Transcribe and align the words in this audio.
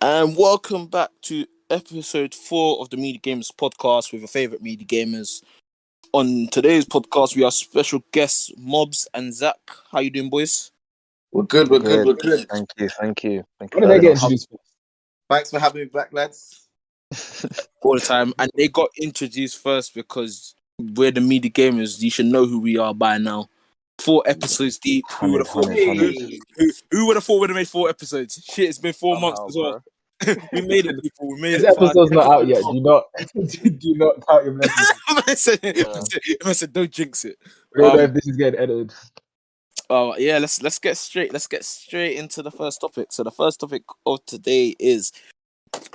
And 0.00 0.36
welcome 0.36 0.86
back 0.86 1.10
to 1.22 1.46
episode 1.70 2.34
four 2.34 2.80
of 2.80 2.90
the 2.90 2.96
Medi 2.96 3.18
Gamers 3.18 3.50
podcast 3.54 4.12
with 4.12 4.20
your 4.20 4.28
favorite 4.28 4.62
Medi 4.62 4.84
gamers. 4.84 5.42
On 6.12 6.46
today's 6.50 6.84
podcast, 6.84 7.34
we 7.34 7.42
have 7.42 7.54
special 7.54 8.02
guests 8.12 8.52
Mobs 8.58 9.08
and 9.14 9.32
Zach. 9.32 9.56
How 9.90 10.00
you 10.00 10.10
doing, 10.10 10.30
boys? 10.30 10.70
We're 11.32 11.44
good, 11.44 11.68
we're 11.68 11.80
good, 11.80 12.06
we're 12.06 12.14
good. 12.14 12.48
Thank 12.48 12.70
you, 12.76 12.88
thank 12.88 13.24
you. 13.24 13.44
Thank 13.58 13.74
you 13.74 13.80
When 13.80 13.88
did 13.88 13.96
they 13.96 14.00
very 14.00 14.14
get 14.14 14.22
much. 14.22 14.32
introduced? 14.32 14.48
Thanks 15.30 15.50
for 15.50 15.58
having 15.58 15.82
me 15.82 15.86
back, 15.86 16.12
lads. 16.12 16.68
All 17.82 17.94
the 17.94 18.00
time, 18.00 18.34
and 18.38 18.50
they 18.54 18.68
got 18.68 18.90
introduced 19.00 19.58
first 19.62 19.94
because 19.94 20.54
we're 20.78 21.10
the 21.10 21.20
Medi 21.20 21.50
gamers. 21.50 22.00
You 22.00 22.10
should 22.10 22.26
know 22.26 22.46
who 22.46 22.60
we 22.60 22.78
are 22.78 22.94
by 22.94 23.18
now. 23.18 23.48
Four 24.00 24.22
episodes 24.26 24.78
deep. 24.78 25.04
Who 25.20 25.32
would 25.32 25.40
have 25.40 25.48
thought? 25.48 25.66
Hundred, 25.66 25.86
hundred. 25.86 26.14
Who, 26.14 26.38
who, 26.56 26.70
who 26.90 27.06
would 27.06 27.16
have 27.16 27.24
thought 27.24 27.40
we'd 27.40 27.50
have 27.50 27.56
made 27.56 27.68
four 27.68 27.88
episodes? 27.88 28.42
Shit, 28.44 28.68
it's 28.68 28.78
been 28.78 28.92
four 28.92 29.18
months 29.20 29.40
as 29.48 29.56
well. 29.56 29.82
we 30.52 30.62
made 30.62 30.86
it, 30.86 31.00
people. 31.02 31.28
We 31.34 31.40
made 31.40 31.54
This 31.54 31.62
it. 31.64 31.76
episode's 31.76 32.10
not 32.10 32.26
out 32.26 32.46
yet. 32.46 32.62
Do 32.62 32.80
not 32.80 33.04
do 33.78 33.94
not 33.96 34.26
count 34.26 34.44
your 34.44 34.54
blessings. 34.54 34.92
I 35.26 35.34
said, 35.34 35.60
I 35.62 35.74
said, 35.74 36.20
I 36.44 36.52
said, 36.52 36.72
don't 36.72 36.90
jinx 36.90 37.24
it. 37.24 37.36
We 37.74 37.82
don't 37.82 37.96
know 37.96 38.04
Um, 38.04 38.10
if 38.10 38.14
this 38.14 38.26
is 38.26 38.36
getting 38.36 38.58
edited. 38.60 38.92
Oh 39.90 40.16
yeah, 40.16 40.38
let's 40.38 40.62
let's 40.62 40.78
get 40.78 40.96
straight. 40.96 41.32
Let's 41.32 41.46
get 41.46 41.64
straight 41.64 42.16
into 42.16 42.42
the 42.42 42.50
first 42.50 42.80
topic. 42.80 43.08
So 43.12 43.22
the 43.22 43.30
first 43.30 43.60
topic 43.60 43.82
of 44.06 44.24
today 44.24 44.74
is, 44.78 45.12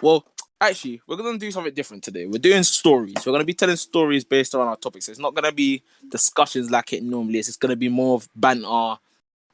well, 0.01 0.25
actually, 0.61 1.01
we're 1.07 1.15
gonna 1.15 1.37
do 1.37 1.51
something 1.51 1.73
different 1.73 2.03
today. 2.03 2.25
We're 2.25 2.39
doing 2.39 2.63
stories. 2.63 3.15
We're 3.25 3.31
gonna 3.31 3.43
be 3.45 3.53
telling 3.53 3.75
stories 3.75 4.23
based 4.23 4.55
on 4.55 4.67
our 4.67 4.75
topics. 4.75 5.09
It's 5.09 5.19
not 5.19 5.33
gonna 5.33 5.51
be 5.51 5.83
discussions 6.09 6.69
like 6.69 6.93
it 6.93 7.03
normally 7.03 7.39
is. 7.39 7.47
It's 7.47 7.57
gonna 7.57 7.75
be 7.75 7.89
more 7.89 8.15
of 8.15 8.29
banter, 8.35 8.99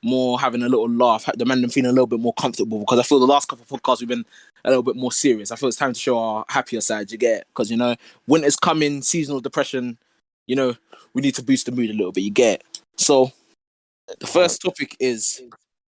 more 0.04 0.40
having 0.40 0.64
a 0.64 0.70
little 0.70 0.90
laugh. 0.90 1.30
The 1.36 1.46
man 1.46 1.68
feeling 1.70 1.90
a 1.90 1.94
little 1.94 2.08
bit 2.08 2.20
more 2.20 2.34
comfortable 2.34 2.80
because 2.80 3.00
I 3.00 3.04
feel 3.04 3.20
the 3.20 3.28
last 3.28 3.48
couple 3.48 3.64
of 3.64 3.82
podcasts 3.82 4.00
we've 4.00 4.10
been 4.10 4.26
a 4.64 4.70
little 4.70 4.84
bit 4.84 4.96
more 4.96 5.12
serious. 5.12 5.52
I 5.52 5.56
feel 5.56 5.70
it's 5.70 5.78
time 5.78 5.94
to 5.94 6.00
show 6.00 6.18
our 6.18 6.46
happier 6.50 6.82
side. 6.82 7.12
You 7.12 7.18
get 7.18 7.48
because 7.50 7.70
you 7.70 7.78
know 7.78 7.96
winter's 8.28 8.56
coming, 8.56 9.02
seasonal 9.02 9.42
depression. 9.42 9.98
You 10.48 10.56
know 10.56 10.76
we 11.14 11.22
need 11.22 11.36
to 11.36 11.44
boost 11.44 11.66
the 11.66 11.72
mood 11.72 11.90
a 11.90 11.94
little 11.94 12.12
bit. 12.12 12.22
You 12.22 12.32
get 12.32 12.64
so. 12.98 13.32
The 14.20 14.28
first 14.28 14.62
topic 14.62 14.96
is 15.00 15.42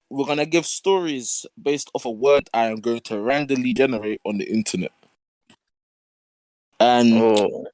we're 0.08 0.25
gonna 0.25 0.47
give 0.47 0.64
stories 0.64 1.45
based 1.62 1.91
off 1.92 2.06
a 2.06 2.11
word 2.11 2.48
I 2.55 2.67
am 2.67 2.80
going 2.80 3.01
to 3.01 3.20
randomly 3.20 3.75
generate 3.75 4.23
on 4.25 4.39
the 4.39 4.51
internet. 4.51 4.92
And 6.80 7.14
Oh, 7.14 7.66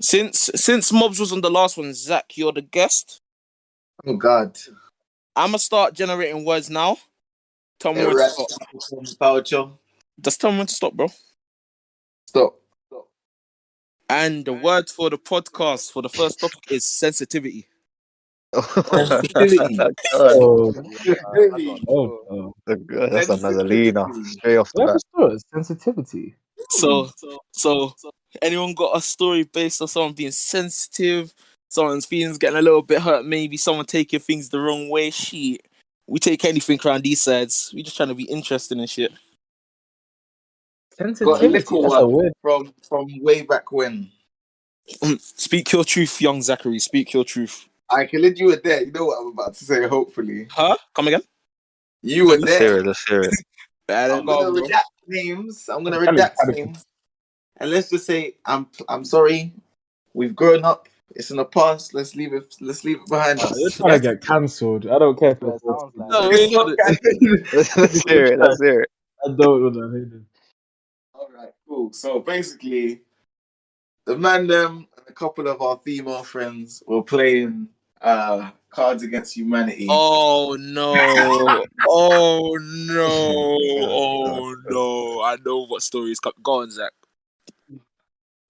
since 0.00 0.50
since 0.54 0.92
Mobs 0.92 1.18
was 1.18 1.32
on 1.32 1.40
the 1.40 1.50
last 1.50 1.76
one, 1.78 1.94
Zach, 1.94 2.36
you're 2.36 2.52
the 2.52 2.62
guest. 2.62 3.20
Oh 4.06 4.16
God. 4.16 4.58
I'ma 5.36 5.56
start 5.58 5.94
generating 5.94 6.44
words 6.44 6.70
now. 6.70 6.98
Tell 7.80 7.92
me 7.92 8.00
when 8.00 8.10
to 8.10 8.16
Erect. 8.16 8.32
stop. 8.32 8.48
Poucho. 9.20 9.78
Just 10.20 10.40
tell 10.40 10.52
me 10.52 10.58
when 10.58 10.66
to 10.66 10.74
stop, 10.74 10.92
bro. 10.94 11.08
Stop. 12.28 12.56
Stop. 12.86 13.08
And 14.08 14.44
the 14.44 14.52
word 14.52 14.88
for 14.90 15.10
the 15.10 15.18
podcast 15.18 15.90
for 15.92 16.02
the 16.02 16.08
first 16.08 16.38
topic 16.38 16.70
is 16.70 16.84
sensitivity. 16.86 17.66
Sensitivity. 18.54 19.76
God, 19.76 19.94
Oh, 20.14 20.72
oh, 21.88 22.22
oh. 22.28 22.54
that's 22.66 23.28
another 23.28 23.64
leaner 23.64 24.06
straight 24.24 24.56
off 24.58 24.70
the 24.74 25.00
bat. 25.16 25.40
Sensitivity. 25.52 26.36
So 26.70 27.10
so 27.52 27.94
anyone 28.42 28.74
got 28.74 28.96
a 28.96 29.00
story 29.00 29.44
based 29.44 29.80
on 29.82 29.88
someone 29.88 30.12
being 30.12 30.32
sensitive, 30.32 31.32
someone's 31.68 32.06
feelings 32.06 32.38
getting 32.38 32.58
a 32.58 32.62
little 32.62 32.82
bit 32.82 33.00
hurt, 33.02 33.24
maybe 33.24 33.56
someone 33.56 33.86
taking 33.86 34.20
things 34.20 34.48
the 34.48 34.60
wrong 34.60 34.88
way. 34.88 35.10
Shit. 35.10 35.60
We 36.06 36.18
take 36.18 36.44
anything 36.44 36.78
around 36.84 37.02
these 37.02 37.22
sides. 37.22 37.72
We 37.74 37.82
just 37.82 37.96
trying 37.96 38.10
to 38.10 38.14
be 38.14 38.24
interesting 38.24 38.78
and 38.78 38.90
shit. 38.90 39.10
Got 40.98 41.10
a 41.10 41.14
Sensitivity. 41.16 41.48
little 41.48 41.82
one 41.82 42.12
word. 42.12 42.32
from 42.42 42.74
from 42.88 43.06
way 43.22 43.42
back 43.42 43.72
when. 43.72 44.10
Mm, 45.02 45.18
speak 45.20 45.72
your 45.72 45.82
truth, 45.84 46.20
young 46.20 46.42
Zachary. 46.42 46.78
Speak 46.78 47.12
your 47.14 47.24
truth. 47.24 47.68
I 47.90 48.04
can 48.06 48.22
lead 48.22 48.38
you 48.38 48.46
were 48.46 48.60
there. 48.62 48.82
You 48.84 48.92
know 48.92 49.06
what 49.06 49.20
I'm 49.20 49.28
about 49.28 49.54
to 49.54 49.64
say, 49.64 49.88
hopefully. 49.88 50.46
Huh? 50.50 50.76
Come 50.94 51.08
again? 51.08 51.22
You 52.02 52.26
were 52.28 52.36
Let's 52.38 52.58
hear 52.58 52.70
there. 52.72 52.78
it, 52.80 52.86
let's 52.86 53.08
hear 53.08 53.20
it. 53.22 53.34
I 53.88 54.08
I'm 54.08 54.24
gonna 54.26 54.46
know. 54.46 54.52
bro. 54.52 54.62
redact 54.62 54.82
names. 55.06 55.68
I'm 55.68 55.84
gonna 55.84 55.98
Tell 55.98 56.14
me, 56.14 56.20
redact 56.20 56.36
tell 56.36 56.46
me. 56.48 56.54
names. 56.56 56.84
And 57.58 57.70
let's 57.70 57.90
just 57.90 58.06
say 58.06 58.36
I'm 58.46 58.68
I'm 58.88 59.04
sorry. 59.04 59.52
We've 60.14 60.34
grown 60.34 60.64
up. 60.64 60.88
It's 61.14 61.30
in 61.30 61.36
the 61.36 61.44
past. 61.44 61.94
Let's 61.94 62.16
leave 62.16 62.32
it 62.32 62.54
let's 62.60 62.84
leave 62.84 62.98
it 63.00 63.08
behind 63.08 63.40
us. 63.40 63.58
You're 63.60 63.70
trying 63.70 64.00
to 64.00 64.08
get 64.08 64.20
cancelled. 64.22 64.86
I 64.86 64.98
don't 64.98 65.18
care 65.18 65.32
if 65.32 65.42
it's 65.42 65.62
No, 65.64 66.30
It's 66.30 66.50
we 66.50 66.50
not 66.52 66.66
ain't 66.66 66.78
canon. 66.78 67.46
let's 67.52 68.04
hear 68.08 68.26
it, 68.26 68.38
let's 68.40 68.60
hear 68.62 68.80
it. 68.82 68.90
I 69.24 69.28
don't 69.28 69.62
want 69.62 69.74
to 69.74 69.80
hear 69.90 70.10
this. 70.12 70.22
All 71.14 71.28
right, 71.36 71.50
cool. 71.68 71.92
So 71.92 72.20
basically, 72.20 73.02
the 74.06 74.16
man 74.16 74.46
them 74.46 74.88
and 74.96 75.06
a 75.08 75.12
couple 75.12 75.48
of 75.48 75.60
our 75.62 75.78
female 75.84 76.22
friends 76.24 76.82
were 76.86 77.02
playing 77.02 77.68
uh 78.04 78.50
Cards 78.70 79.02
Against 79.02 79.36
Humanity. 79.36 79.86
Oh 79.88 80.56
no! 80.58 81.64
Oh 81.88 82.58
no! 82.60 83.58
Oh 83.86 84.56
no! 84.68 85.22
I 85.22 85.36
know 85.44 85.66
what 85.66 85.82
story 85.82 86.10
is 86.10 86.20
coming. 86.20 86.34
Go 86.42 86.62
on, 86.62 86.70
Zach. 86.70 86.92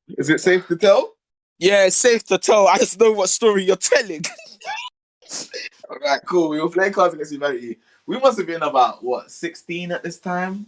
Is 0.09 0.31
it 0.31 0.41
safe 0.41 0.67
to 0.69 0.77
tell? 0.77 1.15
Yeah, 1.59 1.85
it's 1.85 1.97
safe 1.97 2.25
to 2.25 2.39
tell. 2.39 2.67
I 2.67 2.79
just 2.79 2.99
know 2.99 3.13
what 3.13 3.29
story 3.29 3.65
you're 3.65 3.77
telling. 3.77 4.25
All 5.91 5.99
right, 5.99 6.21
cool. 6.27 6.49
We 6.49 6.61
were 6.61 6.71
playing 6.71 6.93
Cards 6.93 7.15
Against 7.15 7.33
Humanity. 7.33 7.79
We 8.07 8.19
must 8.19 8.39
have 8.39 8.47
been 8.47 8.63
about 8.63 9.03
what 9.05 9.31
16 9.31 9.93
at 9.93 10.03
this 10.03 10.19
time, 10.19 10.67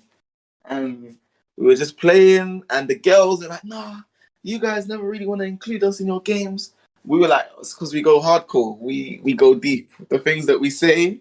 and 0.67 1.17
we 1.57 1.67
were 1.67 1.75
just 1.75 1.99
playing. 1.99 2.63
And 2.71 2.89
the 2.89 2.95
girls 2.95 3.45
are 3.45 3.49
like, 3.49 3.65
"Nah, 3.65 4.01
you 4.43 4.59
guys 4.59 4.87
never 4.87 5.05
really 5.05 5.27
want 5.27 5.41
to 5.41 5.47
include 5.47 5.83
us 5.83 6.01
in 6.01 6.07
your 6.07 6.21
games." 6.21 6.73
We 7.07 7.19
were 7.19 7.29
like, 7.29 7.47
"It's 7.59 7.73
because 7.73 7.95
we 7.95 8.03
go 8.03 8.21
hardcore. 8.21 8.77
We 8.79 9.21
we 9.23 9.33
go 9.33 9.55
deep. 9.55 9.93
The 10.09 10.19
things 10.19 10.45
that 10.47 10.61
we 10.61 10.71
say, 10.71 11.21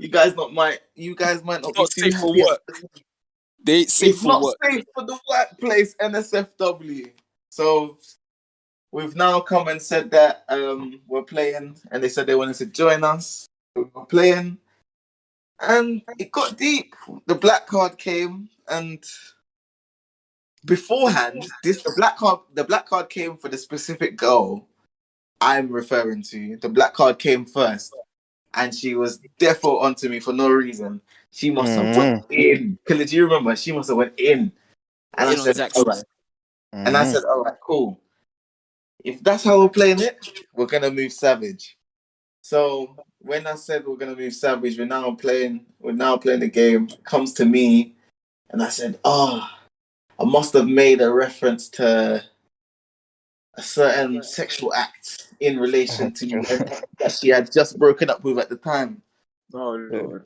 you 0.00 0.08
guys 0.08 0.34
not 0.34 0.54
might 0.54 0.80
you 0.94 1.14
guys 1.14 1.44
might 1.44 1.60
not 1.60 1.72
It's 1.76 1.94
be 1.94 2.10
safe 2.10 2.20
for 2.20 2.34
work. 2.34 2.62
They 3.62 3.84
safe 3.84 4.14
it's 4.14 4.22
for 4.22 4.28
not 4.28 4.42
work. 4.42 4.56
safe 4.64 4.84
for 4.94 5.04
the 5.04 5.18
workplace 5.28 5.94
NSFW. 5.96 7.10
So 7.50 7.98
we've 8.92 9.14
now 9.14 9.40
come 9.40 9.68
and 9.68 9.82
said 9.82 10.10
that 10.12 10.44
um, 10.48 11.00
we're 11.06 11.22
playing, 11.22 11.76
and 11.90 12.02
they 12.02 12.08
said 12.08 12.26
they 12.26 12.34
wanted 12.34 12.56
to 12.56 12.66
join 12.66 13.04
us. 13.04 13.46
We 13.76 13.82
were 13.82 14.06
playing, 14.06 14.56
and 15.60 16.00
it 16.18 16.32
got 16.32 16.56
deep. 16.56 16.94
The 17.26 17.34
black 17.34 17.66
card 17.66 17.98
came, 17.98 18.48
and 18.68 19.04
beforehand, 20.64 21.46
this 21.62 21.82
the 21.82 21.92
black 21.96 22.16
card. 22.16 22.40
The 22.54 22.64
black 22.64 22.86
card 22.86 23.10
came 23.10 23.36
for 23.36 23.48
the 23.48 23.58
specific 23.58 24.16
girl 24.16 24.66
I'm 25.40 25.68
referring 25.68 26.22
to. 26.24 26.56
The 26.56 26.68
black 26.68 26.94
card 26.94 27.18
came 27.18 27.44
first, 27.44 27.94
and 28.54 28.74
she 28.74 28.94
was 28.94 29.20
defo 29.38 29.80
onto 29.82 30.08
me 30.08 30.20
for 30.20 30.32
no 30.32 30.50
reason. 30.50 31.00
She 31.30 31.50
must 31.50 31.76
have 31.76 31.96
went 31.96 32.24
in. 32.30 32.78
Killer, 32.86 33.04
do 33.04 33.16
you 33.16 33.24
remember? 33.24 33.56
She 33.56 33.72
must 33.72 33.88
have 33.88 33.96
went 33.98 34.18
in. 34.18 34.52
And 35.16 35.28
I 35.28 35.32
In 35.32 35.38
said, 35.38 35.56
Zach's 35.56 35.78
all 35.78 35.84
right. 35.84 36.04
And 36.72 36.96
I 36.96 37.04
Mhm. 37.04 37.12
said, 37.12 37.24
all 37.24 37.42
right, 37.42 37.60
cool. 37.60 38.00
If 39.04 39.22
that's 39.22 39.44
how 39.44 39.60
we're 39.60 39.68
playing 39.68 40.00
it, 40.00 40.18
we're 40.54 40.66
gonna 40.66 40.90
move 40.90 41.12
Savage. 41.12 41.78
So 42.42 42.96
when 43.18 43.46
I 43.46 43.54
said 43.54 43.86
we're 43.86 43.96
gonna 43.96 44.16
move 44.16 44.34
Savage, 44.34 44.78
we're 44.78 44.86
now 44.86 45.14
playing. 45.14 45.66
We're 45.78 45.92
now 45.92 46.16
playing 46.16 46.40
the 46.40 46.48
game. 46.48 46.88
It 46.90 47.04
comes 47.04 47.32
to 47.34 47.46
me, 47.46 47.96
and 48.50 48.62
I 48.62 48.68
said, 48.68 48.98
oh, 49.04 49.48
I 50.18 50.24
must 50.24 50.52
have 50.52 50.68
made 50.68 51.00
a 51.00 51.12
reference 51.12 51.68
to 51.70 52.24
a 53.54 53.62
certain 53.62 54.22
sexual 54.22 54.72
act 54.74 55.28
in 55.40 55.58
relation 55.58 56.06
oh, 56.06 56.10
to 56.10 56.80
that 56.98 57.12
she 57.12 57.28
had 57.28 57.50
just 57.50 57.78
broken 57.78 58.10
up 58.10 58.22
with 58.22 58.38
at 58.38 58.48
the 58.48 58.56
time. 58.56 59.02
Oh 59.54 59.72
lord. 59.72 60.24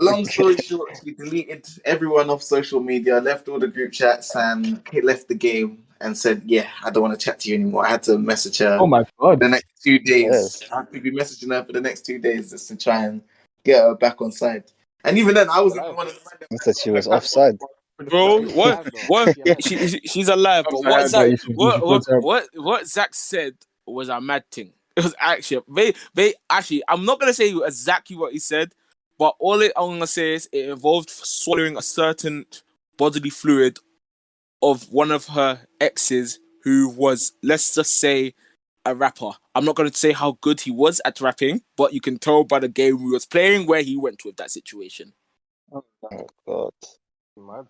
Long 0.00 0.24
story 0.34 0.56
short, 0.56 0.98
we 1.04 1.14
deleted 1.14 1.66
everyone 1.84 2.28
off 2.28 2.42
social 2.42 2.80
media, 2.80 3.20
left 3.20 3.48
all 3.48 3.58
the 3.58 3.68
group 3.68 3.92
chats, 3.92 4.34
and 4.34 4.82
he 4.90 5.00
left 5.00 5.28
the 5.28 5.34
game 5.34 5.84
and 6.00 6.16
said, 6.16 6.42
"Yeah, 6.44 6.68
I 6.84 6.90
don't 6.90 7.02
want 7.02 7.18
to 7.18 7.24
chat 7.24 7.40
to 7.40 7.48
you 7.48 7.54
anymore." 7.54 7.86
I 7.86 7.90
had 7.90 8.02
to 8.04 8.18
message 8.18 8.58
her 8.58 8.76
Oh 8.78 8.86
my 8.86 9.04
god. 9.18 9.40
the 9.40 9.48
next 9.48 9.82
two 9.82 9.98
days. 9.98 10.60
Yes. 10.62 10.70
I 10.70 10.76
had 10.76 10.92
to 10.92 11.00
be 11.00 11.10
messaging 11.10 11.54
her 11.54 11.64
for 11.64 11.72
the 11.72 11.80
next 11.80 12.04
two 12.04 12.18
days 12.18 12.50
just 12.50 12.68
to 12.68 12.76
try 12.76 13.04
and 13.04 13.22
get 13.64 13.82
her 13.82 13.94
back 13.94 14.20
on 14.20 14.32
side. 14.32 14.64
And 15.04 15.16
even 15.18 15.34
then, 15.34 15.48
I 15.48 15.60
wasn't 15.60 15.86
the 15.86 15.92
one. 15.92 16.08
That 16.50 16.62
said 16.62 16.76
she 16.76 16.90
was 16.90 17.06
offside. 17.06 17.58
Bro, 17.98 18.42
what? 18.50 18.86
What? 19.08 19.36
She, 19.62 19.88
she- 19.88 20.00
she's 20.00 20.28
alive, 20.28 20.66
but 20.70 20.80
what 20.84 21.08
sorry, 21.08 21.08
Zach, 21.08 21.20
but 21.20 21.30
you 21.30 21.36
should- 21.38 21.48
you 21.50 21.56
what, 21.56 21.82
what, 21.86 22.22
what, 22.22 22.48
what 22.54 22.86
Zach 22.86 23.14
said 23.14 23.54
was 23.86 24.08
a 24.08 24.20
mad 24.20 24.44
thing. 24.50 24.72
It 24.96 25.04
was 25.04 25.14
actually 25.20 25.62
they 25.74 25.94
they 26.14 26.34
actually. 26.50 26.82
I'm 26.88 27.04
not 27.04 27.20
gonna 27.20 27.32
say 27.34 27.54
exactly 27.64 28.16
what 28.16 28.32
he 28.32 28.38
said, 28.38 28.72
but 29.18 29.34
all 29.38 29.60
it, 29.62 29.72
I'm 29.76 29.90
gonna 29.90 30.06
say 30.06 30.34
is 30.34 30.48
it 30.52 30.68
involved 30.70 31.10
swallowing 31.10 31.76
a 31.76 31.82
certain 31.82 32.46
bodily 32.98 33.30
fluid 33.30 33.78
of 34.62 34.90
one 34.90 35.10
of 35.10 35.26
her 35.28 35.60
exes, 35.80 36.38
who 36.64 36.88
was 36.88 37.32
let's 37.42 37.74
just 37.74 38.00
say 38.00 38.34
a 38.86 38.94
rapper. 38.94 39.30
I'm 39.54 39.64
not 39.66 39.74
gonna 39.76 39.92
say 39.92 40.12
how 40.12 40.38
good 40.40 40.60
he 40.60 40.70
was 40.70 41.00
at 41.04 41.20
rapping, 41.20 41.60
but 41.76 41.92
you 41.92 42.00
can 42.00 42.18
tell 42.18 42.44
by 42.44 42.58
the 42.58 42.68
game 42.68 43.02
we 43.02 43.10
was 43.10 43.26
playing 43.26 43.66
where 43.66 43.82
he 43.82 43.96
went 43.98 44.24
with 44.24 44.36
that 44.36 44.50
situation. 44.50 45.12
Oh 45.72 45.84
god. 46.46 46.72
Mad. 47.36 47.66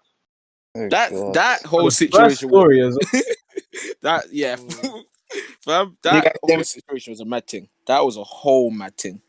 Oh, 0.76 0.88
That 0.90 1.11
God. 1.11 1.34
that 1.34 1.62
whole 1.64 1.84
the 1.84 1.90
first 1.90 1.99
situation. 1.99 2.50
Was, 2.50 2.61
story 2.62 2.81
is 2.81 2.99
that 4.02 4.25
yeah, 4.32 4.56
Mm. 4.56 5.05
fam. 5.62 5.96
That 6.02 6.25
guys 6.25 6.32
hear 6.46 6.55
whole 6.55 6.58
me? 6.58 6.64
situation 6.64 7.12
was 7.12 7.20
a 7.20 7.25
mad 7.25 7.46
thing. 7.46 7.69
That 7.87 8.05
was 8.05 8.17
a 8.17 8.25
whole 8.25 8.70
mad 8.70 8.96
thing. 8.96 9.20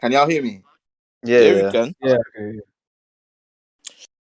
Can 0.00 0.12
y'all 0.12 0.28
hear 0.28 0.42
me? 0.42 0.62
Yeah, 1.24 1.40
There 1.40 1.56
yeah. 1.64 1.72
go. 1.72 1.92
yeah. 2.02 2.16
Okay, 2.36 2.52
yeah. 2.56 2.60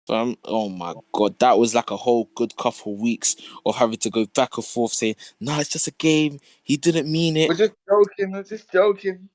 Fam, 0.07 0.37
oh 0.45 0.69
my 0.69 0.95
god, 1.15 1.39
that 1.39 1.59
was 1.59 1.75
like 1.75 1.91
a 1.91 1.97
whole 1.97 2.29
good 2.35 2.55
couple 2.57 2.97
weeks 2.97 3.37
of 3.65 3.75
having 3.77 3.97
to 3.99 4.11
go 4.11 4.27
back 4.35 4.57
and 4.59 4.67
forth 4.67 4.93
saying, 4.93 5.17
"No, 5.41 5.59
it's 5.59 5.71
just 5.71 5.89
a 5.89 5.93
game. 5.93 6.41
He 6.63 6.77
didn't 6.77 7.11
mean 7.11 7.37
it." 7.39 7.49
We're 7.49 7.55
it." 7.55 7.59
just 7.59 7.73
joking. 7.89 8.33
We're 8.33 8.43
just 8.43 8.71
joking. 8.71 9.29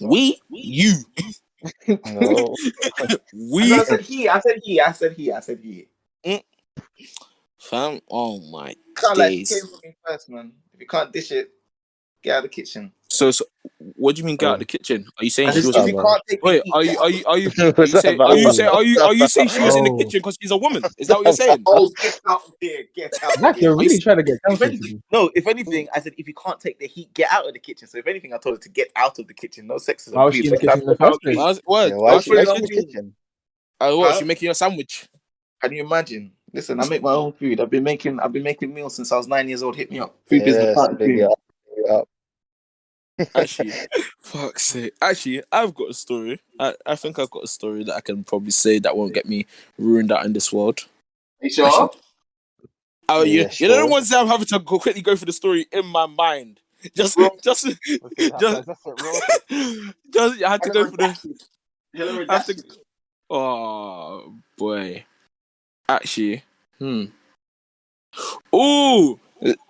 We, 0.00 0.40
you, 0.50 0.94
No. 2.04 2.54
we, 3.32 3.72
I 3.72 3.84
said 3.84 4.00
he. 4.00 4.28
I 4.28 4.40
said 4.40 4.60
he. 4.62 4.80
I 4.80 4.92
said 4.92 5.12
he. 5.12 5.32
I 5.32 5.40
said 5.40 5.60
he. 5.62 5.88
Fam. 7.58 8.00
Oh 8.10 8.40
my 8.50 8.74
Can't 8.96 9.18
like 9.18 9.30
days. 9.30 9.48
came 9.50 9.60
for 9.70 9.86
me 9.86 9.96
first, 10.06 10.28
man. 10.28 10.52
If 10.74 10.80
you 10.80 10.86
can't 10.86 11.12
dish 11.12 11.32
it, 11.32 11.50
get 12.22 12.32
out 12.34 12.38
of 12.38 12.42
the 12.44 12.48
kitchen. 12.50 12.92
So, 13.08 13.30
so, 13.30 13.44
what 13.78 14.16
do 14.16 14.20
you 14.20 14.26
mean 14.26 14.36
get 14.36 14.46
out 14.46 14.50
Oh. 14.50 14.54
of 14.54 14.58
the 14.60 14.64
kitchen? 14.64 15.06
Are 15.18 15.24
you 15.24 15.30
saying 15.30 15.52
she 15.52 15.58
was? 15.58 15.70
that 15.72 15.86
you 15.86 15.94
can't 15.96 16.22
take 16.28 16.42
Wait, 16.44 16.62
are 16.72 16.82
you 16.84 16.98
are 16.98 17.08
you 17.10 17.24
are 17.26 17.38
you 17.38 17.50
are 17.56 17.84
you 17.84 17.86
saying 17.86 18.20
are 18.20 18.36
you 18.36 18.52
saying 18.52 18.68
are 18.68 18.82
you 18.82 19.00
are 19.00 19.14
you 19.14 19.28
saying 19.28 19.48
she 19.48 19.60
was 19.60 19.76
in 19.76 19.84
the 19.84 19.90
Oh. 19.92 19.96
kitchen 19.98 20.18
because 20.18 20.36
she's 20.40 20.50
a 20.50 20.56
woman? 20.56 20.82
Is 20.98 21.06
that 21.08 21.16
what 21.18 21.24
you're 21.24 21.32
saying? 21.32 21.62
Oh, 21.66 21.88
get 22.02 22.20
out 22.28 22.42
of 22.46 22.52
here! 22.60 22.84
Get 22.94 23.12
out 23.22 23.38
Zach, 23.38 23.56
of 23.56 23.62
you're 23.62 23.76
really 23.76 23.98
trying 24.00 24.16
to 24.18 24.22
get 24.24 24.38
If 24.48 24.60
anything, 24.60 25.02
no. 25.12 25.30
If 25.34 25.46
anything, 25.46 25.88
I 25.94 26.00
said 26.00 26.14
if 26.18 26.26
you 26.26 26.34
can't 26.34 26.58
take 26.60 26.78
the 26.80 26.86
heat, 26.88 27.14
get 27.14 27.30
out 27.32 27.46
of 27.46 27.52
the 27.52 27.60
kitchen. 27.60 27.86
So 27.88 27.98
if 27.98 28.06
anything, 28.06 28.32
I 28.34 28.38
told 28.38 28.56
her 28.56 28.60
to 28.60 28.68
get 28.68 28.88
out 28.96 29.18
of 29.20 29.28
the 29.28 29.34
kitchen. 29.34 29.66
No 29.68 29.76
sexism, 29.76 30.14
Why 30.14 30.24
was 30.24 30.34
she 30.34 30.44
in 30.46 30.50
the 30.50 30.58
kitchen 30.58 30.80
what 30.84 30.98
first? 30.98 31.18
I 31.26 31.30
was- 31.30 31.60
Why- 31.64 31.86
Yeah, 31.86 31.94
why 31.94 32.12
Why 32.12 32.16
is 32.18 32.24
she 32.24 32.30
put 32.30 32.38
it 32.38 32.38
why 32.38 32.42
is 32.42 32.48
on 32.48 32.56
she 32.56 32.62
in 32.62 32.66
the 32.66 32.74
kitchen? 32.74 32.86
kitchen? 32.90 33.14
Uh, 33.80 33.94
what? 33.96 34.12
Huh? 34.12 34.18
She 34.18 34.24
making 34.24 34.50
a 34.50 34.54
sandwich? 34.54 35.08
Can 35.62 35.72
you 35.72 35.84
imagine? 35.84 36.32
Listen, 36.52 36.80
I 36.80 36.88
make 36.88 37.02
my 37.02 37.12
own 37.12 37.32
food. 37.32 37.60
I've 37.60 37.70
been 37.70 37.82
making 37.84 38.20
I've 38.20 38.32
been 38.32 38.42
making 38.42 38.72
meals 38.72 38.94
since 38.96 39.10
I 39.12 39.16
was 39.16 39.28
nine 39.28 39.48
years 39.48 39.62
old. 39.62 39.76
Hit 39.76 39.90
me 39.90 39.98
up. 40.00 40.14
Food 40.26 40.44
business 40.44 40.64
Yes, 40.66 40.74
partner 40.74 40.98
big 40.98 41.18
it 41.18 41.22
up, 41.22 41.40
big 41.76 41.90
up. 41.90 42.08
Actually, 43.34 43.72
fuck's 44.20 44.62
sake. 44.62 44.92
Actually, 45.00 45.42
I've 45.50 45.74
got 45.74 45.90
a 45.90 45.94
story. 45.94 46.40
I, 46.60 46.74
I 46.84 46.96
think 46.96 47.18
I've 47.18 47.30
got 47.30 47.44
a 47.44 47.48
story 47.48 47.84
that 47.84 47.94
I 47.94 48.00
can 48.00 48.24
probably 48.24 48.50
say 48.50 48.78
that 48.80 48.96
won't 48.96 49.14
get 49.14 49.26
me 49.26 49.46
ruined 49.78 50.12
out 50.12 50.24
in 50.26 50.32
this 50.34 50.52
world. 50.52 50.80
You 51.40 51.50
sure? 51.50 51.66
Actually- 51.66 52.00
Oh, 53.08 53.22
you, 53.22 53.42
Yeah, 53.42 53.50
you 53.58 53.68
know 53.68 53.74
the 53.76 53.80
sure. 53.82 53.88
ones 53.90 54.08
that 54.08 54.18
I'm 54.20 54.26
having 54.26 54.46
to 54.46 54.58
go 54.58 54.80
quickly 54.80 55.00
go 55.00 55.14
through 55.14 55.26
the 55.26 55.32
story 55.32 55.66
in 55.70 55.86
my 55.86 56.06
mind. 56.06 56.58
Just, 56.96 57.16
Bro. 57.16 57.30
just, 57.42 57.64
just, 58.40 58.68
real. 58.84 59.20
just. 60.12 60.42
I 60.42 60.50
had 60.50 60.62
to 60.64 60.70
go 60.70 60.90
for 60.90 60.96
the. 60.96 62.26
I 62.28 62.32
have 62.34 62.46
to- 62.46 62.64
Oh 63.30 64.34
boy. 64.58 65.04
Actually, 65.88 66.42
hmm. 66.78 67.04
Ooh, 68.54 69.20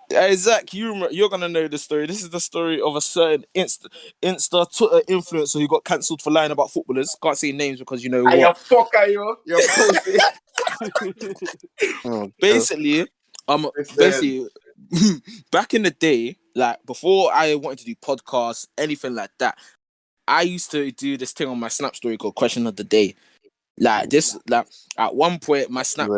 hey 0.08 0.34
Zach, 0.34 0.72
you 0.72 0.88
remember, 0.88 1.12
you're 1.12 1.28
gonna 1.28 1.48
know 1.48 1.68
the 1.68 1.78
story. 1.78 2.06
This 2.06 2.22
is 2.22 2.30
the 2.30 2.40
story 2.40 2.80
of 2.80 2.96
a 2.96 3.00
certain 3.00 3.44
Insta, 3.54 3.86
Insta 4.22 4.76
Twitter 4.76 5.00
influencer 5.08 5.60
who 5.60 5.68
got 5.68 5.84
cancelled 5.84 6.22
for 6.22 6.30
lying 6.30 6.50
about 6.52 6.70
footballers. 6.70 7.16
Can't 7.22 7.36
say 7.36 7.52
names 7.52 7.78
because 7.78 8.02
you 8.02 8.10
know 8.10 8.24
Are 8.24 8.36
you 8.36 8.46
what. 8.46 8.56
fucker, 8.56 9.10
you? 9.10 9.36
You're 9.44 9.60
pussy. 9.60 10.18
Oh, 12.04 12.32
Basically, 12.40 13.06
um, 13.48 13.70
basically, 13.96 14.48
back 15.52 15.74
in 15.74 15.82
the 15.82 15.90
day, 15.90 16.36
like 16.54 16.78
before 16.86 17.30
I 17.32 17.54
wanted 17.54 17.80
to 17.80 17.84
do 17.84 17.94
podcasts, 17.96 18.66
anything 18.78 19.14
like 19.14 19.30
that, 19.38 19.58
I 20.26 20.42
used 20.42 20.70
to 20.72 20.90
do 20.92 21.16
this 21.16 21.32
thing 21.32 21.48
on 21.48 21.60
my 21.60 21.68
Snap 21.68 21.94
story 21.94 22.16
called 22.16 22.34
Question 22.34 22.66
of 22.66 22.76
the 22.76 22.84
Day. 22.84 23.14
Like 23.78 24.08
this, 24.10 24.38
like 24.48 24.66
at 24.96 25.14
one 25.14 25.38
point, 25.38 25.70
my 25.70 25.82
Snapchat, 25.82 26.08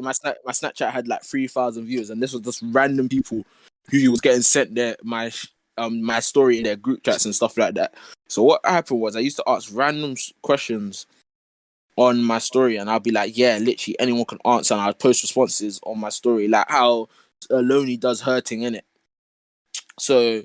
my 0.00 0.12
snap, 0.12 0.36
my 0.44 0.52
Snapchat 0.52 0.90
had 0.90 1.08
like 1.08 1.22
three 1.22 1.46
thousand 1.46 1.86
views, 1.86 2.10
and 2.10 2.22
this 2.22 2.32
was 2.32 2.42
just 2.42 2.62
random 2.62 3.08
people 3.08 3.44
who 3.90 4.10
was 4.10 4.20
getting 4.20 4.42
sent 4.42 4.74
their 4.74 4.96
my 5.02 5.32
um 5.78 6.02
my 6.02 6.20
story 6.20 6.58
in 6.58 6.64
their 6.64 6.76
group 6.76 7.02
chats 7.02 7.24
and 7.24 7.34
stuff 7.34 7.56
like 7.56 7.74
that. 7.74 7.94
So 8.28 8.42
what 8.42 8.60
happened 8.64 9.00
was 9.00 9.16
I 9.16 9.20
used 9.20 9.38
to 9.38 9.44
ask 9.46 9.70
random 9.72 10.14
questions 10.42 11.06
on 11.96 12.22
my 12.22 12.38
story, 12.38 12.76
and 12.76 12.90
I'd 12.90 13.02
be 13.02 13.10
like, 13.12 13.36
"Yeah, 13.36 13.58
literally 13.58 13.98
anyone 13.98 14.26
can 14.26 14.38
answer," 14.44 14.74
and 14.74 14.82
I'd 14.82 14.98
post 14.98 15.22
responses 15.22 15.80
on 15.84 15.98
my 15.98 16.10
story, 16.10 16.48
like 16.48 16.68
how 16.68 17.08
uh, 17.50 17.60
Lonely 17.60 17.96
does 17.96 18.20
hurting 18.20 18.62
in 18.62 18.74
it. 18.74 18.84
So 19.98 20.42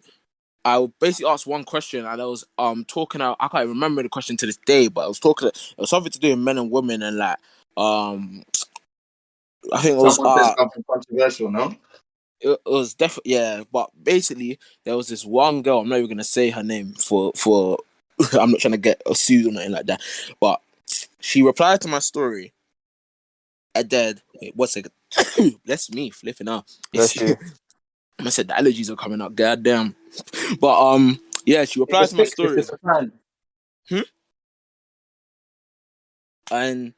I 0.65 0.87
basically 0.99 1.31
asked 1.31 1.47
one 1.47 1.63
question, 1.63 2.05
and 2.05 2.21
I 2.21 2.25
was 2.25 2.43
um 2.57 2.83
talking. 2.85 3.21
Out, 3.21 3.37
I 3.39 3.47
can't 3.47 3.69
remember 3.69 4.03
the 4.03 4.09
question 4.09 4.35
to 4.37 4.45
this 4.45 4.57
day, 4.65 4.87
but 4.87 5.05
I 5.05 5.07
was 5.07 5.19
talking. 5.19 5.47
It 5.47 5.75
was 5.77 5.91
something 5.91 6.11
to 6.11 6.19
do 6.19 6.31
with 6.31 6.39
men 6.39 6.57
and 6.57 6.71
women, 6.71 7.03
and 7.03 7.17
like 7.17 7.37
um, 7.77 8.43
I 9.71 9.81
think 9.81 9.97
it 9.97 10.01
was 10.01 10.19
uh, 10.19 10.55
something 10.57 10.83
controversial, 10.89 11.51
no? 11.51 11.75
it, 12.41 12.49
it 12.49 12.69
was 12.69 12.93
definitely 12.93 13.33
yeah. 13.33 13.63
But 13.71 13.89
basically, 14.01 14.59
there 14.83 14.95
was 14.95 15.07
this 15.07 15.25
one 15.25 15.61
girl. 15.61 15.79
I'm 15.79 15.89
not 15.89 15.97
even 15.97 16.09
gonna 16.09 16.23
say 16.23 16.49
her 16.49 16.63
name 16.63 16.93
for 16.93 17.31
for. 17.35 17.79
I'm 18.33 18.51
not 18.51 18.61
trying 18.61 18.71
to 18.71 18.77
get 18.77 19.01
sued 19.15 19.47
or 19.47 19.51
nothing 19.51 19.71
like 19.71 19.87
that, 19.87 20.01
but 20.39 20.61
she 21.19 21.41
replied 21.41 21.81
to 21.81 21.89
my 21.89 21.99
story. 21.99 22.53
And 23.73 23.89
then 23.89 24.21
wait, 24.41 24.55
what's 24.55 24.77
it? 24.77 24.87
Bless 25.65 25.91
me, 25.91 26.11
flipping 26.11 26.47
out. 26.47 26.65
Bless 26.93 27.15
you. 27.15 27.35
I 28.19 28.29
said 28.29 28.47
the 28.47 28.53
allergies 28.53 28.89
are 28.89 28.95
coming 28.95 29.21
up. 29.21 29.35
Goddamn. 29.35 29.95
But 30.59 30.93
um, 30.93 31.19
yeah, 31.45 31.65
she 31.65 31.79
replied 31.79 32.09
to 32.09 32.15
my 32.15 32.23
story, 32.23 32.63
plan. 32.81 33.11
and 36.51 36.93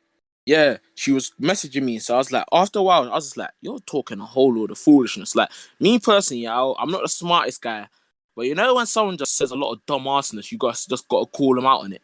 yeah, 0.45 0.77
she 0.95 1.11
was 1.11 1.31
messaging 1.41 1.83
me. 1.83 1.99
So 1.99 2.15
I 2.15 2.17
was 2.17 2.31
like, 2.31 2.45
after 2.51 2.79
a 2.79 2.83
while, 2.83 3.11
I 3.11 3.15
was 3.15 3.25
just 3.25 3.37
like, 3.37 3.51
you're 3.61 3.79
talking 3.79 4.19
a 4.19 4.25
whole 4.25 4.53
load 4.53 4.71
of 4.71 4.77
foolishness. 4.77 5.35
Like 5.35 5.49
me 5.79 5.99
personally, 5.99 6.47
I- 6.47 6.73
I'm 6.79 6.91
not 6.91 7.01
the 7.01 7.09
smartest 7.09 7.61
guy, 7.61 7.87
but 8.35 8.45
you 8.45 8.55
know 8.55 8.75
when 8.75 8.85
someone 8.85 9.17
just 9.17 9.35
says 9.35 9.51
a 9.51 9.55
lot 9.55 9.73
of 9.73 9.85
dumb 9.85 10.03
arsoness, 10.03 10.51
you 10.51 10.57
guys 10.57 10.85
just 10.85 11.07
got 11.07 11.21
to 11.21 11.37
call 11.37 11.55
them 11.55 11.65
out 11.65 11.83
on 11.83 11.93
it. 11.93 12.01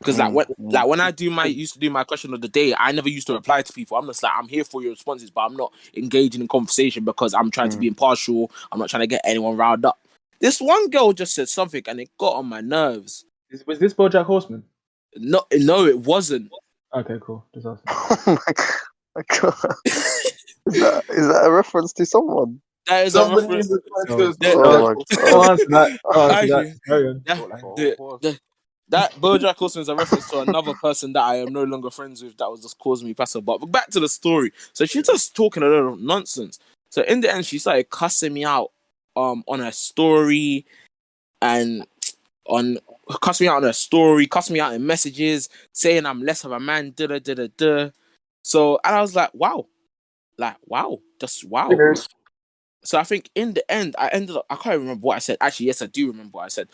Because 0.00 0.18
like 0.18 0.32
Mm, 0.32 0.34
when 0.34 0.46
mm. 0.60 0.72
like 0.72 0.86
when 0.88 1.00
I 1.00 1.10
do 1.12 1.30
my 1.30 1.46
used 1.46 1.74
to 1.74 1.80
do 1.80 1.90
my 1.90 2.04
question 2.04 2.34
of 2.34 2.40
the 2.40 2.48
day, 2.48 2.74
I 2.78 2.92
never 2.92 3.08
used 3.10 3.26
to 3.28 3.34
reply 3.34 3.62
to 3.62 3.72
people. 3.72 3.98
I'm 3.98 4.06
just 4.06 4.22
like 4.22 4.32
I'm 4.36 4.48
here 4.48 4.64
for 4.64 4.82
your 4.82 4.92
responses, 4.92 5.30
but 5.30 5.42
I'm 5.42 5.56
not 5.56 5.72
engaging 5.96 6.40
in 6.42 6.48
conversation 6.48 7.04
because 7.04 7.34
I'm 7.34 7.50
trying 7.50 7.70
to 7.70 7.78
Mm. 7.78 7.80
be 7.80 7.88
impartial. 7.88 8.50
I'm 8.72 8.78
not 8.78 8.90
trying 8.90 9.02
to 9.02 9.08
get 9.08 9.22
anyone 9.24 9.56
riled 9.58 9.84
up. 9.84 10.00
This 10.40 10.60
one 10.60 10.90
girl 10.90 11.12
just 11.12 11.34
said 11.34 11.48
something 11.50 11.82
and 11.88 12.00
it 12.00 12.10
got 12.18 12.34
on 12.36 12.46
my 12.46 12.62
nerves. 12.62 13.26
Is- 13.50 13.66
Was 13.66 13.78
this 13.80 13.94
BoJack 13.94 14.24
Horseman? 14.26 14.64
No, 15.16 15.44
no, 15.54 15.86
it 15.86 15.98
wasn't. 16.00 16.52
Okay, 16.94 17.16
cool. 17.22 17.44
Just 17.54 17.66
asking. 17.66 17.84
Oh 18.26 18.38
my 18.46 18.54
my 19.16 19.22
God. 19.40 19.54
Is 20.66 20.78
that, 20.80 21.04
is 21.10 21.28
that 21.28 21.46
a 21.46 21.50
reference 21.52 21.92
to 21.94 22.06
someone? 22.06 22.60
That 22.86 23.06
is 23.06 23.16
a 23.16 23.24
reference. 23.26 23.66
is 23.66 23.72
a 23.72 23.80
No. 24.08 24.16
person. 24.16 24.36
Yeah, 24.40 24.54
Oh 24.54 24.78
my 24.78 24.94
God. 25.30 25.50
answer 25.50 25.66
that. 25.70 26.00
I'll 26.10 26.30
answer 26.30 26.46
Actually, 26.46 26.72
that. 26.86 27.20
That, 27.26 27.38
the, 27.76 27.96
the, 28.22 28.40
that 28.90 29.12
BoJack 29.20 29.56
Horseman 29.56 29.82
is 29.82 29.88
a 29.88 29.96
reference 29.96 30.28
to 30.30 30.40
another 30.40 30.74
person 30.74 31.12
that 31.14 31.22
I 31.22 31.36
am 31.36 31.52
no 31.52 31.64
longer 31.64 31.90
friends 31.90 32.22
with. 32.22 32.36
That 32.36 32.50
was 32.50 32.62
just 32.62 32.78
causing 32.78 33.08
me 33.08 33.14
passive. 33.14 33.44
But 33.44 33.58
back 33.70 33.88
to 33.90 34.00
the 34.00 34.08
story. 34.08 34.52
So 34.72 34.84
she's 34.84 35.06
just 35.06 35.34
talking 35.34 35.62
a 35.62 35.66
lot 35.66 35.92
of 35.92 36.00
nonsense. 36.00 36.58
So 36.90 37.02
in 37.02 37.20
the 37.20 37.32
end, 37.32 37.46
she 37.46 37.58
started 37.58 37.90
cussing 37.90 38.32
me 38.32 38.44
out 38.44 38.72
um 39.16 39.42
on 39.48 39.58
her 39.60 39.72
story 39.72 40.64
and 41.42 41.86
on 42.46 42.78
cussing 43.22 43.46
me 43.46 43.48
out 43.48 43.58
on 43.58 43.62
her 43.64 43.72
story, 43.72 44.26
cussing 44.26 44.54
me 44.54 44.60
out 44.60 44.74
in 44.74 44.86
messages, 44.86 45.48
saying 45.72 46.06
I'm 46.06 46.22
less 46.22 46.44
of 46.44 46.52
a 46.52 46.60
man. 46.60 46.92
Da 46.96 47.06
da 47.06 47.18
da 47.18 47.34
da 47.34 47.48
da. 47.56 47.90
So 48.42 48.80
and 48.84 48.94
I 48.96 49.00
was 49.00 49.14
like, 49.14 49.30
wow, 49.34 49.66
like 50.38 50.56
wow, 50.66 50.98
just 51.20 51.44
wow. 51.44 51.70
So 52.82 52.98
I 52.98 53.04
think 53.04 53.30
in 53.34 53.52
the 53.52 53.70
end, 53.70 53.94
I 53.98 54.08
ended 54.08 54.36
up. 54.36 54.46
I 54.48 54.56
can't 54.56 54.78
remember 54.78 55.06
what 55.06 55.16
I 55.16 55.20
said. 55.20 55.36
Actually, 55.40 55.66
yes, 55.66 55.82
I 55.82 55.86
do 55.86 56.08
remember 56.08 56.38
what 56.38 56.44
I 56.44 56.48
said. 56.48 56.68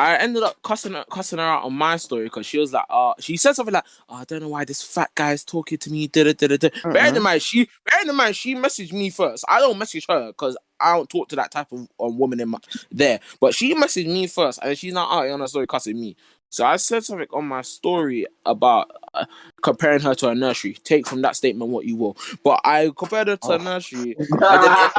I 0.00 0.16
ended 0.16 0.42
up 0.42 0.56
cussing 0.62 0.94
her, 0.94 1.04
cussing 1.10 1.38
her 1.38 1.44
out 1.44 1.64
on 1.64 1.74
my 1.74 1.98
story 1.98 2.24
because 2.24 2.46
she 2.46 2.58
was 2.58 2.72
like, 2.72 2.86
uh, 2.88 3.12
she 3.18 3.36
said 3.36 3.52
something 3.52 3.74
like, 3.74 3.84
oh, 4.08 4.14
I 4.16 4.24
don't 4.24 4.40
know 4.40 4.48
why 4.48 4.64
this 4.64 4.82
fat 4.82 5.10
guy 5.14 5.32
is 5.32 5.44
talking 5.44 5.76
to 5.76 5.90
me. 5.90 6.06
Da 6.06 6.24
da 6.24 6.32
da 6.32 6.46
da. 6.46 6.56
da. 6.56 6.92
Bearing 6.92 7.16
in 7.16 7.22
mind, 7.22 7.42
she 7.42 7.68
bearing 7.84 8.08
in 8.08 8.16
mind 8.16 8.34
she 8.34 8.54
messaged 8.54 8.94
me 8.94 9.10
first. 9.10 9.44
I 9.46 9.58
don't 9.58 9.78
message 9.78 10.06
her 10.08 10.28
because 10.28 10.56
I 10.80 10.96
don't 10.96 11.08
talk 11.08 11.28
to 11.28 11.36
that 11.36 11.50
type 11.50 11.70
of 11.72 11.86
um, 12.00 12.18
woman 12.18 12.40
in 12.40 12.48
my 12.48 12.58
there. 12.90 13.20
But 13.40 13.54
she 13.54 13.74
messaged 13.74 14.06
me 14.06 14.26
first, 14.26 14.60
and 14.62 14.76
she's 14.78 14.94
not 14.94 15.12
out 15.12 15.24
here 15.24 15.34
on 15.34 15.40
her 15.40 15.46
story 15.46 15.66
cussing 15.66 16.00
me. 16.00 16.16
So 16.50 16.66
I 16.66 16.76
said 16.76 17.04
something 17.04 17.28
on 17.32 17.46
my 17.46 17.62
story 17.62 18.26
about 18.44 18.90
uh, 19.14 19.24
comparing 19.62 20.00
her 20.00 20.14
to 20.16 20.28
a 20.28 20.34
nursery. 20.34 20.74
Take 20.84 21.06
from 21.06 21.22
that 21.22 21.36
statement 21.36 21.70
what 21.70 21.86
you 21.86 21.96
will. 21.96 22.16
But 22.42 22.60
I 22.64 22.90
compared 22.96 23.28
her 23.28 23.36
to 23.36 23.48
a 23.50 23.54
Oh. 23.54 23.58
nursery. 23.58 24.16
God 24.40 24.90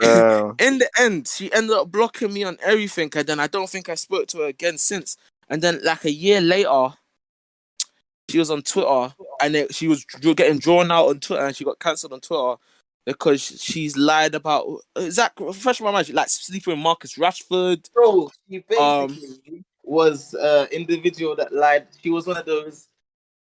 damn. 0.00 0.54
in 0.58 0.78
the 0.78 0.90
end, 0.98 1.28
she 1.28 1.52
ended 1.52 1.76
up 1.76 1.90
blocking 1.92 2.32
me 2.32 2.42
on 2.44 2.58
everything, 2.62 3.10
and 3.14 3.26
then 3.26 3.38
I 3.40 3.46
don't 3.46 3.70
think 3.70 3.88
I 3.88 3.94
spoke 3.94 4.26
to 4.28 4.38
her 4.38 4.46
again 4.46 4.76
since. 4.76 5.16
And 5.48 5.62
then, 5.62 5.80
like 5.84 6.04
a 6.04 6.12
year 6.12 6.40
later, 6.40 6.88
she 8.30 8.38
was 8.38 8.50
on 8.50 8.62
Twitter, 8.62 9.14
and 9.40 9.56
it, 9.56 9.74
she 9.74 9.88
was 9.88 10.04
getting 10.04 10.58
drawn 10.58 10.90
out 10.90 11.08
on 11.08 11.20
Twitter, 11.20 11.46
and 11.46 11.56
she 11.56 11.64
got 11.64 11.78
cancelled 11.78 12.12
on 12.12 12.20
Twitter 12.20 12.56
because 13.08 13.42
she's 13.42 13.96
lied 13.96 14.34
about. 14.34 14.82
Is 14.96 15.16
that 15.16 15.32
refresh 15.40 15.80
my 15.80 15.90
mind? 15.90 16.10
Like 16.10 16.28
sleeping 16.28 16.72
with 16.74 16.82
Marcus 16.82 17.14
Rashford. 17.14 17.88
Bro, 17.94 18.30
she 18.48 18.64
Um, 18.78 19.08
basically 19.08 19.64
was 19.82 20.34
uh 20.34 20.66
individual 20.70 21.34
that 21.36 21.52
lied. 21.52 21.86
She 22.02 22.10
was 22.10 22.26
one 22.26 22.36
of 22.36 22.46
those 22.46 22.88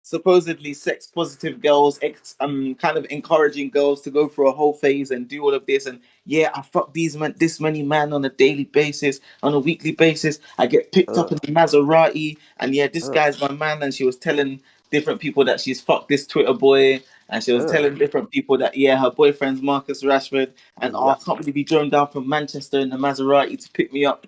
supposedly 0.02 0.74
sex 0.74 1.06
positive 1.06 1.62
girls, 1.62 1.98
ex, 2.02 2.36
um, 2.40 2.74
kind 2.76 2.98
of 2.98 3.06
encouraging 3.10 3.70
girls 3.70 4.02
to 4.02 4.10
go 4.10 4.28
through 4.28 4.48
a 4.48 4.52
whole 4.52 4.74
phase 4.74 5.10
and 5.10 5.28
do 5.28 5.42
all 5.42 5.54
of 5.54 5.66
this. 5.66 5.86
And 5.86 6.00
yeah, 6.26 6.50
I 6.54 6.62
fuck 6.62 6.92
these 6.92 7.16
men, 7.16 7.34
this 7.38 7.58
many 7.60 7.82
man 7.82 8.12
on 8.12 8.24
a 8.24 8.28
daily 8.28 8.64
basis, 8.64 9.20
on 9.42 9.54
a 9.54 9.58
weekly 9.58 9.92
basis. 9.92 10.40
I 10.58 10.66
get 10.66 10.92
picked 10.92 11.16
up 11.16 11.32
in 11.32 11.38
the 11.42 11.48
Maserati, 11.52 12.36
and 12.58 12.74
yeah, 12.74 12.88
this 12.88 13.08
Ugh. 13.08 13.14
guy's 13.14 13.40
my 13.40 13.50
man. 13.52 13.82
And 13.82 13.94
she 13.94 14.04
was 14.04 14.16
telling 14.16 14.60
different 14.90 15.20
people 15.20 15.44
that 15.46 15.60
she's 15.60 15.80
fucked 15.80 16.08
this 16.08 16.26
Twitter 16.26 16.54
boy. 16.54 17.02
And 17.28 17.42
she 17.42 17.52
was 17.52 17.64
Ugh. 17.64 17.70
telling 17.70 17.94
different 17.94 18.30
people 18.30 18.58
that 18.58 18.76
yeah, 18.76 19.00
her 19.00 19.10
boyfriend's 19.10 19.62
Marcus 19.62 20.02
Rashford, 20.02 20.52
and 20.80 20.94
oh, 20.94 21.08
I 21.08 21.16
can't 21.24 21.38
really 21.38 21.52
be 21.52 21.64
driven 21.64 21.88
down 21.88 22.08
from 22.08 22.28
Manchester 22.28 22.80
in 22.80 22.90
the 22.90 22.96
Maserati 22.96 23.58
to 23.62 23.70
pick 23.72 23.92
me 23.92 24.04
up. 24.04 24.26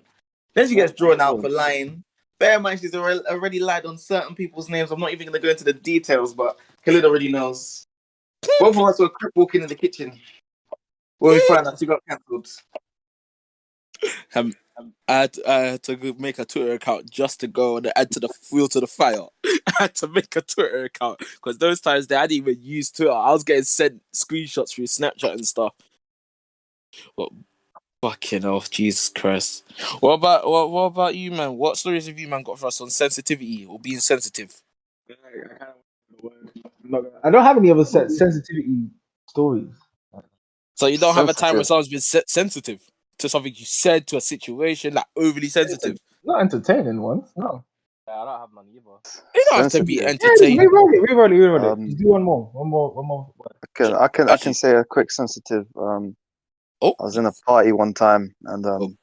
Then 0.53 0.67
she 0.67 0.75
gets 0.75 0.93
drawn 0.93 1.21
out 1.21 1.41
for 1.41 1.49
lying. 1.49 2.03
Bear 2.39 2.57
in 2.57 2.63
mind, 2.63 2.79
she's 2.79 2.95
already, 2.95 3.21
already 3.27 3.59
lied 3.59 3.85
on 3.85 3.97
certain 3.97 4.35
people's 4.35 4.69
names. 4.69 4.91
I'm 4.91 4.99
not 4.99 5.11
even 5.11 5.27
going 5.27 5.39
to 5.39 5.45
go 5.45 5.51
into 5.51 5.63
the 5.63 5.73
details, 5.73 6.33
but 6.33 6.59
Khalid 6.85 7.05
already 7.05 7.31
knows. 7.31 7.85
Both 8.59 8.75
of 8.75 8.83
us 8.83 8.99
were 8.99 9.11
walking 9.35 9.61
in 9.61 9.67
the 9.67 9.75
kitchen 9.75 10.19
when 11.19 11.33
we 11.33 11.39
found 11.41 11.67
out 11.67 11.79
she 11.79 11.85
got 11.85 12.01
cancelled. 12.07 12.47
Um, 14.35 14.53
I 15.07 15.13
had, 15.13 15.37
I 15.47 15.53
had 15.59 15.83
to 15.83 16.15
make 16.19 16.39
a 16.39 16.45
Twitter 16.45 16.73
account 16.73 17.09
just 17.09 17.39
to 17.41 17.47
go 17.47 17.77
and 17.77 17.91
add 17.95 18.11
to 18.11 18.19
the 18.19 18.29
fuel 18.29 18.67
to 18.69 18.79
the 18.79 18.87
fire. 18.87 19.27
I 19.45 19.73
had 19.79 19.95
to 19.95 20.07
make 20.07 20.35
a 20.35 20.41
Twitter 20.41 20.85
account 20.85 21.19
because 21.19 21.57
those 21.57 21.81
times 21.81 22.07
they 22.07 22.15
hadn't 22.15 22.35
even 22.35 22.57
used 22.61 22.95
Twitter. 22.95 23.11
I 23.11 23.31
was 23.31 23.43
getting 23.43 23.63
sent 23.63 24.01
screenshots 24.13 24.71
through 24.73 24.85
Snapchat 24.85 25.33
and 25.33 25.47
stuff. 25.47 25.73
But 27.15 27.29
fucking 28.01 28.43
hell, 28.43 28.61
Jesus 28.61 29.09
Christ! 29.09 29.63
What 29.99 30.13
about 30.13 30.49
what? 30.49 30.71
What 30.71 30.83
about 30.83 31.15
you, 31.15 31.31
man? 31.31 31.57
What 31.57 31.77
stories 31.77 32.07
have 32.07 32.17
you, 32.17 32.27
man, 32.27 32.43
got 32.43 32.57
for 32.57 32.67
us 32.67 32.81
on 32.81 32.89
sensitivity 32.89 33.65
or 33.65 33.79
being 33.79 33.99
sensitive? 33.99 34.61
I 37.23 37.29
don't 37.29 37.43
have 37.43 37.57
any 37.57 37.69
other 37.69 37.85
sensitivity 37.85 38.87
stories. 39.27 39.69
So 40.75 40.87
you 40.87 40.97
don't 40.97 41.15
have 41.15 41.29
a 41.29 41.33
time 41.33 41.55
where 41.55 41.63
someone's 41.63 41.89
been 41.89 41.99
se- 41.99 42.23
sensitive 42.27 42.81
to 43.19 43.29
something 43.29 43.53
you 43.55 43.65
said 43.65 44.07
to 44.07 44.17
a 44.17 44.21
situation, 44.21 44.93
like 44.95 45.05
overly 45.15 45.49
sensitive. 45.49 45.97
Not 46.23 46.41
entertaining 46.41 47.01
ones. 47.01 47.31
No. 47.37 47.63
Yeah, 48.07 48.15
I 48.21 48.25
don't 48.25 48.39
have 48.39 48.51
money 48.53 48.71
either. 48.71 48.81
You 49.35 49.45
don't 49.49 49.63
have 49.63 49.71
to 49.73 49.83
be 49.83 50.01
entertaining. 50.01 50.57
Yeah, 50.57 50.63
entertained. 50.63 50.71
reroll 50.71 50.93
it. 50.93 51.09
Reroll 51.09 51.31
it. 51.31 51.39
Reroll 51.39 51.63
it. 51.65 51.71
Um, 51.73 51.85
Just 51.87 51.99
do 51.99 52.07
one 52.09 52.23
more. 52.23 52.49
One 52.53 52.69
more. 52.69 52.91
One 52.93 53.05
more. 53.07 53.33
Okay, 53.79 53.93
I 53.93 54.07
can 54.09 54.29
I 54.29 54.37
can 54.37 54.53
say 54.53 54.75
a 54.75 54.83
quick 54.85 55.11
sensitive. 55.11 55.67
Um, 55.77 56.15
Oh. 56.81 56.95
I 56.99 57.03
was 57.03 57.17
in 57.17 57.25
a 57.25 57.31
party 57.47 57.71
one 57.71 57.93
time 57.93 58.35
and 58.45 58.65
um, 58.65 58.81
Oh. 58.83 58.93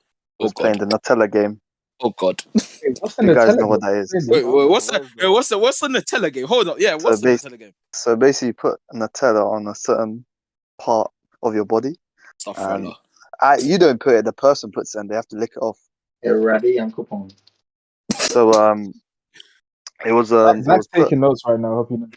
was 0.40 0.52
Oh 0.56 0.62
playing 0.62 0.78
the 0.78 0.86
Nutella 0.86 1.30
game. 1.30 1.60
Oh 2.02 2.10
god! 2.18 2.42
Wait, 2.82 2.98
what's 3.00 3.18
You 3.20 3.32
guys 3.32 3.54
Nutella 3.54 3.58
know 3.58 3.66
what 3.68 3.80
that 3.82 3.94
is. 3.96 4.12
Wait, 4.28 4.44
wait, 4.44 4.68
what's 4.70 4.86
the 4.88 4.94
What 4.94 5.02
is 5.02 5.10
wait, 5.16 5.28
what's 5.30 5.48
the 5.50 5.58
what's 5.58 5.80
the 5.80 5.88
Nutella 5.88 6.32
game? 6.32 6.46
Hold 6.46 6.68
up, 6.68 6.76
yeah, 6.80 6.94
what's 6.94 7.20
the 7.20 7.28
bas- 7.32 7.44
Nutella 7.44 7.58
game? 7.58 7.72
So 7.92 8.16
basically, 8.16 8.48
you 8.48 8.54
put 8.54 8.80
Nutella 8.94 9.50
on 9.50 9.66
a 9.68 9.74
certain 9.74 10.24
part 10.80 11.10
of 11.42 11.54
your 11.54 11.64
body. 11.66 11.96
Stuff 12.38 12.58
Um, 12.58 12.86
um, 12.88 12.94
I, 13.44 13.58
you 13.58 13.76
don't 13.76 14.00
put 14.00 14.14
it; 14.14 14.24
the 14.24 14.32
person 14.32 14.72
puts 14.72 14.94
it, 14.94 15.00
and 15.00 15.10
they 15.10 15.14
have 15.14 15.28
to 15.28 15.36
lick 15.36 15.52
it 15.54 15.60
off. 15.60 15.78
Yeah, 16.22 16.30
ready 16.30 16.78
and 16.78 16.94
coupon. 16.94 17.30
So 18.14 18.52
um, 18.54 18.94
it 20.06 20.12
was 20.12 20.32
um, 20.32 20.60
it 20.60 20.64
Zach's 20.64 20.78
was 20.78 20.88
put, 20.88 21.02
taking 21.02 21.20
notes 21.20 21.42
right 21.46 21.60
now. 21.60 21.74
Hope 21.74 21.90
you 21.90 21.98
know. 21.98 22.08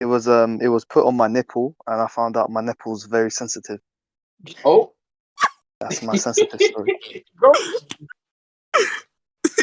it 0.00 0.04
was 0.04 0.28
um, 0.28 0.60
it 0.60 0.68
was 0.68 0.84
put 0.84 1.06
on 1.06 1.16
my 1.16 1.26
nipple, 1.26 1.74
and 1.86 2.02
I 2.02 2.06
found 2.06 2.36
out 2.36 2.50
my 2.50 2.60
nipple's 2.60 3.04
very 3.04 3.30
sensitive. 3.30 3.80
Oh, 4.62 4.92
That's 5.80 6.02
my 6.02 6.16
sensitive 6.16 6.60
story. 6.60 7.24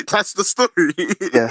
That's 0.09 0.33
the 0.33 0.43
story. 0.43 0.95
Yeah, 1.33 1.49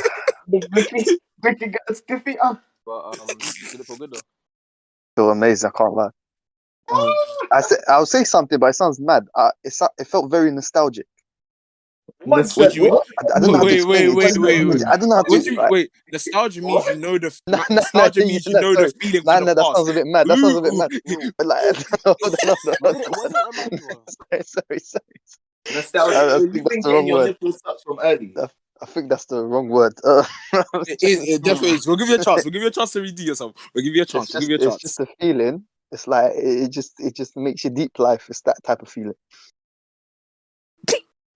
Vicky, 0.49 1.21
Vicky 1.43 1.67
got 1.67 1.83
a 1.89 1.95
stiffy 1.95 2.37
up. 2.41 2.61
But 2.85 3.21
um, 3.21 3.29
did 3.71 3.81
it 3.81 3.87
feel 3.87 3.97
good 3.97 4.11
though? 4.11 4.21
feel 5.17 5.31
amazing. 5.31 5.71
I 5.73 5.79
can't 5.79 5.95
lie. 5.95 6.11
Um, 6.93 7.15
I 7.53 7.61
say, 7.63 7.77
I'll 7.89 8.07
say 8.07 8.25
something, 8.25 8.59
but 8.59 8.67
it 8.67 8.75
sounds 8.75 9.01
mad. 9.01 9.27
Uh, 9.35 9.51
it 9.65 9.75
it 9.99 10.07
felt 10.07 10.31
very 10.31 10.51
nostalgic. 10.51 11.07
What? 12.25 12.51
What 12.53 12.73
do 12.73 12.83
you- 12.83 12.91
What? 12.91 13.07
I, 13.19 13.37
I 13.37 13.41
don't 13.41 13.53
know 13.53 13.59
how 13.59 13.65
to 13.65 13.67
Wait, 13.67 13.85
wait, 13.87 14.01
it. 14.03 14.09
It 14.11 14.15
wait, 14.15 14.39
wait, 14.39 14.65
wait. 14.67 14.87
I 14.87 14.97
don't 14.97 15.09
know 15.09 15.17
how 15.17 15.23
to. 15.23 15.31
What 15.31 15.45
you, 15.47 15.55
like- 15.57 15.71
wait, 15.71 15.91
nostalgia 16.13 16.61
means 16.61 16.87
you 16.87 16.97
know 16.97 17.19
the 17.19 17.41
No, 17.47 17.57
no, 17.57 17.65
no, 17.71 17.75
nostalgia 17.77 18.21
no, 18.21 18.27
means 18.27 18.47
you 18.47 18.53
no, 18.53 18.61
know 18.61 18.75
sorry. 18.75 18.87
the 18.87 18.95
feeling 19.01 19.23
Nah, 19.25 19.37
from 19.37 19.45
no, 19.47 19.55
the 19.55 19.55
that 19.63 19.77
sounds 19.77 19.89
a 19.89 19.93
bit 19.95 20.07
mad. 20.07 20.27
That 20.27 20.39
sounds 20.39 20.57
a 20.57 20.63
bit 20.63 20.73
Ooh. 20.73 20.79
mad. 20.79 20.91
But 21.39 21.47
like, 21.47 21.63
hold 21.65 21.77
on, 22.05 22.17
hold 22.25 22.35
on, 22.35 22.75
What 22.81 22.95
hold 22.95 22.97
did 22.97 23.03
it, 23.03 23.11
what 23.11 23.31
did 23.31 23.37
it 23.37 23.47
remind 23.53 23.73
you 23.81 23.89
of? 23.91 23.97
on. 23.97 24.07
sorry, 24.09 24.43
sorry, 24.43 24.81
sorry. 24.81 25.75
Nostalgia. 25.75 26.17
I- 26.17 26.35
I 26.35 26.39
think 26.39 26.55
you 26.55 26.63
that's 26.63 26.85
the 26.85 26.93
wrong 26.93 27.09
word. 27.11 27.37
from 27.85 27.99
early? 28.03 28.35
I 28.83 28.87
think 28.87 29.11
that's 29.11 29.25
the 29.27 29.45
wrong 29.45 29.69
word. 29.69 29.95
Uh, 30.05 30.25
It, 30.89 31.03
is, 31.03 31.29
it 31.29 31.43
definitely 31.45 31.77
is. 31.77 31.87
We'll 31.87 31.97
give 31.97 32.09
you 32.09 32.17
a 32.17 32.25
chance. 32.25 32.45
We'll 32.45 32.53
give 32.53 32.63
you 32.63 32.69
a 32.69 32.73
chance 32.73 32.93
to 32.93 33.01
redeem 33.03 33.27
yourself. 33.29 33.53
We'll 33.75 33.85
give 33.85 33.95
you 33.95 34.01
a 34.01 34.03
it's 34.03 34.13
chance. 34.13 34.33
We'll 34.35 34.41
give 34.41 34.51
you 34.51 34.57
a 34.57 34.59
chance. 34.59 34.75
it's 34.85 34.97
chance. 34.97 34.97
just 34.97 35.01
a 35.01 35.07
feeling. 35.21 35.65
It's 35.93 36.07
like 36.07 36.33
it, 36.35 36.65
it 36.65 36.71
just, 36.71 36.99
it 37.01 37.17
just 37.17 37.37
makes 37.37 37.65
you 37.65 37.71
deep 37.71 37.99
life. 37.99 38.27
It's 38.29 38.43
that 38.43 38.63
type 38.65 38.83
of 38.83 38.89
feeling. 38.89 39.15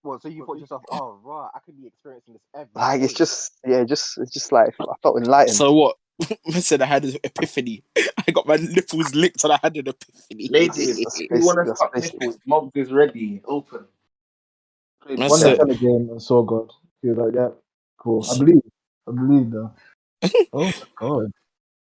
Well, 0.03 0.19
so 0.19 0.29
you 0.29 0.45
thought 0.45 0.59
yourself, 0.59 0.83
oh, 0.91 1.19
right, 1.23 1.49
I 1.55 1.59
could 1.59 1.81
be 1.81 1.87
experiencing 1.87 2.35
this 2.35 2.43
every 2.53 2.69
Like 2.75 3.01
it's 3.01 3.13
just, 3.13 3.53
yeah, 3.65 3.83
just, 3.83 4.17
it's 4.19 4.31
just 4.31 4.51
like 4.51 4.73
I 4.79 4.93
felt 5.01 5.17
enlightened. 5.17 5.55
So 5.57 5.73
what? 5.73 5.97
I 6.47 6.59
said 6.59 6.81
I 6.81 6.85
had 6.85 7.03
an 7.03 7.15
epiphany. 7.23 7.83
I 8.27 8.31
got 8.31 8.47
my 8.47 8.55
nipples 8.55 9.13
licked 9.15 9.43
and 9.43 9.53
I 9.53 9.59
had 9.61 9.75
an 9.75 9.87
epiphany. 9.87 10.47
Ladies, 10.49 10.97
That's 11.03 11.19
if 11.19 11.31
you 11.31 11.45
want 11.45 11.57
to 11.57 11.73
basic- 11.73 11.77
fuck 11.77 11.95
nipples, 12.21 12.39
Mobs 12.45 12.71
is 12.75 12.91
ready. 12.91 13.41
Open. 13.45 13.85
That's 15.07 15.29
One 15.29 15.43
it. 15.43 15.59
Nutella 15.59 15.79
game 15.79 16.09
and 16.11 16.21
saw 16.21 16.41
God. 16.43 16.71
He 17.01 17.09
was 17.09 17.17
like, 17.17 17.35
yeah, 17.35 17.49
cool. 17.97 18.25
I 18.31 18.37
believe. 18.37 18.61
I 19.07 19.11
believe 19.11 19.51
though. 19.51 19.71
oh 20.53 20.65
my 20.65 20.73
god. 20.95 21.31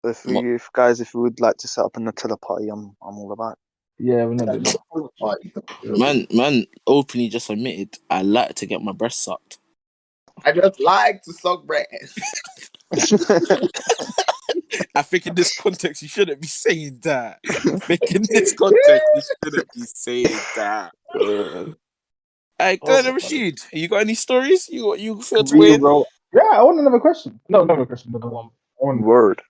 If 0.04 0.26
you, 0.26 0.56
if 0.56 0.70
guys, 0.72 1.00
if 1.00 1.14
you 1.14 1.20
would 1.20 1.40
like 1.40 1.58
to 1.58 1.68
set 1.68 1.84
up 1.84 1.96
a 1.96 2.00
Nutella 2.00 2.40
party, 2.40 2.68
I'm, 2.70 2.96
I'm 3.02 3.18
all 3.18 3.32
about. 3.32 3.58
Yeah, 3.98 4.24
we're 4.26 4.34
not 4.34 4.50
doing 4.50 4.64
that. 4.64 4.78
Party. 5.20 5.52
Man, 5.96 6.26
man, 6.32 6.66
openly 6.86 7.28
just 7.28 7.50
admitted 7.50 7.98
I 8.10 8.22
like 8.22 8.54
to 8.56 8.66
get 8.66 8.82
my 8.82 8.92
breast 8.92 9.22
sucked. 9.24 9.58
I 10.44 10.52
just 10.52 10.80
like 10.80 11.22
to 11.24 11.32
suck 11.34 11.64
breast. 11.66 12.34
it. 12.92 13.70
I 14.94 15.02
think 15.02 15.26
in 15.26 15.34
this 15.34 15.52
context 15.52 16.02
you 16.02 16.08
shouldn't 16.08 16.40
be 16.40 16.48
saying 16.48 17.00
that. 17.04 17.40
I 17.66 17.76
think 17.76 18.12
in 18.14 18.28
this 18.30 18.52
context 18.52 19.08
you 19.14 19.22
shouldn't 19.44 19.72
be 19.74 19.82
saying 19.94 20.46
that. 20.54 20.92
Hey, 22.58 22.78
go 22.84 22.92
Oh, 22.92 22.98
ahead, 22.98 23.12
Rashid. 23.12 23.60
You 23.72 23.88
got 23.88 23.98
any 24.02 24.14
stories? 24.14 24.68
You 24.70 24.96
you 24.96 25.20
feel 25.22 25.44
to 25.44 25.56
win? 25.56 25.82
Reroll. 25.82 26.06
Yeah, 26.34 26.42
I 26.52 26.62
want 26.62 26.80
another 26.80 27.00
question. 27.00 27.40
No, 27.48 27.62
another 27.62 27.86
question. 27.86 28.10
Another 28.14 28.28
one. 28.28 28.50
One 28.76 29.02
Word. 29.02 29.42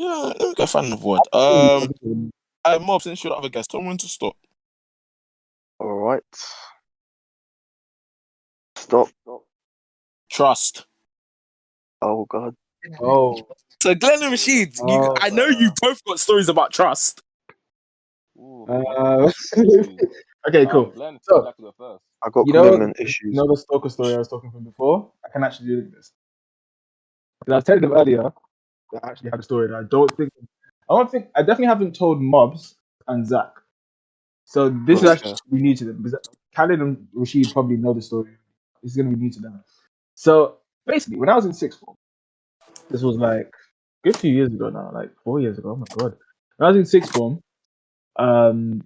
Yeah, 0.00 0.32
let 0.38 0.40
me 0.40 0.54
go 0.54 0.64
find 0.66 0.86
another 0.86 1.04
word. 1.04 1.20
Um, 1.32 2.30
uh, 2.64 2.78
Mob, 2.78 3.02
since 3.02 3.24
you're 3.24 3.32
the 3.32 3.36
other 3.36 3.48
guest, 3.48 3.68
tell 3.70 3.80
me 3.80 3.88
when 3.88 3.98
to 3.98 4.06
stop. 4.06 4.36
All 5.80 5.92
right. 5.92 6.22
Stop. 8.76 9.08
Trust. 10.30 10.86
Oh 12.00 12.26
God. 12.26 12.54
Oh, 13.00 13.48
So 13.82 13.92
Glenn 13.96 14.22
and 14.22 14.30
Rashid, 14.30 14.76
you, 14.76 14.84
Oh, 14.86 15.14
I 15.20 15.30
know 15.30 15.46
you 15.46 15.72
both 15.82 16.02
got 16.04 16.20
stories 16.20 16.48
about 16.48 16.72
trust. 16.72 17.20
Ooh, 18.38 18.66
uh, 18.68 19.32
okay, 20.48 20.64
Um, 20.64 20.70
cool. 20.70 20.86
Glenn, 20.92 21.18
So- 21.22 21.38
would 21.38 21.44
like 21.46 21.56
to 21.56 21.62
go 21.62 21.74
first. 21.76 22.02
I 22.22 22.30
got 22.30 22.46
You 22.46 22.52
know- 22.52 22.64
commitment 22.64 22.96
You 23.00 23.04
issues. 23.04 23.34
know 23.34 23.48
the 23.48 23.56
stalker 23.56 23.88
story 23.88 24.14
I 24.14 24.18
was 24.18 24.28
talking 24.28 24.52
from 24.52 24.62
before? 24.64 25.10
I 25.24 25.28
can 25.30 25.42
actually 25.42 25.66
do 25.68 25.90
this. 25.90 26.12
And 27.46 27.54
I 27.54 27.56
was 27.58 27.64
telling 27.64 27.82
them 27.82 27.92
earlier 27.94 28.32
that 28.92 29.04
I 29.04 29.10
actually 29.10 29.30
had 29.30 29.40
a 29.40 29.42
story 29.42 29.68
that 29.68 29.76
I 29.76 29.82
don't 29.84 30.14
think 30.16 30.30
I 30.90 30.94
don't 30.94 31.10
think 31.10 31.28
I 31.34 31.40
definitely 31.42 31.66
haven't 31.66 31.96
told 31.96 32.20
Mobs 32.20 32.76
and 33.06 33.26
Zach. 33.26 33.52
So 34.44 34.70
this 34.86 35.02
is 35.02 35.08
actually 35.10 35.36
new 35.50 35.74
to 35.76 35.84
them 35.84 36.02
because 36.02 36.18
Khalid 36.54 36.80
and 36.80 37.06
Rashid 37.12 37.52
probably 37.52 37.76
know 37.76 37.92
the 37.92 38.02
story. 38.02 38.32
This 38.82 38.92
is 38.92 38.96
gonna 38.96 39.10
be 39.10 39.16
new 39.16 39.30
to 39.30 39.40
them. 39.40 39.62
So 40.14 40.58
basically, 40.86 41.18
when 41.18 41.28
I 41.28 41.34
was 41.34 41.46
in 41.46 41.52
sixth 41.52 41.80
form, 41.80 41.96
this 42.90 43.02
was 43.02 43.16
like 43.16 43.46
a 43.46 44.08
good 44.08 44.16
few 44.16 44.32
years 44.32 44.48
ago 44.48 44.70
now, 44.70 44.90
like 44.92 45.10
four 45.24 45.40
years 45.40 45.58
ago. 45.58 45.72
Oh 45.72 45.76
my 45.76 45.86
god! 45.96 46.16
When 46.56 46.66
I 46.66 46.68
was 46.68 46.76
in 46.76 46.86
sixth 46.86 47.12
form, 47.12 47.40
um, 48.18 48.82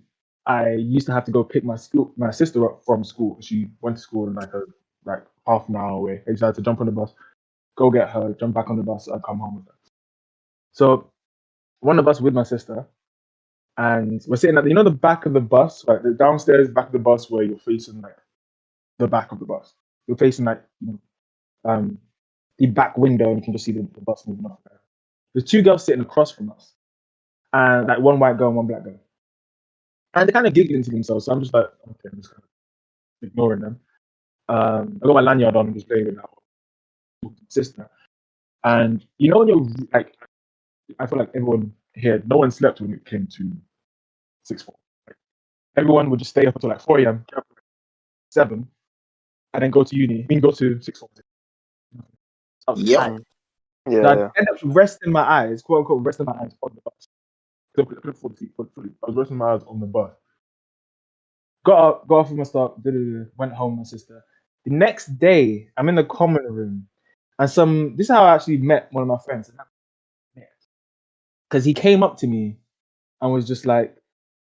I 0.46 0.72
used 0.72 1.06
to 1.06 1.12
have 1.12 1.24
to 1.26 1.32
go 1.32 1.44
pick 1.44 1.64
my 1.64 1.76
school, 1.76 2.12
my 2.16 2.30
sister 2.30 2.64
up 2.66 2.82
from 2.84 3.04
school. 3.04 3.38
She 3.40 3.70
went 3.80 3.96
to 3.96 4.02
school 4.02 4.28
in 4.28 4.34
like 4.34 4.52
a 4.52 4.62
like 5.04 5.24
half 5.46 5.68
an 5.68 5.76
hour 5.76 5.90
away. 5.90 6.22
I 6.26 6.30
used 6.30 6.40
to 6.40 6.46
have 6.46 6.56
to 6.56 6.62
jump 6.62 6.80
on 6.80 6.86
the 6.86 6.92
bus, 6.92 7.14
go 7.76 7.90
get 7.90 8.10
her, 8.10 8.34
jump 8.38 8.54
back 8.54 8.70
on 8.70 8.76
the 8.76 8.82
bus, 8.82 9.06
and 9.08 9.22
come 9.22 9.38
home 9.38 9.56
with 9.56 9.66
her. 9.66 9.74
So 10.72 11.10
one 11.80 11.98
of 11.98 12.08
us 12.08 12.20
with 12.20 12.34
my 12.34 12.42
sister, 12.44 12.86
and 13.76 14.22
we're 14.28 14.36
sitting 14.36 14.58
at 14.58 14.64
the, 14.64 14.70
you 14.70 14.74
know 14.74 14.84
the 14.84 14.90
back 14.90 15.26
of 15.26 15.32
the 15.32 15.40
bus, 15.40 15.84
like 15.86 16.02
the 16.02 16.12
downstairs 16.12 16.70
back 16.70 16.86
of 16.88 16.92
the 16.92 16.98
bus 16.98 17.30
where 17.30 17.44
you're 17.44 17.58
facing 17.58 18.00
like 18.02 18.16
the 18.98 19.08
back 19.08 19.32
of 19.32 19.38
the 19.38 19.46
bus. 19.46 19.74
You're 20.06 20.16
facing 20.16 20.44
like 20.46 20.62
um 21.64 21.98
the 22.58 22.66
back 22.66 22.98
window, 22.98 23.30
and 23.30 23.38
you 23.38 23.44
can 23.44 23.52
just 23.52 23.64
see 23.64 23.72
the, 23.72 23.86
the 23.94 24.00
bus 24.02 24.26
moving 24.26 24.46
up 24.46 24.60
there. 24.68 24.80
There's 25.34 25.50
two 25.50 25.62
girls 25.62 25.84
sitting 25.84 26.02
across 26.02 26.30
from 26.32 26.50
us, 26.52 26.74
and 27.52 27.88
like 27.88 28.00
one 28.00 28.18
white 28.18 28.38
girl 28.38 28.48
and 28.48 28.56
one 28.56 28.66
black 28.66 28.84
girl, 28.84 29.00
and 30.14 30.28
they're 30.28 30.34
kind 30.34 30.46
of 30.46 30.54
giggling 30.54 30.82
to 30.84 30.90
themselves. 30.90 31.26
So 31.26 31.32
I'm 31.32 31.40
just 31.40 31.54
like, 31.54 31.66
okay, 31.66 32.08
I'm 32.12 32.18
just 32.20 32.30
kind 32.32 32.42
of 33.08 33.28
ignoring 33.28 33.60
them. 33.60 33.80
Um, 34.48 35.00
I 35.02 35.06
got 35.06 35.14
my 35.14 35.20
lanyard 35.20 35.56
on 35.56 35.66
and 35.66 35.74
just 35.74 35.88
playing 35.88 36.06
with 36.06 36.16
that 36.16 36.30
sister. 37.48 37.88
And 38.64 39.04
you 39.18 39.30
know 39.30 39.38
when 39.38 39.48
you're 39.48 39.66
like, 39.92 40.14
I 40.98 41.06
feel 41.06 41.18
like 41.18 41.30
everyone 41.34 41.72
here, 41.94 42.22
no 42.26 42.36
one 42.38 42.50
slept 42.50 42.80
when 42.80 42.92
it 42.92 43.04
came 43.04 43.26
to 43.26 43.52
six 44.44 44.62
four. 44.62 44.74
Like, 45.06 45.16
everyone 45.76 46.10
would 46.10 46.18
just 46.18 46.30
stay 46.30 46.46
up 46.46 46.54
until 46.54 46.70
like 46.70 46.80
four 46.80 46.98
a.m. 47.00 47.24
get 47.28 47.38
up 47.38 47.46
at 47.50 47.58
seven, 48.30 48.68
and 49.54 49.62
then 49.62 49.70
go 49.70 49.84
to 49.84 49.96
uni. 49.96 50.22
I 50.22 50.26
mean, 50.28 50.40
go 50.40 50.50
to 50.50 50.80
six 50.80 50.98
form. 50.98 51.10
I 52.68 52.72
was 52.72 52.82
Yep. 52.82 52.98
tired. 52.98 53.24
Yeah, 53.88 54.02
So 54.02 54.08
I 54.08 54.16
yeah. 54.16 54.28
end 54.36 54.48
up 54.50 54.58
resting 54.64 55.12
my 55.12 55.22
eyes, 55.22 55.62
quote 55.62 55.80
unquote, 55.80 56.04
resting 56.04 56.26
my 56.26 56.32
eyes 56.34 56.54
on 56.62 56.72
the 56.74 56.80
bus. 56.82 57.08
I 57.78 57.84
couldn't 57.84 58.08
afford 58.08 58.36
to 58.36 58.44
eat 58.44 58.52
for 58.56 58.66
food. 58.74 58.94
I 59.02 59.06
was 59.06 59.16
resting 59.16 59.38
my 59.38 59.52
eyes 59.54 59.62
on 59.66 59.80
the 59.80 59.86
bus. 59.86 60.12
Got 61.64 61.78
up, 61.88 62.08
got 62.08 62.16
off 62.16 62.28
with 62.28 62.38
my 62.38 62.44
stuff, 62.44 62.72
da-da-da, 62.82 63.24
went 63.36 63.52
home 63.52 63.78
with 63.78 63.86
my 63.86 63.90
sister. 63.90 64.24
The 64.64 64.72
next 64.72 65.18
day, 65.18 65.68
I'm 65.76 65.88
in 65.88 65.94
the 65.94 66.04
common 66.04 66.44
room, 66.44 66.88
and 67.38 67.50
some. 67.50 67.96
This 67.96 68.06
is 68.06 68.10
how 68.14 68.24
I 68.24 68.34
actually 68.34 68.58
met 68.58 68.88
one 68.92 69.02
of 69.02 69.08
my 69.08 69.18
friends. 69.24 69.50
Because 71.52 71.66
he 71.66 71.74
came 71.74 72.02
up 72.02 72.16
to 72.16 72.26
me 72.26 72.56
and 73.20 73.30
was 73.30 73.46
just 73.46 73.66
like, 73.66 73.94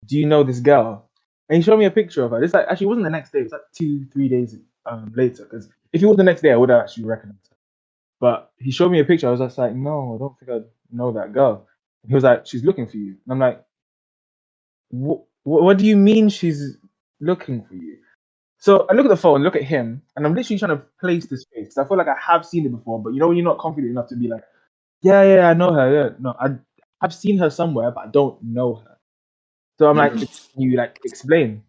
"Do 0.04 0.18
you 0.18 0.26
know 0.26 0.44
this 0.44 0.60
girl?" 0.60 1.08
And 1.48 1.56
he 1.56 1.62
showed 1.62 1.78
me 1.78 1.86
a 1.86 1.90
picture 1.90 2.22
of 2.22 2.32
her. 2.32 2.40
This 2.40 2.52
like 2.52 2.66
actually 2.68 2.88
wasn't 2.88 3.04
the 3.04 3.10
next 3.10 3.32
day. 3.32 3.38
It 3.38 3.44
was 3.44 3.52
like 3.52 3.62
two, 3.74 4.04
three 4.12 4.28
days 4.28 4.56
um, 4.84 5.10
later. 5.16 5.44
Because 5.44 5.70
if 5.94 6.02
it 6.02 6.06
was 6.06 6.18
the 6.18 6.22
next 6.22 6.42
day, 6.42 6.52
I 6.52 6.56
would 6.56 6.68
have 6.68 6.82
actually 6.82 7.04
recognized 7.04 7.48
her. 7.48 7.56
But 8.20 8.52
he 8.58 8.70
showed 8.70 8.90
me 8.92 9.00
a 9.00 9.06
picture. 9.06 9.26
I 9.26 9.30
was 9.30 9.40
just 9.40 9.56
like, 9.56 9.74
"No, 9.74 10.16
I 10.16 10.18
don't 10.18 10.38
think 10.38 10.50
I 10.50 10.68
know 10.92 11.10
that 11.12 11.32
girl." 11.32 11.66
He 12.06 12.12
was 12.12 12.24
like, 12.24 12.46
"She's 12.46 12.62
looking 12.62 12.86
for 12.86 12.98
you," 12.98 13.16
and 13.24 13.32
I'm 13.32 13.38
like, 13.38 13.64
"What? 14.90 15.22
What 15.44 15.78
do 15.78 15.86
you 15.86 15.96
mean 15.96 16.28
she's 16.28 16.76
looking 17.20 17.64
for 17.64 17.74
you?" 17.74 17.96
So 18.58 18.86
I 18.90 18.94
look 18.94 19.06
at 19.06 19.10
the 19.10 19.16
phone, 19.16 19.42
look 19.42 19.56
at 19.56 19.62
him, 19.62 20.02
and 20.14 20.26
I'm 20.26 20.34
literally 20.34 20.58
trying 20.58 20.76
to 20.76 20.84
place 21.00 21.26
this 21.26 21.46
face. 21.54 21.78
I 21.78 21.86
feel 21.86 21.96
like 21.96 22.08
I 22.08 22.16
have 22.20 22.44
seen 22.44 22.66
it 22.66 22.70
before, 22.72 23.02
but 23.02 23.14
you 23.14 23.20
know 23.20 23.28
when 23.28 23.38
you're 23.38 23.44
not 23.44 23.58
confident 23.58 23.92
enough 23.92 24.08
to 24.08 24.16
be 24.16 24.28
like, 24.28 24.44
"Yeah, 25.02 25.22
yeah, 25.22 25.48
I 25.48 25.54
know 25.54 25.72
her." 25.72 25.92
Yeah, 25.92 26.10
no, 26.20 26.34
I 26.38 26.58
I've 27.02 27.14
seen 27.14 27.38
her 27.38 27.50
somewhere, 27.50 27.90
but 27.92 28.06
I 28.06 28.08
don't 28.08 28.42
know 28.42 28.76
her. 28.76 28.98
So 29.78 29.88
I'm 29.90 29.98
like. 29.98 30.14
"Can 30.54 30.62
you 30.62 30.76
like 30.76 31.00
explain?" 31.04 31.64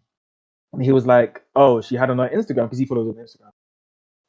And 0.74 0.84
he 0.84 0.92
was 0.92 1.06
like, 1.06 1.42
"Oh, 1.56 1.80
she 1.82 1.96
had 1.96 2.10
on 2.10 2.18
her 2.18 2.28
Instagram 2.30 2.64
because 2.66 2.78
he 2.78 2.86
follows 2.86 3.08
on 3.08 3.24
Instagram. 3.24 3.52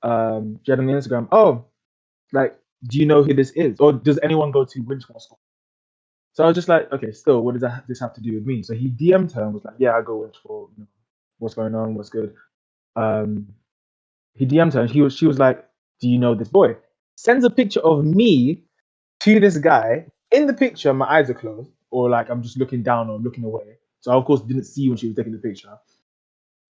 Um, 0.04 0.60
she 0.64 0.72
had 0.72 0.80
on 0.80 0.88
Instagram. 0.88 1.28
Oh, 1.32 1.66
like, 2.34 2.58
do 2.88 3.00
you 3.00 3.06
know 3.08 3.24
who 3.24 3.34
this 3.34 3.52
is, 3.52 3.80
or 3.80 3.94
does 3.94 4.20
anyone 4.24 4.52
go 4.52 4.66
to 4.66 4.84
Winchmore 4.84 5.22
School?" 5.22 5.40
So 6.34 6.44
I 6.44 6.48
was 6.48 6.56
just 6.56 6.70
like, 6.70 6.92
"Okay, 6.94 7.12
still, 7.12 7.42
what 7.44 7.54
does 7.54 7.62
that 7.64 7.86
this 7.88 8.00
have 8.02 8.14
to 8.16 8.22
do 8.22 8.36
with 8.36 8.46
me?" 8.46 8.64
So 8.64 8.74
he 8.76 8.90
DM'd 8.90 9.32
her 9.34 9.44
and 9.44 9.54
was 9.54 9.66
like, 9.66 9.76
"Yeah, 9.80 9.98
I 9.98 10.02
go 10.04 10.20
Winchmore. 10.22 10.70
You 10.78 10.84
know, 10.84 10.88
what's 11.40 11.56
going 11.56 11.76
on? 11.76 11.96
What's 11.96 12.10
good?" 12.10 12.34
Um, 12.96 13.48
he 14.36 14.46
DM'd 14.48 14.74
her 14.76 14.82
and 14.82 14.92
he 14.92 15.02
was, 15.02 15.16
she 15.18 15.28
was 15.28 15.40
like, 15.40 15.66
"Do 16.02 16.10
you 16.10 16.20
know 16.20 16.36
this 16.36 16.50
boy?" 16.50 16.78
Sends 17.18 17.46
a 17.46 17.50
picture 17.52 17.82
of 17.82 18.06
me 18.06 18.64
to 19.22 19.40
this 19.40 19.58
guy. 19.60 20.08
In 20.32 20.48
the 20.48 20.54
picture, 20.54 20.94
my 20.94 21.08
eyes 21.08 21.30
are 21.30 21.36
closed, 21.36 21.72
or 21.92 22.10
like 22.10 22.30
I'm 22.30 22.44
just 22.44 22.60
looking 22.60 22.84
down 22.84 23.10
or 23.10 23.20
looking 23.20 23.46
away. 23.46 23.78
So 24.02 24.12
I 24.12 24.16
of 24.16 24.26
course 24.26 24.42
didn't 24.42 24.66
see 24.66 24.90
when 24.90 24.98
she 24.98 25.08
was 25.08 25.18
taking 25.18 25.34
the 25.34 25.40
picture. 25.40 25.70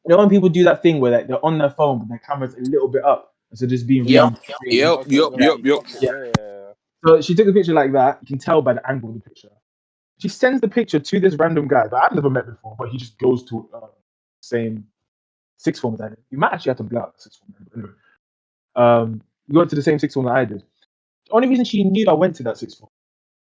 You 0.05 0.11
know 0.15 0.19
when 0.19 0.29
people 0.29 0.49
do 0.49 0.63
that 0.65 0.83
thing 0.83 0.99
where 1.01 1.11
like, 1.13 1.27
they're 1.27 1.45
on 1.45 1.57
their 1.59 1.71
phone 1.71 1.99
but 1.99 2.09
their 2.09 2.19
camera's 2.19 2.55
a 2.55 2.61
little 2.61 2.89
bit 2.89 3.03
up, 3.05 3.35
and 3.51 3.59
so 3.59 3.67
just 3.67 3.87
being 3.87 4.07
really 4.09 4.15
Yep. 4.15 4.33
crazy. 4.59 4.79
Yep, 4.79 4.99
Okay, 4.99 5.09
yep, 5.09 5.31
yeah, 5.31 5.37
yep, 5.37 5.59
yep. 5.63 5.79
Yeah. 6.01 6.11
yeah, 6.11 6.33
yeah. 6.37 6.73
So 7.05 7.21
she 7.21 7.35
took 7.35 7.47
the 7.47 7.53
picture 7.53 7.73
like 7.73 7.93
that. 7.93 8.19
You 8.21 8.27
can 8.27 8.39
tell 8.39 8.61
by 8.61 8.73
the 8.73 8.89
angle 8.89 9.09
of 9.09 9.15
the 9.15 9.21
picture. 9.21 9.49
She 10.19 10.29
sends 10.29 10.61
the 10.61 10.69
picture 10.69 10.99
to 10.99 11.19
this 11.19 11.35
random 11.35 11.67
guy 11.67 11.87
that 11.87 11.95
I've 11.95 12.15
never 12.15 12.29
met 12.29 12.45
before, 12.47 12.75
but 12.79 12.89
he 12.89 12.97
just 12.97 13.19
goes 13.19 13.43
to 13.45 13.69
uh, 13.73 13.87
same 14.41 14.85
six 15.57 15.79
form 15.79 15.95
as 15.95 16.01
I 16.01 16.09
did. 16.09 16.19
You 16.31 16.37
might 16.39 16.53
actually 16.53 16.71
have 16.71 16.77
to 16.77 16.83
block 16.83 17.15
six 17.19 17.37
form. 17.37 17.53
Anyway. 17.75 17.91
Um, 18.75 19.21
you 19.47 19.57
went 19.57 19.69
to 19.71 19.77
the 19.77 19.83
same 19.83 19.99
six 19.99 20.15
form 20.15 20.27
that 20.27 20.33
I 20.35 20.45
did. 20.45 20.63
The 21.27 21.33
only 21.33 21.49
reason 21.49 21.65
she 21.65 21.83
knew 21.83 22.07
I 22.09 22.13
went 22.13 22.35
to 22.37 22.43
that 22.43 22.57
six 22.57 22.75
form 22.75 22.91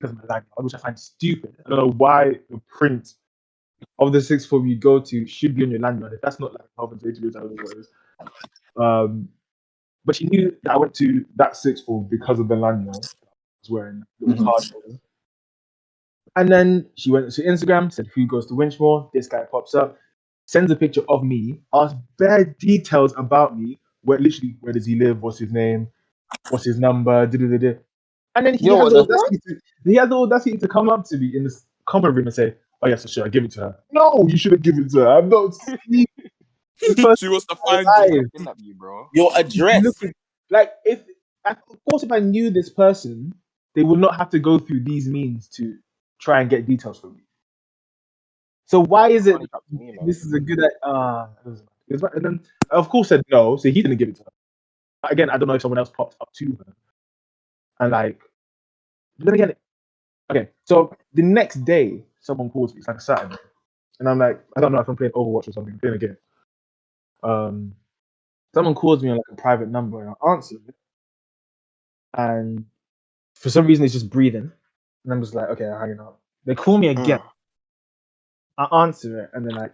because 0.00 0.12
of 0.16 0.18
my 0.18 0.34
language, 0.34 0.52
which 0.58 0.74
I 0.74 0.78
find 0.78 0.98
stupid. 0.98 1.56
I 1.66 1.70
don't 1.70 1.78
know 1.78 1.92
why 1.96 2.32
the 2.50 2.60
print 2.68 3.14
of 4.00 4.12
the 4.12 4.20
sixth 4.20 4.48
form 4.48 4.66
you 4.66 4.76
go 4.78 5.00
to 5.00 5.26
should 5.26 5.56
be 5.56 5.64
on 5.64 5.70
your 5.70 5.80
lanyard. 5.80 6.14
If 6.14 6.20
that's 6.22 6.40
not 6.40 6.52
like 6.54 6.66
health 6.78 6.92
and 6.92 7.00
safety 7.02 7.22
rules, 7.22 7.36
I 7.36 7.40
don't 7.40 7.56
know 7.56 7.62
what 7.64 7.72
it 7.76 7.78
is. 7.80 7.90
Um, 8.80 9.28
but 10.04 10.16
she 10.16 10.26
knew 10.26 10.56
that 10.64 10.72
I 10.74 10.78
went 10.78 10.94
to 10.96 11.24
that 11.36 11.56
sixth 11.56 11.84
form 11.86 12.08
because 12.10 12.40
of 12.40 12.48
the 12.48 12.56
lanyard 12.56 12.96
I 12.96 13.28
was 13.62 13.70
wearing. 13.70 14.04
Little 14.20 14.36
Mhm. 14.36 14.44
card 14.44 14.64
holders. 14.72 14.98
And 16.36 16.48
then 16.50 16.86
she 16.96 17.10
went 17.10 17.30
to 17.32 17.42
Instagram, 17.44 17.92
said, 17.92 18.08
Who 18.14 18.26
goes 18.26 18.46
to 18.46 18.54
Winchmore? 18.54 19.10
This 19.12 19.28
guy 19.28 19.44
pops 19.50 19.74
up, 19.74 19.98
sends 20.46 20.70
a 20.72 20.76
picture 20.76 21.02
of 21.08 21.24
me, 21.24 21.60
asks 21.74 21.98
bare 22.18 22.44
details 22.60 23.14
about 23.16 23.58
me. 23.58 23.80
Where 24.02 24.18
literally, 24.18 24.56
where 24.60 24.72
does 24.72 24.86
he 24.86 24.96
live? 24.96 25.22
What's 25.22 25.38
his 25.38 25.52
name? 25.52 25.88
What's 26.50 26.64
his 26.66 26.78
number? 26.80 27.26
Da-da-da-da. 27.26 27.78
And 28.34 28.46
then 28.46 28.54
he 28.54 28.66
Yo, 28.66 28.76
has 28.76 28.92
the 28.92 29.00
what 29.00 29.10
audacity 29.10 29.38
to, 29.48 29.60
he 29.84 29.94
has 29.96 30.08
the 30.08 30.14
audacity 30.16 30.56
to 30.58 30.68
come 30.68 30.88
up 30.88 31.04
to 31.08 31.16
me 31.16 31.36
in 31.36 31.44
this 31.44 31.64
common 31.86 32.14
room 32.14 32.26
and 32.26 32.34
say, 32.34 32.54
"Oh 32.82 32.88
yes, 32.88 33.04
I 33.04 33.08
should 33.08 33.24
I 33.24 33.28
give 33.28 33.44
it 33.44 33.50
to 33.52 33.60
her?" 33.60 33.78
No, 33.90 34.26
you 34.28 34.36
shouldn't 34.36 34.62
give 34.62 34.78
it 34.78 34.90
to 34.90 35.00
her. 35.00 35.18
I'm 35.18 35.28
not 35.28 35.54
she 37.18 37.28
wants 37.28 37.46
to 37.46 37.56
find 37.56 37.86
you. 38.12 38.28
You, 38.58 38.74
bro. 38.74 39.08
Your 39.14 39.32
address. 39.36 39.82
Looking- 39.82 40.12
like 40.50 40.72
if, 40.84 41.00
of 41.44 41.56
course, 41.90 42.02
if 42.02 42.12
I 42.12 42.20
knew 42.20 42.50
this 42.50 42.70
person, 42.70 43.34
they 43.74 43.82
would 43.82 43.98
not 43.98 44.16
have 44.16 44.30
to 44.30 44.38
go 44.38 44.58
through 44.58 44.84
these 44.84 45.08
means 45.08 45.48
to 45.48 45.76
try 46.20 46.40
and 46.40 46.48
get 46.48 46.66
details 46.66 46.98
from 46.98 47.14
me. 47.16 47.22
So 48.66 48.80
why 48.80 49.08
is 49.10 49.26
it 49.26 49.32
Funny 49.32 49.46
crap 49.48 49.62
to 49.70 49.74
me, 49.76 49.98
this 50.04 50.24
is 50.24 50.32
a 50.32 50.40
good 50.40 50.58
uh 50.82 51.26
it 51.44 51.48
was- 51.48 51.62
it 51.88 52.02
was- 52.02 52.12
and 52.14 52.24
then 52.24 52.40
of 52.70 52.88
course 52.88 53.08
said 53.08 53.22
no, 53.30 53.56
so 53.56 53.70
he 53.70 53.82
didn't 53.82 53.96
give 53.98 54.08
it 54.08 54.16
to 54.16 54.24
her. 54.24 54.32
Again, 55.10 55.30
I 55.30 55.38
don't 55.38 55.48
know 55.48 55.54
if 55.54 55.62
someone 55.62 55.78
else 55.78 55.90
popped 55.90 56.16
up 56.20 56.30
to 56.34 56.46
her. 56.58 56.74
And 57.80 57.92
like 57.92 58.20
then 59.18 59.34
again 59.34 59.54
okay, 60.30 60.50
so 60.64 60.94
the 61.14 61.22
next 61.22 61.64
day 61.64 62.04
someone 62.20 62.50
calls 62.50 62.74
me, 62.74 62.78
it's 62.80 62.88
like 62.88 62.98
a 62.98 63.00
Saturday. 63.00 63.36
And 64.00 64.08
I'm 64.08 64.18
like, 64.18 64.42
I 64.56 64.60
don't 64.60 64.72
know 64.72 64.80
if 64.80 64.88
I'm 64.88 64.96
playing 64.96 65.12
Overwatch 65.14 65.48
or 65.48 65.52
something, 65.52 65.78
playing 65.80 65.96
a 65.96 65.98
game. 65.98 66.16
Um 67.22 67.74
someone 68.54 68.74
calls 68.74 69.02
me 69.02 69.10
on 69.10 69.16
like 69.18 69.26
a 69.32 69.36
private 69.42 69.68
number 69.70 70.02
and 70.02 70.14
I 70.22 70.30
answer 70.32 70.56
it. 70.68 70.74
And 72.16 72.66
for 73.34 73.50
some 73.50 73.66
reason 73.66 73.84
it's 73.84 73.94
just 73.94 74.10
breathing. 74.10 74.52
And 75.04 75.12
I'm 75.12 75.22
just 75.22 75.34
like, 75.34 75.50
okay, 75.50 75.66
I'm 75.66 75.80
hanging 75.80 76.00
up. 76.00 76.20
They 76.46 76.54
call 76.54 76.78
me 76.78 76.88
again. 76.88 77.20
I 78.58 78.82
answer 78.84 79.24
it 79.24 79.30
and 79.34 79.44
they're 79.44 79.56
like, 79.58 79.72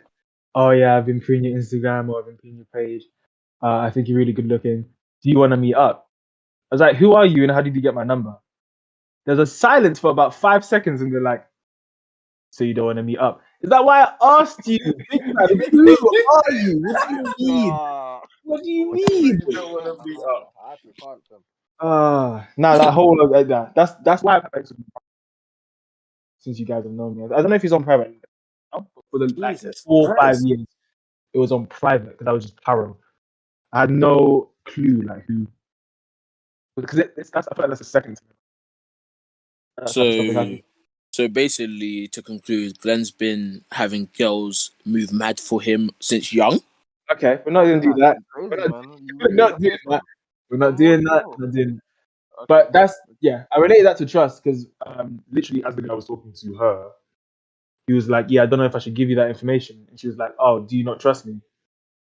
oh 0.54 0.70
yeah, 0.70 0.96
I've 0.96 1.06
been 1.06 1.20
preying 1.20 1.44
your 1.44 1.58
Instagram 1.58 2.08
or 2.08 2.20
I've 2.20 2.26
been 2.26 2.38
preying 2.38 2.56
your 2.56 2.66
page. 2.74 3.02
Uh, 3.62 3.78
I 3.78 3.90
think 3.90 4.08
you're 4.08 4.18
really 4.18 4.32
good 4.32 4.48
looking. 4.48 4.82
Do 5.22 5.30
you 5.30 5.38
want 5.38 5.52
to 5.52 5.56
meet 5.56 5.74
up? 5.74 6.03
I 6.74 6.76
was 6.76 6.80
like, 6.80 6.96
who 6.96 7.12
are 7.12 7.24
you 7.24 7.44
and 7.44 7.52
how 7.52 7.62
did 7.62 7.76
you 7.76 7.80
get 7.80 7.94
my 7.94 8.02
number? 8.02 8.36
There's 9.26 9.38
a 9.38 9.46
silence 9.46 10.00
for 10.00 10.10
about 10.10 10.34
five 10.34 10.64
seconds 10.64 11.02
and 11.02 11.12
they're 11.12 11.20
like, 11.20 11.46
so 12.50 12.64
you 12.64 12.74
don't 12.74 12.86
want 12.86 12.96
to 12.96 13.04
meet 13.04 13.18
up? 13.18 13.42
Is 13.62 13.70
that 13.70 13.84
why 13.84 14.02
I 14.02 14.40
asked 14.40 14.66
you? 14.66 14.78
Who 15.12 15.18
are 15.38 16.52
you? 16.52 16.80
What 16.82 17.08
do 17.08 17.14
you 17.14 17.34
mean? 17.38 17.68
Nah. 17.68 18.20
What 18.42 18.64
do 18.64 18.70
you 18.72 18.92
mean? 18.92 19.40
You 19.46 19.54
don't 19.54 19.72
wanna 19.72 19.94
meet 20.04 20.18
up. 20.18 20.52
I 20.66 20.72
actually 20.72 20.94
can't. 21.00 21.22
um, 21.32 21.44
Uh, 21.80 22.44
nah, 22.56 22.76
that 22.76 22.92
whole 22.92 23.20
uh, 23.22 23.42
that, 23.44 23.74
that's 23.76 23.92
that's 24.04 24.22
why 24.24 24.38
I've 24.38 24.66
since 26.40 26.58
you 26.58 26.66
guys 26.66 26.82
have 26.84 26.92
known 26.92 27.16
me. 27.16 27.24
I 27.24 27.40
don't 27.40 27.50
know 27.50 27.56
if 27.56 27.62
he's 27.62 27.72
on 27.72 27.84
private 27.84 28.14
for 29.12 29.20
the 29.20 29.32
like 29.36 29.60
four 29.84 30.10
or 30.10 30.16
five 30.16 30.36
years, 30.42 30.66
it 31.32 31.38
was 31.38 31.52
on 31.52 31.66
private 31.66 32.12
because 32.18 32.26
I 32.26 32.32
was 32.32 32.44
just 32.46 32.56
paro. 32.62 32.96
I 33.72 33.80
had 33.82 33.90
no 33.90 34.50
clue 34.64 35.02
like 35.02 35.24
who 35.26 35.46
because 36.76 36.98
it, 36.98 37.14
it's 37.16 37.30
that's 37.30 37.46
I 37.50 37.54
feel 37.54 37.62
like 37.64 37.70
that's 37.70 37.80
the 37.80 37.84
second 37.84 38.16
time. 38.16 38.28
that 39.76 39.86
type 39.86 39.86
of 39.86 39.90
stuff 39.92 40.06
has 40.06 40.34
happened. 40.34 40.62
So, 41.12 41.24
so 41.24 41.28
basically, 41.28 42.08
to 42.08 42.22
conclude, 42.22 42.78
Glenn's 42.80 43.10
been 43.10 43.64
having 43.70 44.08
girls 44.18 44.70
move 44.84 45.12
mad 45.12 45.38
for 45.38 45.60
him 45.62 45.90
since 46.00 46.32
young. 46.32 46.60
okay, 47.12 47.40
we're 47.44 47.52
not 47.52 47.64
gonna 47.64 47.80
do 47.80 47.94
that. 47.94 48.16
Crazy, 48.32 48.48
We're 48.50 48.56
not- 48.68 48.70
man. 48.88 48.98
You 49.06 49.18
We're 49.20 49.34
not 49.34 49.60
doing 49.60 49.78
that. 49.88 50.02
We're 50.50 50.56
not 50.58 50.76
doing 50.76 51.04
that. 51.04 51.24
We're 51.26 51.46
not 51.46 51.54
doing 51.54 51.80
Okay. 52.36 52.46
But 52.48 52.72
that's 52.72 52.92
yeah, 53.20 53.44
I 53.52 53.60
related 53.60 53.86
that 53.86 53.96
to 53.98 54.06
trust 54.06 54.42
because 54.42 54.66
um, 54.84 55.22
literally 55.30 55.64
as 55.64 55.76
the 55.76 55.82
guy 55.82 55.94
was 55.94 56.04
talking 56.04 56.32
to 56.32 56.54
her, 56.56 56.88
he 57.86 57.92
was 57.92 58.08
like, 58.10 58.26
"Yeah, 58.28 58.42
I 58.42 58.46
don't 58.46 58.58
know 58.58 58.64
if 58.64 58.74
I 58.74 58.80
should 58.80 58.94
give 58.94 59.08
you 59.08 59.14
that 59.16 59.28
information," 59.28 59.86
and 59.88 60.00
she 60.00 60.08
was 60.08 60.16
like, 60.16 60.32
"Oh, 60.40 60.58
do 60.58 60.76
you 60.76 60.82
not 60.82 60.98
trust 60.98 61.26
me?" 61.26 61.40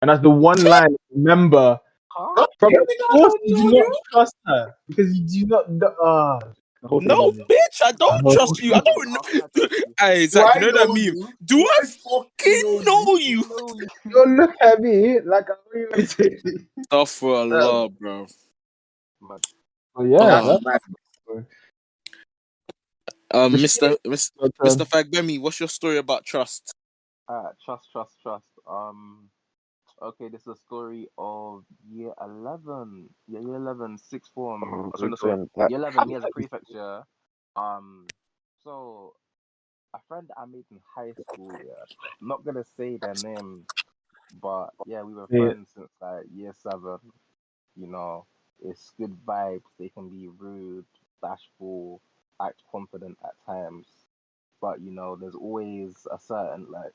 And 0.01 0.09
that's 0.09 0.23
the 0.23 0.31
one 0.31 0.63
line 0.65 0.85
I 0.95 1.15
remember 1.15 1.79
Huh? 2.09 2.42
From 2.63 2.73
Yeah, 2.73 2.79
of 2.81 2.87
course 3.11 3.35
you 3.43 3.57
do 3.57 3.71
do 3.71 3.79
not 3.81 3.93
trust 4.13 4.37
her 4.47 4.75
because 4.87 5.13
you 5.19 5.27
do 5.27 5.47
not. 5.49 5.69
know- 5.69 6.41
the 6.81 6.89
whole 6.89 7.01
thing 7.01 7.09
No, 7.09 7.33
bitch, 7.33 7.83
I 7.85 7.91
don't 7.93 8.23
Oh. 8.25 8.35
trust 8.35 8.63
you. 8.63 8.73
I 8.75 8.81
don't 8.85 9.09
know. 9.11 9.21
How 9.25 9.41
I 9.45 9.49
trust? 9.59 9.85
Hey, 9.99 10.21
Do 10.27 10.31
Zach, 10.31 10.57
I 10.57 10.61
you 10.61 10.67
know 10.67 10.73
that 10.79 10.87
know 10.89 10.95
meme? 10.95 11.03
you? 11.05 11.13
Do 11.45 11.57
Do 11.57 11.59
I 11.61 11.81
I 11.83 11.87
fucking 11.87 12.63
fucking 12.63 12.85
know 12.85 13.03
know 13.03 13.17
you? 13.17 13.39
you? 13.39 13.89
Don't 14.13 14.37
look 14.37 14.53
at 14.61 14.81
me 14.81 15.21
like 15.23 15.47
I'm 15.51 15.57
really. 15.75 16.05
Astaghfirullah, 16.93 17.99
bro. 17.99 18.27
Man, 19.21 19.39
But 19.95 20.03
yeah, 20.05 20.19
Oh. 20.45 20.59
that's 20.63 20.65
mad. 20.65 21.47
Um, 23.35 23.53
Mr. 23.55 23.97
Mr. 24.07 24.31
Mr. 24.63 24.87
Fagbemi, 24.87 25.41
what's 25.41 25.59
your 25.59 25.69
story 25.69 25.97
about 25.99 26.25
trust? 26.25 26.75
Alright, 27.31 27.55
trust, 27.65 27.89
trust, 27.91 28.15
trust. 28.23 28.45
Um, 28.69 29.31
Okay, 30.03 30.29
this 30.29 30.43
is 30.43 30.49
a 30.49 30.57
story 30.57 31.09
of 31.19 31.65
year 31.91 32.15
11. 32.23 33.11
Yeah, 33.29 33.41
year 33.41 33.57
11, 33.57 33.99
sixth 33.99 34.33
form. 34.35 34.83
Oh, 34.93 34.93
Oh, 34.95 35.07
no, 35.09 35.17
sorry. 35.17 35.37
going. 35.55 35.69
Year 35.69 35.79
11, 35.79 36.07
me 36.07 36.17
as 36.17 36.25
a 36.25 36.29
prefect, 36.29 36.67
yeah. 36.71 37.03
Um, 37.57 38.13
so 38.65 39.15
a 39.95 40.01
friend 40.09 40.29
that 40.29 40.39
I 40.39 40.47
made 40.47 40.67
in 40.71 40.81
high 40.97 41.15
school, 41.15 41.59
yeah. 41.65 41.85
I'm 42.21 42.29
not 42.29 42.45
gonna 42.45 42.65
say 42.65 42.97
their 42.99 43.15
name, 43.15 43.67
but 44.41 44.71
yeah, 44.85 45.03
we 45.03 45.15
were 45.15 45.29
Yeah. 45.31 45.39
friends 45.39 45.71
since 45.75 45.91
like 46.03 46.27
year 46.35 46.53
seven. 46.63 47.01
You 47.77 47.89
know, 47.89 48.27
it's 48.63 48.93
good 48.99 49.17
vibes. 49.27 49.65
They 49.79 49.89
can 49.91 50.11
be 50.11 50.29
rude, 50.29 50.87
bashful, 51.23 52.03
act 52.43 52.63
confident 52.71 53.19
at 53.25 53.35
times, 53.47 53.87
but 54.61 54.81
you 54.81 54.93
know, 54.93 55.17
there's 55.17 55.35
always 55.37 56.07
a 56.13 56.19
certain 56.19 56.71
like 56.71 56.93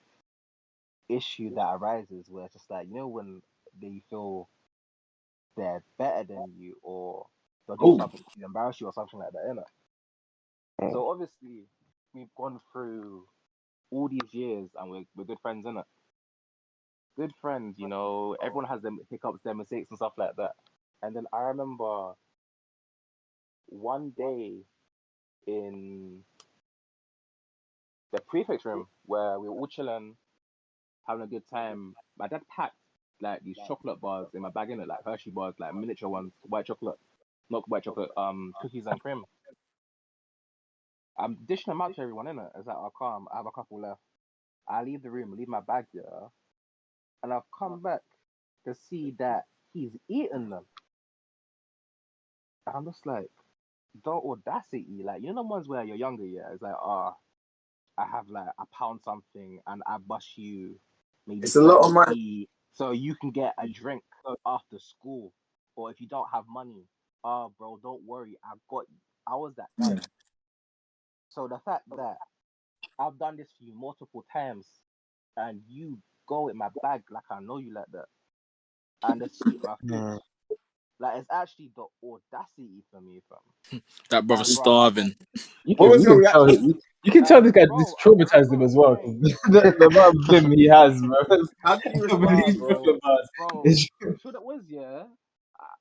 issue 1.10 1.56
that 1.56 1.76
arises 1.76 2.26
where 2.30 2.46
it's 2.46 2.54
just 2.54 2.70
like 2.70 2.88
you 2.88 2.96
know 2.96 3.08
when 3.08 3.41
they 3.82 4.02
feel 4.10 4.50
they're 5.56 5.84
better 5.98 6.24
than 6.24 6.54
you 6.58 6.76
or 6.84 7.26
they'll 7.67 7.78
do 7.78 7.98
something 7.98 8.24
to 8.38 8.46
embarrass 8.46 8.80
you 8.80 8.88
or 8.88 8.93
something 8.93 9.20
like 9.20 9.32
that, 9.32 9.46
innit? 9.50 9.63
Mm. 10.82 10.91
So 10.91 11.10
obviously 11.10 11.65
we've 12.13 12.34
gone 12.36 12.60
through 12.72 13.26
all 13.91 14.08
these 14.08 14.32
years 14.34 14.70
and 14.80 14.91
we're 14.91 15.04
we're 15.15 15.26
good 15.26 15.39
friends, 15.41 15.65
innit? 15.65 15.84
Good 17.17 17.32
friends, 17.41 17.76
you 17.80 17.88
know, 17.88 18.36
everyone 18.41 18.65
has 18.65 18.82
their 18.82 18.91
hiccups, 19.10 19.41
their 19.43 19.56
mistakes 19.56 19.89
and 19.89 19.98
stuff 19.98 20.13
like 20.17 20.36
that. 20.38 20.52
And 21.02 21.15
then 21.15 21.26
I 21.34 21.41
remember 21.41 22.13
one 23.70 24.12
day 24.15 24.62
in 25.48 26.24
the 28.12 28.20
prefect 28.22 28.65
room 28.65 28.88
where 29.06 29.39
we 29.39 29.50
were 29.50 29.56
all 29.56 29.67
chilling, 29.67 30.15
having 31.08 31.24
a 31.24 31.28
good 31.28 31.48
time. 31.50 31.96
My 32.17 32.28
dad 32.28 32.41
packed 32.56 32.76
like 33.22 33.43
these 33.43 33.58
chocolate 33.67 34.00
bars 34.00 34.28
in 34.34 34.41
my 34.41 34.50
bag, 34.50 34.70
in 34.70 34.80
it, 34.80 34.88
like 34.88 35.04
Hershey 35.06 35.32
bars, 35.32 35.56
like 35.60 35.74
miniature 35.74 36.10
ones, 36.10 36.34
white 36.43 36.65
chocolate, 36.65 36.98
not 37.50 37.67
white 37.67 37.84
chocolate, 37.84 38.12
um, 38.17 38.54
cookies 38.62 38.86
and 38.88 39.00
cream. 39.00 39.24
I'm 41.17 41.38
dishing 41.48 41.72
them 41.72 41.82
out 41.82 41.96
to 41.96 42.02
everyone, 42.02 42.28
innit? 42.28 42.52
It's 42.58 42.67
like, 42.67 42.78
oh, 42.78 42.91
calm, 42.98 43.28
I 43.34 43.38
have 43.38 43.48
a 43.48 43.52
couple 43.52 43.80
left. 43.82 44.02
I 44.70 44.84
leave 44.84 45.02
the 45.02 45.10
room, 45.10 45.36
leave 45.38 45.48
my 45.48 45.62
bag 45.62 45.86
there, 45.93 46.30
and 47.24 47.34
I've 47.34 47.50
come 47.58 47.82
back 47.82 48.02
to 48.65 48.76
see 48.76 49.15
that 49.20 49.46
he's 49.74 49.91
eaten 50.10 50.50
them. 50.50 50.65
And 52.67 52.76
I'm 52.76 52.86
just 52.86 53.06
like, 53.06 53.30
the 54.04 54.12
audacity, 54.12 55.02
like, 55.04 55.22
you 55.22 55.28
know, 55.30 55.36
the 55.36 55.43
ones 55.43 55.67
where 55.67 55.84
you're 55.84 55.96
younger, 55.96 56.26
yeah, 56.26 56.50
it's 56.54 56.62
like, 56.62 56.76
ah, 56.80 57.15
I 57.98 58.06
have 58.06 58.30
like, 58.30 58.50
I 58.60 58.63
pound 58.78 59.02
something 59.04 59.60
and 59.65 59.82
I 59.88 59.98
bust 59.98 60.38
you 60.38 60.76
maybe 61.27 61.41
It's 61.43 61.55
a 61.55 61.61
lot 61.61 61.85
of 61.85 61.93
money. 61.93 62.15
eat 62.15 62.49
so 62.77 62.91
you 62.91 63.15
can 63.15 63.31
get 63.31 63.53
a 63.59 63.67
drink 63.67 64.03
after 64.45 64.77
school. 64.77 65.33
Or 65.75 65.89
if 65.91 65.99
you 65.99 66.07
don't 66.07 66.27
have 66.33 66.43
money, 66.47 66.85
oh, 67.23 67.51
bro, 67.57 67.79
don't 67.81 68.03
worry, 68.03 68.37
I 68.43 68.55
got 68.69 68.85
you. 68.89 68.97
I 69.25 69.35
was 69.35 69.53
that 69.57 69.67
guy. 69.81 69.95
Yeah. 69.95 69.99
So 71.29 71.47
the 71.47 71.59
fact 71.65 71.83
that 71.95 72.17
I've 72.99 73.17
done 73.17 73.35
this 73.37 73.47
for 73.57 73.63
you 73.63 73.73
multiple 73.75 74.25
times 74.31 74.67
and 75.37 75.61
you 75.67 75.99
go 76.27 76.49
in 76.49 76.57
my 76.57 76.69
bag 76.83 77.01
like 77.11 77.23
I 77.31 77.39
know 77.39 77.57
you 77.57 77.73
like 77.73 77.85
that 77.93 78.05
and 79.03 79.21
just 79.21 79.41
eat 79.47 79.59
my 79.63 79.75
food. 79.81 79.91
Mm. 79.91 80.19
Like 80.99 81.17
it's 81.17 81.27
actually 81.31 81.71
the 81.75 81.85
audacity 82.03 82.83
for 82.91 83.01
me, 83.01 83.21
fam. 83.29 83.81
That 84.09 84.25
brother's 84.25 84.49
And, 84.49 84.55
bro, 84.57 84.63
starving. 84.63 85.15
You 85.65 85.75
What 85.77 85.91
was 85.91 86.03
your 86.03 86.17
reaction? 86.17 86.79
You, 87.08 87.13
you 87.13 87.13
can 87.13 87.26
tell 87.26 87.41
this 87.41 87.54
guy 87.54 87.65
bro, 87.67 87.78
this 87.78 87.96
traumatized 87.96 88.54
him 88.54 88.63
as 88.63 88.76
well. 88.76 88.98
The, 89.50 89.76
the 89.80 89.88
amount 89.88 90.15
of 90.17 90.28
blame 90.28 90.52
he 90.54 90.67
has, 90.67 91.02
bro. 91.02 91.17
How 91.63 91.78
did 91.78 91.93
you 91.96 92.02
I 92.12 92.17
believe 92.17 92.56
bro? 92.58 92.86
the 92.86 93.00
bars. 93.04 93.30
Bro, 93.38 93.72
It's- 93.72 93.88
sure 94.22 94.32
that 94.34 94.43
was, 94.43 94.63
yeah. 94.70 95.04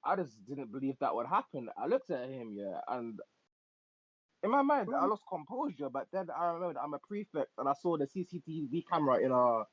I, 0.05 0.13
I 0.13 0.17
just 0.17 0.33
didn't 0.49 0.73
believe 0.73 0.97
that 1.01 1.15
would 1.15 1.27
happen. 1.29 1.69
I 1.79 1.87
looked 1.87 2.11
at 2.11 2.29
him, 2.31 2.55
yeah, 2.57 2.81
and 2.89 3.19
in 4.45 4.51
my 4.53 4.63
mind, 4.63 4.91
I 4.99 5.07
lost 5.07 5.25
composure. 5.31 5.91
But 5.91 6.09
then 6.13 6.29
I 6.37 6.47
remembered 6.47 6.79
I'm 6.83 6.95
a 6.95 7.01
prefect, 7.01 7.51
and 7.59 7.69
I 7.69 7.75
saw 7.83 7.99
the 7.99 8.07
CCTV 8.07 8.85
camera 8.91 9.19
in 9.21 9.33
our 9.33 9.67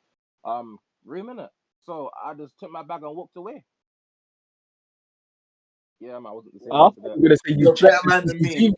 um 0.45 0.79
room, 1.05 1.27
innit? 1.27 1.49
So 1.85 2.11
I 2.23 2.35
just 2.35 2.59
took 2.59 2.71
my 2.71 2.83
bag 2.83 3.03
and 3.03 3.15
walked 3.17 3.37
away. 3.37 3.65
Yeah, 6.01 6.13
man, 6.19 6.27
I 6.27 6.31
wasn't 6.33 6.55
the 6.55 6.61
same 6.61 6.79
I 6.79 6.79
after 6.81 7.01
thought 7.01 7.11
that. 7.11 7.17
you 7.17 7.23
were 7.23 7.29
gonna 7.29 7.37
say 7.37 7.55
you 7.57 7.65
You're 7.65 7.73
a 7.73 7.77
better 7.77 7.97
man 8.05 8.25
than 8.27 8.41
me. 8.41 8.73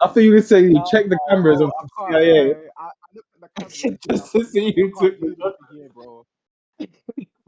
CCTV. 0.00 0.02
I 0.02 0.08
thought 0.08 0.20
you 0.20 0.32
were 0.32 0.42
saying 0.42 0.76
you 0.76 0.82
Nah, 0.82 0.90
checked 0.90 1.10
the 1.10 1.18
cameras 1.28 1.60
bro, 1.60 1.62
on 1.62 1.72
I 1.78 1.86
CIA. 2.10 2.56
I, 2.78 2.84
I 2.84 2.90
looked 3.14 3.28
at 3.34 3.40
the 3.40 3.48
cameras 3.62 3.98
just 4.08 4.32
to 4.32 4.44
see 4.44 4.72
nah, 4.72 4.72
you 4.76 4.92
I 5.00 5.08
took 5.08 5.20
do 5.20 5.34
the 5.36 5.52
here, 5.70 5.88
bro. 5.94 6.26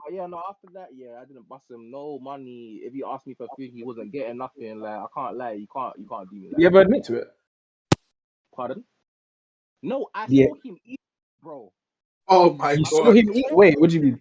But 0.04 0.14
yeah, 0.14 0.26
no, 0.26 0.42
after 0.48 0.68
that, 0.74 0.88
yeah, 0.96 1.20
I 1.20 1.24
didn't 1.26 1.48
bust 1.48 1.64
him 1.70 1.90
no 1.90 2.18
money. 2.20 2.80
If 2.82 2.94
he 2.94 3.02
asked 3.06 3.26
me 3.26 3.34
for 3.34 3.48
food, 3.56 3.70
he 3.74 3.84
wasn't 3.84 4.12
getting 4.12 4.38
nothing. 4.38 4.80
Like 4.80 4.98
I 4.98 5.06
can't 5.14 5.36
lie, 5.36 5.52
you 5.52 5.66
can't 5.74 5.94
you 5.98 6.06
can't 6.08 6.30
do 6.30 6.36
me 6.36 6.50
like 6.52 6.60
You 6.60 6.66
that. 6.66 6.68
ever 6.68 6.80
admit 6.80 7.04
to 7.04 7.16
it? 7.16 7.28
Pardon? 8.54 8.84
No, 9.82 10.08
I 10.14 10.26
Yeah. 10.28 10.46
saw 10.46 10.54
him 10.64 10.78
eat, 10.84 11.00
bro. 11.42 11.72
Oh 12.28 12.52
my 12.54 12.76
You 12.76 12.84
saw 12.84 13.04
god. 13.04 13.16
him 13.16 13.30
eat. 13.34 13.46
Wait, 13.52 13.80
what 13.80 13.90
do 13.90 13.96
you 13.96 14.02
mean? 14.02 14.20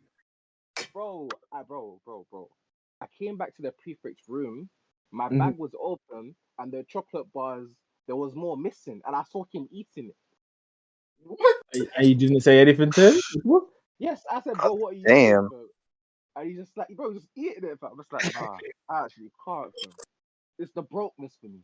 Bro, 0.94 1.30
I, 1.54 1.63
bro, 1.63 2.00
bro, 2.06 2.26
bro. 2.32 2.50
I 3.02 3.08
came 3.20 3.38
back 3.38 3.56
to 3.56 3.62
the 3.62 3.72
prefect's 3.72 4.28
room. 4.28 4.70
My 5.12 5.30
Mhm. 5.30 5.40
bag 5.40 5.58
was 5.58 5.72
open, 5.80 6.36
and 6.60 6.72
the 6.72 6.84
chocolate 6.90 7.32
bars 7.34 7.70
there 8.08 8.15
was 8.15 8.34
more 8.36 8.58
missing, 8.58 9.02
and 9.06 9.15
I 9.15 9.24
saw 9.32 9.43
him 9.52 9.67
eating 9.72 10.10
it. 10.10 10.15
What? 11.24 11.56
And 11.74 11.88
and 11.98 12.08
you 12.08 12.15
didn't 12.15 12.41
say 12.41 12.60
anything 12.60 12.91
to 12.91 13.12
him? 13.12 13.20
Yes, 14.00 14.22
I 14.32 14.39
said, 14.41 14.54
bro, 14.54 14.74
what 14.74 14.93
are 14.93 14.96
you 14.98 15.04
Damn. 15.06 15.50
doing? 15.50 15.67
And 16.36 16.48
he's 16.48 16.58
just 16.60 16.78
like, 16.78 16.88
bro, 16.96 17.13
just 17.15 17.26
eating 17.36 17.63
it. 17.63 17.80
Fam. 17.80 17.89
I'm 17.93 17.98
just 17.98 18.13
like, 18.13 18.32
nah, 18.39 18.58
I 18.91 19.06
actually 19.06 19.32
can't. 19.43 19.72
Fam. 19.82 19.91
It's 20.60 20.72
the 20.74 20.84
brokenness 20.84 21.36
for 21.41 21.48
me. 21.48 21.63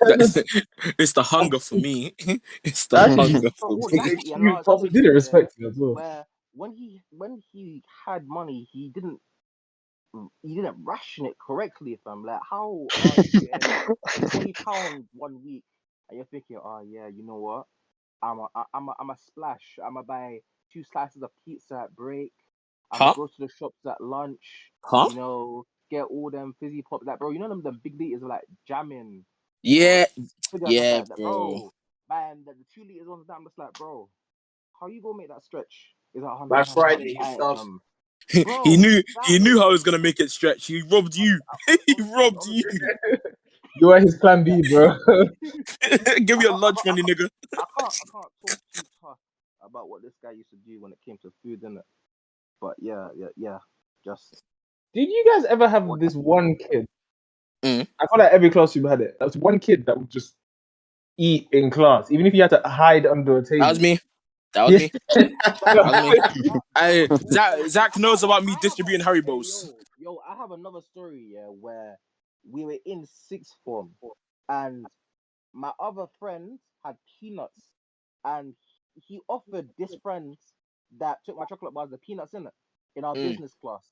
That's- 0.00 0.38
it's 0.98 1.12
the 1.12 1.22
hunger 1.22 1.58
for 1.58 1.74
me. 1.74 2.14
It's 2.64 2.86
the 2.86 2.96
That's- 2.96 3.16
hunger 3.32 3.50
for 3.50 3.76
me. 3.76 3.82
audacity, 4.00 4.28
You 4.28 4.58
probably 4.64 4.88
didn't 4.88 5.12
respect 5.12 5.58
him 5.58 5.66
as 5.66 5.76
well. 5.76 5.94
where 5.94 6.24
when 6.54 6.72
he 6.72 7.02
when 7.10 7.42
he 7.52 7.82
had 8.06 8.26
money, 8.26 8.66
he 8.72 8.88
didn't 8.88 9.20
he 10.42 10.56
didn't 10.56 10.76
ration 10.84 11.26
it 11.26 11.36
correctly, 11.44 11.98
fam. 12.04 12.24
Like, 12.24 12.40
how 12.48 12.92
are 13.08 13.18
you 13.18 13.32
getting 13.40 13.84
twenty 14.30 14.56
pound 14.64 15.06
one 15.14 15.42
week, 15.44 15.64
and 16.08 16.16
you're 16.18 16.26
thinking, 16.26 16.58
oh 16.64 16.82
yeah, 16.86 17.08
you 17.08 17.24
know 17.26 17.36
what? 17.36 17.66
I'm 18.22 18.40
a 18.40 18.46
I- 18.54 18.64
I'm 18.74 18.88
a, 18.88 18.94
I'm 19.00 19.10
a 19.10 19.16
splash. 19.18 19.78
I'm 19.84 19.94
gonna 19.94 20.04
buy 20.06 20.40
two 20.72 20.84
slices 20.84 21.22
of 21.22 21.30
pizza 21.46 21.82
at 21.84 21.96
break. 21.96 22.32
I'm 22.92 23.00
Huh? 23.00 23.14
gonna 23.14 23.14
go 23.14 23.26
to 23.28 23.34
the 23.38 23.48
shops 23.48 23.80
at 23.86 24.00
lunch. 24.00 24.72
Huh? 24.84 25.06
You 25.06 25.14
know, 25.14 25.66
get 25.90 26.04
all 26.04 26.30
them 26.30 26.54
fizzy 26.60 26.82
pop. 26.88 27.02
Like, 27.06 27.18
bro, 27.20 27.30
you 27.30 27.38
know 27.40 27.48
them 27.48 27.62
the 27.64 27.72
big 27.72 27.98
liters 28.00 28.22
of 28.22 28.28
like 28.28 28.44
jamming. 28.68 29.24
Yeah, 29.62 30.06
Yeah, 30.64 31.04
like 31.08 31.20
bro. 31.22 31.72
Man, 32.10 32.44
the, 32.46 32.52
the 32.54 32.64
two 32.74 32.84
liters 32.86 33.08
ones. 33.08 33.26
I'm 33.30 33.44
just 33.44 33.58
like, 33.58 33.74
bro, 33.78 34.08
how 34.80 34.88
you 34.88 35.02
gonna 35.02 35.18
make 35.18 35.28
that 35.28 35.44
stretch? 35.44 35.94
Is 36.14 36.22
that 36.22 36.28
By 36.48 36.64
Friday, 36.64 37.14
he 37.14 37.24
starts. 38.28 38.68
he 38.68 38.76
Bro, 38.76 38.76
knew 38.76 39.02
he 39.26 39.38
knew 39.38 39.58
how 39.58 39.68
he 39.68 39.72
was 39.72 39.82
gonna 39.82 39.98
make 39.98 40.20
it 40.20 40.30
stretch. 40.30 40.66
He 40.66 40.82
robbed 40.82 41.14
you. 41.14 41.40
he 41.86 41.96
robbed 42.14 42.46
you. 42.46 42.62
You 43.76 43.90
are 43.90 43.98
his 44.00 44.16
plan 44.16 44.44
B, 44.44 44.62
bro. 44.70 44.94
Give 46.26 46.38
me 46.38 46.44
a 46.44 46.52
lunch 46.52 46.76
I- 46.84 46.90
money, 46.90 47.02
nigga. 47.04 47.26
I 47.54 47.56
can't 47.56 47.66
I 47.78 47.82
can't 47.82 47.94
talk 48.12 48.30
too 48.46 48.82
tough 49.00 49.16
about 49.64 49.88
what 49.88 50.02
this 50.02 50.12
guy 50.22 50.32
used 50.32 50.50
to 50.50 50.56
do 50.56 50.78
when 50.78 50.92
it 50.92 50.98
came 51.04 51.16
to 51.22 51.32
food, 51.42 51.62
innit? 51.62 51.80
But 52.60 52.74
yeah, 52.78 53.08
yeah, 53.16 53.28
yeah. 53.34 53.58
Just 54.04 54.42
Did 54.92 55.08
you 55.08 55.24
guys 55.34 55.46
ever 55.46 55.68
have 55.68 55.88
this 55.98 56.14
one 56.14 56.56
kid? 56.56 56.86
Mm. 57.64 57.86
I 57.98 58.06
feel 58.08 58.18
like 58.18 58.32
every 58.32 58.50
classroom 58.50 58.84
had 58.86 59.00
it. 59.00 59.16
That 59.18 59.24
was 59.24 59.36
one 59.38 59.58
kid 59.58 59.86
that 59.86 59.96
would 59.96 60.10
just 60.10 60.34
eat 61.16 61.48
in 61.52 61.70
class, 61.70 62.10
even 62.10 62.26
if 62.26 62.34
you 62.34 62.42
had 62.42 62.50
to 62.50 62.60
hide 62.66 63.06
under 63.06 63.38
a 63.38 63.42
table. 63.42 63.60
That 63.60 63.70
was 63.70 63.80
me. 63.80 63.98
That 64.54 64.64
was 64.64 64.74
me. 64.76 64.92
That 65.72 65.84
was 65.86 65.94
me. 65.94 66.24
I 66.76 67.08
Zach 67.30 67.58
Zach 67.68 67.98
knows 67.98 68.22
about 68.22 68.44
me 68.44 68.56
distributing 68.62 69.00
a- 69.02 69.04
Haribos. 69.04 69.72
Yo, 69.98 70.14
yo, 70.14 70.20
I 70.28 70.36
have 70.36 70.52
another 70.52 70.80
story, 70.82 71.28
yeah, 71.34 71.46
where 71.48 71.98
we 72.50 72.64
were 72.64 72.78
in 72.86 73.06
sixth 73.06 73.54
form 73.64 73.90
and 74.48 74.86
my 75.52 75.72
other 75.80 76.06
friend 76.18 76.58
had 76.84 76.96
peanuts 77.20 77.64
and 78.24 78.54
he 78.94 79.20
offered 79.28 79.70
this 79.78 79.94
friend 80.02 80.36
that 80.98 81.18
took 81.24 81.36
my 81.38 81.44
chocolate 81.46 81.74
bars 81.74 81.90
the 81.90 81.98
peanuts 81.98 82.34
in 82.34 82.46
it 82.46 82.52
in 82.96 83.04
our 83.04 83.16
Mm. 83.16 83.22
business 83.22 83.54
class. 83.60 83.90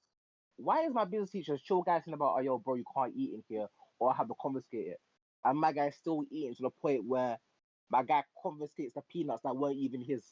Why 0.57 0.85
is 0.85 0.95
my 0.95 1.05
business 1.07 1.31
teacher 1.31 1.59
chill 1.59 1.83
guy 1.83 2.03
about, 2.13 2.35
oh, 2.37 2.41
yo, 2.41 2.59
bro, 2.59 2.75
you 2.75 2.85
can't 2.95 3.15
eat 3.17 3.33
in 3.35 3.43
here 3.49 3.69
or 3.99 4.13
I 4.13 4.17
have 4.17 4.29
to 4.29 4.35
confiscate 4.41 4.89
it? 4.89 5.01
And 5.45 5.59
my 5.59 5.73
guy's 5.73 5.97
still 5.97 6.25
eating 6.31 6.55
to 6.57 6.63
the 6.65 6.71
point 6.71 7.05
where 7.07 7.39
my 7.91 8.03
guy 8.03 8.25
confiscates 8.43 8.95
the 8.95 9.03
peanuts 9.11 9.43
that 9.45 9.57
weren't 9.57 9.79
even 9.79 10.03
his. 10.03 10.25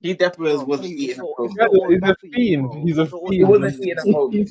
He 0.00 0.14
definitely 0.14 0.56
Bro, 0.56 0.64
wasn't 0.66 0.90
eating 0.90 1.16
so- 1.16 1.32
at 1.32 1.36
home. 1.38 1.48
He's 1.48 1.56
a- 1.58 1.68
he's 1.70 2.02
a 2.02 2.04
audacity, 2.06 2.30
fiend. 2.32 2.74
He's 2.74 2.98
a 2.98 3.06
fiend. 3.06 3.32
He 3.32 3.44
wasn't 3.44 3.64
audacity. 3.64 3.88
eating 3.90 3.98
at 3.98 4.14
home. 4.14 4.46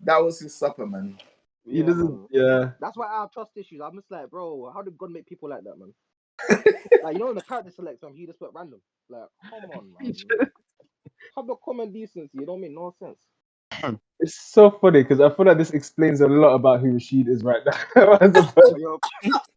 That 0.00 0.18
was 0.18 0.38
his 0.40 0.54
supper, 0.54 0.86
man. 0.86 1.18
He 1.64 1.78
Yeah, 1.78 1.86
doesn't. 1.86 2.26
Yeah. 2.30 2.70
That's 2.80 2.96
why 2.96 3.06
I 3.08 3.20
have 3.22 3.30
trust 3.32 3.56
issues. 3.56 3.80
I'm 3.82 3.94
just 3.96 4.10
like, 4.10 4.30
bro, 4.30 4.70
how 4.74 4.82
did 4.82 4.98
God 4.98 5.10
make 5.10 5.26
people 5.26 5.48
like 5.48 5.64
that, 5.64 5.78
man? 5.78 5.94
like 7.02 7.14
you 7.14 7.20
know, 7.20 7.30
in 7.30 7.36
the 7.36 7.42
character 7.42 7.70
select 7.70 8.00
some, 8.00 8.14
he 8.14 8.26
just 8.26 8.38
put 8.38 8.50
random. 8.54 8.80
Like, 9.08 9.28
come 9.50 9.70
on, 9.70 9.92
man. 10.00 10.14
Have 11.36 11.46
the 11.46 11.56
common 11.56 11.92
decency. 11.92 12.38
It 12.38 12.46
don't 12.46 12.60
make 12.60 12.72
no 12.72 12.94
sense. 12.98 13.18
It's 14.20 14.34
so 14.52 14.70
funny 14.70 15.02
because 15.02 15.20
I 15.20 15.30
feel 15.30 15.46
like 15.46 15.58
this 15.58 15.70
explains 15.70 16.20
a 16.20 16.28
lot 16.28 16.54
about 16.54 16.80
who 16.80 16.92
Rashid 16.92 17.28
is 17.28 17.42
right 17.42 17.62
now. 17.96 18.18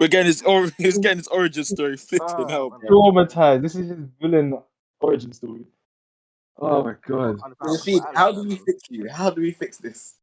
We're 0.00 0.08
getting 0.08 0.26
his 0.26 0.42
or 0.42 0.70
he's 0.78 0.98
getting 0.98 1.18
his 1.18 1.28
origin 1.28 1.64
story 1.64 1.96
flipping 1.96 2.26
ah, 2.28 2.52
out, 2.52 2.72
man. 2.72 2.90
Traumatized. 2.90 3.62
This 3.62 3.74
is 3.74 3.88
his 3.88 3.98
villain 4.20 4.58
origin 5.00 5.32
story. 5.32 5.66
Oh 6.58 6.84
my 6.84 6.94
god. 7.06 7.40
understand 7.42 7.54
Rashid, 7.62 8.02
how 8.14 8.32
do 8.32 8.42
we 8.44 8.56
fix 8.56 8.82
you? 8.88 9.08
How 9.10 9.30
do 9.30 9.42
we 9.42 9.50
fix 9.50 9.78
this? 9.78 10.14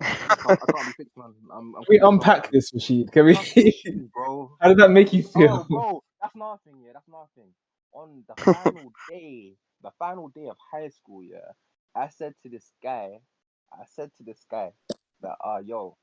I 0.00 0.36
can't, 0.36 0.58
I 0.62 0.72
can't 0.72 0.86
be 0.86 0.92
fixed, 1.04 1.16
man. 1.16 1.34
I'm, 1.52 1.74
I'm 1.74 1.84
we 1.88 1.98
unpack 1.98 2.44
over 2.44 2.52
this, 2.52 2.72
Rashid? 2.72 3.12
Can 3.12 3.26
we? 3.26 3.34
that. 3.34 4.10
Bro. 4.14 4.56
How 4.60 4.68
did 4.68 4.78
that 4.78 4.90
make 4.90 5.12
you 5.12 5.24
Oh, 5.26 5.30
feel? 5.40 5.66
bro, 5.68 6.02
that's 6.22 6.34
nothing. 6.34 6.80
Yeah, 6.84 6.92
that's 6.94 7.08
nothing. 7.08 7.50
On 7.92 8.24
the 8.28 8.34
final 8.44 8.92
day, 9.10 9.56
the 9.82 9.90
final 9.98 10.28
day 10.28 10.46
of 10.48 10.56
high 10.72 10.88
school, 10.88 11.22
yeah, 11.22 11.52
I 11.94 12.08
said 12.08 12.34
to 12.42 12.48
this 12.48 12.72
guy, 12.82 13.18
I 13.72 13.84
said 13.86 14.10
to 14.18 14.22
this 14.22 14.44
guy 14.50 14.72
that, 15.20 15.36
uh, 15.44 15.58
yo, 15.64 15.96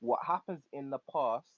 what 0.00 0.20
happens 0.26 0.62
in 0.72 0.90
the 0.90 0.98
past 1.12 1.48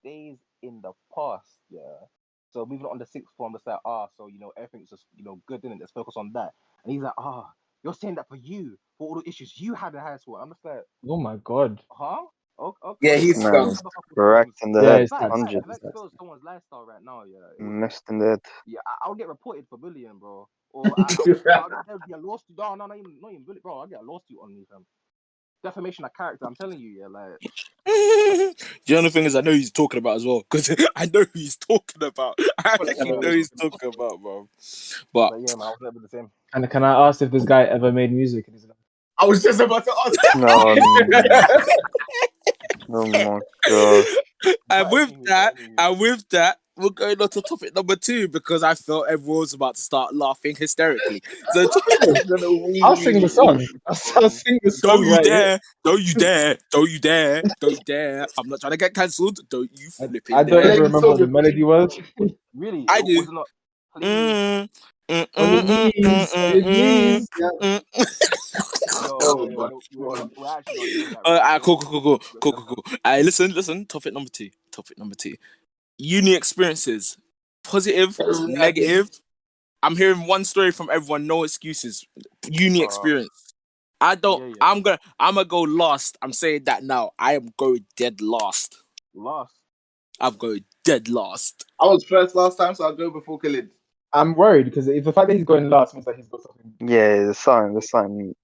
stays 0.00 0.38
in 0.62 0.80
the 0.82 0.92
past, 1.14 1.58
yeah. 1.70 2.06
So 2.50 2.66
moving 2.66 2.86
on 2.86 2.98
to 3.00 3.06
sixth 3.06 3.32
form, 3.36 3.54
it's 3.56 3.66
like, 3.66 3.80
ah, 3.84 4.08
so 4.16 4.28
you 4.28 4.38
know 4.40 4.52
everything's 4.56 4.90
just 4.90 5.06
you 5.16 5.24
know 5.24 5.40
good, 5.46 5.64
in 5.64 5.72
it. 5.72 5.78
Let's 5.80 5.92
focus 5.92 6.16
on 6.16 6.32
that. 6.34 6.52
And 6.84 6.92
he's 6.92 7.02
like, 7.02 7.14
ah, 7.18 7.50
you're 7.84 7.94
saying 7.94 8.16
that 8.16 8.28
for 8.28 8.36
you, 8.36 8.78
for 8.98 9.08
all 9.08 9.16
the 9.22 9.28
issues 9.28 9.58
you 9.60 9.74
had 9.74 9.94
in 9.94 10.00
high 10.00 10.16
school. 10.18 10.36
I'm 10.36 10.50
just 10.50 10.64
like, 10.64 10.84
Oh 11.08 11.18
my 11.20 11.36
god. 11.44 11.80
huh? 11.90 12.22
Okay, 12.60 12.78
okay. 12.86 13.00
Yeah, 13.02 13.16
he's 13.16 13.40
I 13.44 13.44
Man, 13.44 13.44
scum. 13.44 13.76
have 13.76 13.86
a 13.86 13.90
couple 13.90 14.16
Correct 14.16 14.52
in 14.62 14.72
the 14.72 14.82
Yeah, 14.82 14.96
head, 14.96 15.04
it's 15.04 15.12
Fact, 15.12 15.20
that. 15.20 15.34
fact, 15.40 15.56
hundred. 15.56 15.64
if 15.64 15.70
I 15.70 15.76
expose 15.76 16.10
someone's 16.18 16.42
lifestyle 16.44 16.86
right 16.86 17.02
now, 17.04 17.24
yeah, 17.24 17.46
it 17.58 17.60
Messed 17.60 18.04
in 18.10 18.18
the 18.20 18.26
head. 18.26 18.40
yeah, 18.66 18.80
I, 18.86 19.06
I'll 19.06 19.16
get 19.16 19.28
reported 19.28 19.66
for 19.68 19.78
bullying, 19.78 20.18
bro. 20.18 20.48
Or 20.72 20.96
I, 20.98 21.12
I, 21.16 21.22
would- 21.22 21.30
I, 21.52 21.62
would- 21.64 21.86
there 21.86 21.96
would 21.96 22.04
a 22.14 22.18
lawsuit. 22.18 22.56
No, 22.58 22.74
no, 22.76 22.86
not 22.86 22.98
even, 22.98 23.18
not 23.20 23.32
even 23.32 23.44
bully, 23.44 23.60
bro. 23.62 23.80
I'll 23.80 23.88
get 23.88 24.00
a 24.00 24.04
lawsuit 24.04 24.38
on 24.42 24.54
me, 24.54 24.66
fam. 24.70 24.86
Defamation 25.62 26.04
of 26.04 26.14
character. 26.14 26.46
I'm 26.46 26.56
telling 26.56 26.80
you, 26.80 26.90
yeah, 27.00 27.08
like 27.08 27.38
the 27.86 28.96
only 28.96 29.10
thing 29.10 29.24
is, 29.26 29.36
I 29.36 29.42
know 29.42 29.52
he's 29.52 29.72
talking 29.72 29.98
about 29.98 30.16
as 30.16 30.26
well 30.26 30.42
because 30.50 30.70
I 30.96 31.06
know 31.06 31.20
who 31.24 31.30
he's 31.40 31.56
talking 31.56 32.02
about. 32.02 32.38
I 32.64 32.74
Well, 32.78 32.88
actually 32.88 33.12
know 33.12 33.30
he's 33.32 33.50
talking 33.50 33.90
about, 33.90 34.20
bro. 34.22 34.48
But 35.12 35.34
but 35.34 35.40
yeah, 35.40 35.54
man, 35.56 35.68
I 35.68 35.70
was 35.70 35.78
never 35.82 35.98
the 36.00 36.08
same. 36.08 36.30
And 36.54 36.70
can 36.70 36.84
I 36.84 37.08
ask 37.08 37.22
if 37.22 37.30
this 37.30 37.44
guy 37.44 37.64
ever 37.64 37.92
made 37.92 38.12
music 38.12 38.48
in 38.48 38.54
his 38.54 38.66
life? 38.66 38.76
I 39.18 39.26
was 39.26 39.42
just 39.42 39.60
about 39.60 39.84
to 39.84 39.94
ask. 40.06 40.20
No, 40.34 40.74
no, 40.74 41.04
no, 41.06 41.42
oh 42.90 43.06
my 43.06 43.40
god. 43.68 44.06
and 44.70 44.90
with 44.90 45.12
that, 45.24 45.56
and 45.78 46.00
with 46.00 46.28
that, 46.30 46.58
we're 46.76 46.90
going 46.90 47.20
on 47.20 47.28
to 47.28 47.42
topic 47.42 47.74
number 47.74 47.96
two 47.96 48.28
because 48.28 48.62
I 48.62 48.74
felt 48.74 49.06
everyone 49.08 49.40
was 49.40 49.52
about 49.52 49.76
to 49.76 49.80
start 49.82 50.14
laughing 50.14 50.56
hysterically. 50.56 51.22
So 51.52 51.66
topic 51.66 51.98
I'll 52.82 52.96
sing 52.96 53.20
the 53.20 53.28
song. 53.28 53.66
I'll, 53.86 53.98
I'll 54.16 54.30
sing 54.30 54.58
the 54.62 54.70
song 54.70 54.98
Don't 54.98 55.06
you 55.06 55.12
right 55.12 55.24
here. 55.24 55.50
dare! 55.50 55.60
Don't 55.84 56.02
you 56.02 56.14
dare! 56.14 56.58
Don't 56.70 56.90
you 56.90 56.98
dare! 56.98 57.42
Don't 57.60 57.72
you 57.72 57.80
dare! 57.84 58.26
I'm 58.38 58.48
not 58.48 58.60
trying 58.60 58.72
to 58.72 58.76
get 58.78 58.94
cancelled. 58.94 59.38
Don't 59.50 59.70
you 59.78 59.90
I, 60.00 60.08
flip 60.08 60.24
it 60.30 60.34
I 60.34 60.42
don't 60.44 60.62
dare! 60.62 60.72
Even 60.72 60.82
remember 60.82 61.08
what 61.08 61.18
the 61.18 61.26
melody 61.26 61.62
was. 61.64 61.98
Really, 62.54 62.84
I 62.88 63.00
it 63.00 63.06
do. 63.06 63.16
was 63.16 63.28
not. 63.30 63.48
Mm, 64.02 64.68
mm, 65.08 65.26
mm, 65.36 65.62
mm, 65.66 65.92
knees, 65.94 66.36
on 66.36 66.50
your 66.50 66.62
mm, 66.62 67.26
mm, 67.38 67.58
mm, 67.62 67.82
yo, 69.00 69.26
Oh 69.26 69.48
yo, 69.48 69.50
my 69.50 69.68
yo, 69.68 69.82
we're, 69.94 70.10
not, 70.10 70.30
we're 70.36 70.46
actually 70.58 70.76
not 70.78 70.92
doing 70.92 71.10
that. 71.10 71.26
Uh, 71.26 71.40
ah, 71.42 71.58
So 71.60 71.62
cool, 71.62 71.78
cool, 71.78 71.90
cool, 72.02 72.02
cool, 72.02 72.22
let's, 72.34 72.36
cool, 72.40 72.52
cool, 72.52 72.66
cool. 72.66 72.84
Alright, 73.06 73.24
listen, 73.24 73.52
listen. 73.52 73.86
Topic 73.86 74.12
number 74.14 74.30
two. 74.30 74.50
Topic 74.72 74.98
number 74.98 75.14
two. 75.16 75.36
Uni 75.98 76.34
experiences. 76.34 77.16
Positive, 77.64 78.18
negative. 78.46 79.10
I'm 79.82 79.96
hearing 79.96 80.26
one 80.26 80.44
story 80.44 80.70
from 80.70 80.90
everyone. 80.90 81.26
No 81.26 81.44
excuses. 81.44 82.04
Uni 82.48 82.82
experience. 82.82 83.54
I 84.00 84.16
don't. 84.16 84.40
yeah, 84.40 84.48
yeah. 84.48 84.54
I'm 84.60 84.82
gonna. 84.82 84.98
I'm 85.18 85.34
gonna 85.34 85.44
go 85.46 85.62
last. 85.62 86.18
I'm 86.22 86.32
saying 86.32 86.64
that 86.64 86.82
now. 86.82 87.12
I 87.18 87.34
am 87.34 87.50
going 87.56 87.84
dead 87.96 88.20
last. 88.20 88.76
Lost. 89.14 89.54
I'm 90.20 90.34
going 90.34 90.64
dead 90.84 91.08
last. 91.08 91.64
I 91.80 91.86
was 91.86 92.04
first 92.04 92.34
last 92.34 92.56
time, 92.56 92.74
so 92.74 92.84
I'll 92.84 92.96
go 92.96 93.10
before 93.10 93.38
Khalid. 93.38 93.70
I'm 94.12 94.34
worried 94.34 94.64
because 94.66 94.88
if 94.88 95.04
the 95.04 95.12
fact 95.12 95.28
that 95.28 95.36
he's 95.36 95.44
going 95.44 95.70
last 95.70 95.94
means 95.94 96.04
that 96.06 96.16
he's 96.16 96.28
got 96.28 96.42
something. 96.42 96.74
Yeah, 96.80 97.24
the 97.24 97.34
sign, 97.34 97.74
the 97.74 97.82
sign. 97.82 98.34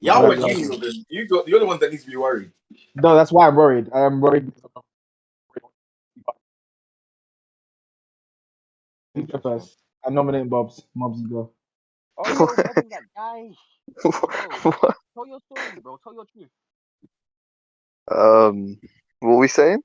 Y'all 0.00 0.22
Yeah, 0.22 0.28
went 0.28 0.40
yeah. 0.40 0.46
uni, 0.48 0.76
then. 0.76 1.04
You 1.08 1.28
got. 1.28 1.48
You're 1.48 1.60
the 1.60 1.64
only 1.64 1.66
one 1.68 1.78
that 1.80 1.90
needs 1.90 2.04
to 2.04 2.10
be 2.10 2.16
worried. 2.16 2.50
No, 2.96 3.14
that's 3.14 3.32
why 3.32 3.46
I'm 3.46 3.56
worried. 3.56 3.88
I 3.94 4.00
am 4.00 4.20
worried 4.20 4.46
because 4.46 4.70
I'm 4.76 4.82
You 9.16 9.22
go 9.26 9.38
first. 9.38 9.78
I'm 10.04 10.14
nominating 10.14 10.48
Bob's. 10.48 10.82
Mobs, 10.94 11.20
you 11.20 11.28
go. 11.28 11.50
Oh, 12.18 12.28
yo, 12.28 12.46
that 12.56 13.02
guy? 13.16 13.50
What? 14.02 14.96
Tell 15.14 15.26
your 15.26 15.40
story, 15.50 15.80
bro. 15.82 15.98
Tell 16.04 16.14
your 16.14 16.24
truth. 16.32 16.48
um, 18.10 18.78
what 19.20 19.30
were 19.30 19.38
we 19.38 19.48
saying? 19.48 19.80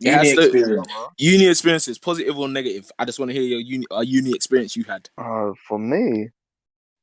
It 0.00 0.12
has 0.12 0.28
Uni 0.28 0.36
to- 0.36 0.42
experience. 0.44 0.86
bro. 0.86 1.06
Uni 1.18 1.46
experiences, 1.48 1.98
positive 1.98 2.38
or 2.38 2.48
negative. 2.48 2.90
I 2.98 3.04
just 3.04 3.18
want 3.18 3.30
to 3.30 3.34
hear 3.34 3.42
your 3.42 3.60
uni, 3.60 3.84
a 3.90 4.04
uni 4.04 4.32
experience 4.34 4.76
you 4.76 4.84
had. 4.84 5.08
Uh, 5.18 5.52
for 5.66 5.78
me, 5.78 6.28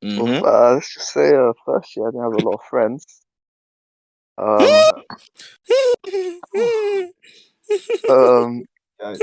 Mhm. 0.02 0.40
well, 0.42 0.46
uh, 0.46 0.74
let's 0.74 0.94
just 0.94 1.12
say, 1.12 1.34
uh, 1.34 1.52
first 1.66 1.96
year 1.96 2.08
I 2.08 2.10
didn't 2.12 2.22
have 2.22 2.32
a 2.34 2.48
lot 2.48 2.54
of 2.54 2.64
friends. 2.70 3.04
Um, 4.38 4.58
um, 8.10 8.64
I 9.04 9.16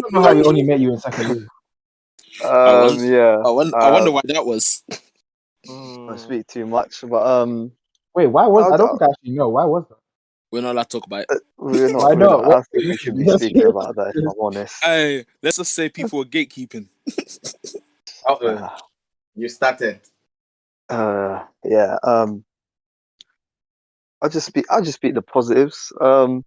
don't 0.00 0.12
know 0.12 0.22
how 0.22 0.34
we 0.34 0.42
only 0.44 0.62
met 0.62 0.80
you 0.80 0.92
in 0.92 0.98
second 0.98 1.28
year. 1.28 1.48
um, 2.48 3.04
yeah. 3.04 3.42
I 3.44 3.50
wonder, 3.50 3.76
I 3.76 3.90
wonder 3.90 4.08
Um, 4.08 4.14
why 4.14 4.20
that 4.24 4.44
was. 4.46 4.82
I 4.90 4.96
Mm, 5.68 6.06
don't 6.08 6.18
speak 6.18 6.46
too 6.48 6.66
much, 6.66 7.04
but 7.08 7.24
um, 7.24 7.70
Wait, 8.14 8.26
why 8.26 8.46
was 8.48 8.64
I'll- 8.64 8.76
don't 8.78 9.00
I 9.00 9.06
actually 9.06 9.30
know. 9.30 9.48
Why 9.50 9.64
was 9.64 9.84
that? 9.88 9.98
We're 10.50 10.60
not 10.62 10.72
allowed 10.72 10.82
to 10.84 10.88
talk 10.98 11.06
about 11.06 11.20
it. 11.30 11.42
we're 11.56 11.88
not. 11.88 12.02
Why 12.02 12.08
we're 12.08 12.14
not? 12.16 12.30
not 12.30 12.44
I 12.44 12.48
What- 12.48 12.66
think 12.72 12.84
we 12.84 12.96
should 12.96 13.16
be 13.16 13.24
Yes, 13.24 13.40
speaking 13.42 13.66
about 13.66 13.94
that. 13.96 14.12
If 14.16 14.24
I'm 14.26 14.40
honest. 14.40 14.82
Hey, 14.84 15.24
let's 15.42 15.56
just 15.58 15.72
say 15.72 15.88
people 15.88 16.18
were 16.18 16.24
gatekeeping. 16.24 16.88
Uh-oh. 18.26 18.46
Uh, 18.46 18.76
You 19.36 19.48
started. 19.48 20.00
Uh, 20.88 21.44
yeah. 21.64 21.96
Um, 22.02 22.44
I'll 24.20 24.28
just 24.30 24.46
speak. 24.48 24.66
I'll 24.68 24.82
just 24.82 24.96
speak 24.96 25.14
the 25.14 25.22
positives. 25.22 25.92
Um, 26.00 26.44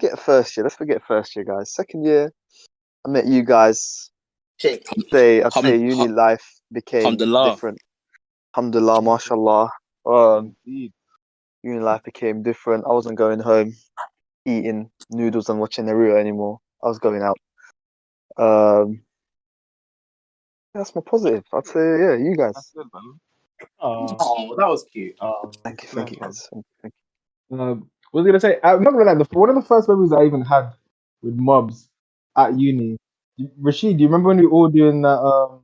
forget 0.00 0.18
first 0.18 0.56
year. 0.56 0.64
Let's 0.64 0.76
forget 0.76 1.02
first 1.06 1.36
year, 1.36 1.44
guys. 1.44 1.72
Second 1.72 2.04
year, 2.04 2.32
I 3.06 3.10
met 3.10 3.26
you 3.26 3.42
guys. 3.44 4.10
I'd 4.90 5.04
say 5.12 5.42
I'd 5.42 5.52
Hum- 5.52 5.64
say 5.64 5.76
uni 5.78 5.94
hum- 5.96 6.16
life 6.16 6.44
became 6.72 7.04
Alhamdulillah. 7.06 7.52
different. 7.52 7.78
Alhamdulillah, 8.56 9.02
mashallah. 9.02 9.70
Um, 10.06 10.56
indeed. 10.66 10.92
uni 11.62 11.80
life 11.80 12.02
became 12.04 12.42
different. 12.42 12.84
I 12.86 12.92
wasn't 12.92 13.18
going 13.18 13.40
home, 13.40 13.74
eating 14.46 14.90
noodles 15.10 15.48
and 15.48 15.60
watching 15.60 15.86
Naruto 15.86 16.18
anymore. 16.18 16.60
I 16.82 16.88
was 16.88 16.98
going 16.98 17.22
out. 17.22 17.38
Um, 18.38 19.02
that's 20.74 20.94
my 20.94 21.02
positive. 21.02 21.44
I'd 21.52 21.66
say, 21.66 21.80
yeah, 21.80 22.14
you 22.16 22.34
guys. 22.36 22.54
That's 22.54 22.72
good, 22.76 22.86
man. 22.94 23.20
Oh, 23.80 24.16
Oh, 24.20 24.56
that 24.56 24.68
was 24.68 24.84
cute. 24.92 25.16
oh. 25.20 25.50
Thank 25.64 25.82
you, 25.82 25.88
thank 25.88 26.10
you, 26.12 26.18
guys. 26.18 26.48
Thank 26.52 26.64
you, 26.66 26.72
thank 26.82 26.94
Um, 27.50 27.58
what 27.60 27.95
was 28.16 28.26
gonna 28.26 28.40
say? 28.40 28.58
I'm 28.62 28.82
not 28.82 28.92
gonna 28.92 29.04
lie. 29.04 29.14
The, 29.14 29.26
one 29.32 29.48
of 29.50 29.56
the 29.56 29.62
first 29.62 29.88
memories 29.88 30.12
I 30.12 30.24
even 30.24 30.42
had 30.42 30.72
with 31.22 31.34
mobs 31.34 31.88
at 32.36 32.58
uni. 32.58 32.96
You- 33.36 33.50
Rashid, 33.58 33.96
do 33.98 34.02
you 34.02 34.08
remember 34.08 34.28
when 34.28 34.38
we 34.38 34.46
were 34.46 34.52
all 34.52 34.68
doing 34.68 35.02
that? 35.02 35.18
Um, 35.18 35.60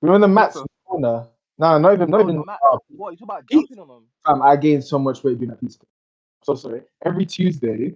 you 0.00 0.08
remember 0.08 0.26
the 0.28 0.32
mats 0.32 0.56
in 0.56 0.62
the 0.62 0.68
corner? 0.86 1.28
No, 1.58 1.78
not 1.78 1.94
even, 1.94 2.10
not 2.10 2.18
Bro, 2.18 2.20
Oh, 2.20 2.22
even. 2.24 2.36
the 2.40 2.44
Matt, 2.46 2.58
uh, 2.72 2.78
what 2.88 3.10
you 3.10 3.16
talk 3.16 3.24
about 3.28 3.46
jumping 3.48 3.78
on 3.78 3.88
them, 3.88 4.04
fam, 4.24 4.42
I 4.42 4.56
gained 4.56 4.84
so 4.84 4.98
much 4.98 5.22
weight 5.24 5.38
doing 5.38 5.50
that 5.50 5.60
pizza. 5.60 5.78
So 6.44 6.54
sorry. 6.54 6.82
Every 7.04 7.26
Tuesday, 7.26 7.94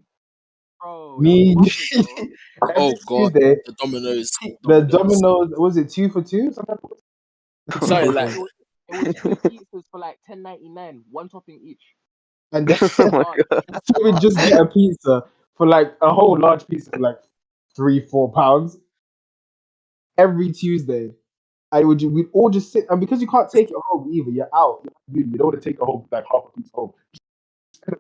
bro? 0.81 1.19
Me- 1.19 1.57
you're 1.57 2.05
bro. 2.61 2.75
Oh, 2.77 2.95
God. 3.07 3.33
Tuesday, 3.33 3.57
The 3.65 3.73
Domino's. 3.81 4.31
the 4.63 4.81
Domino's 4.83 5.49
was 5.57 5.77
it 5.77 5.89
two 5.91 6.09
for 6.09 6.23
two? 6.23 6.53
Something 6.53 6.77
like 6.77 6.81
that? 6.83 7.87
Something 7.87 8.13
like 8.13 8.31
It 8.31 8.39
was, 8.39 8.51
it 8.89 8.95
was 8.95 9.15
two 9.23 9.37
pizzas 9.51 9.85
for 9.91 9.99
like 9.99 10.19
ten 10.27 10.43
ninety 10.43 10.69
nine, 10.69 11.03
one 11.11 11.29
topping 11.29 11.61
each. 11.65 11.83
And 12.53 12.67
then 12.69 12.79
oh 12.81 12.89
so 13.85 14.05
we 14.05 14.13
just 14.21 14.37
get 14.37 14.61
a 14.61 14.67
pizza 14.67 15.25
for 15.57 15.67
like 15.67 15.95
a 16.03 16.13
whole 16.13 16.39
large 16.39 16.67
pizza 16.67 16.91
for 16.91 17.01
like 17.01 17.19
three, 17.75 18.01
four 18.01 18.33
pounds 18.33 18.79
every 20.19 20.53
Tuesday. 20.53 21.13
I 21.73 21.83
would 21.85 22.03
we 22.03 22.27
all 22.33 22.49
just 22.51 22.73
sit 22.73 22.85
and 22.89 23.01
because 23.01 23.21
you 23.21 23.27
can't 23.27 23.51
take 23.51 23.71
it 23.71 23.77
home 23.89 24.11
either, 24.13 24.31
you're 24.31 24.49
out. 24.55 24.83
You, 25.13 25.25
you 25.25 25.37
don't 25.37 25.49
want 25.49 25.63
to 25.63 25.69
take 25.71 25.81
a 25.81 25.85
whole 25.85 26.07
like 26.11 26.25
half 26.31 26.45
a 26.49 26.61
piece 26.61 26.71
home. 26.73 26.93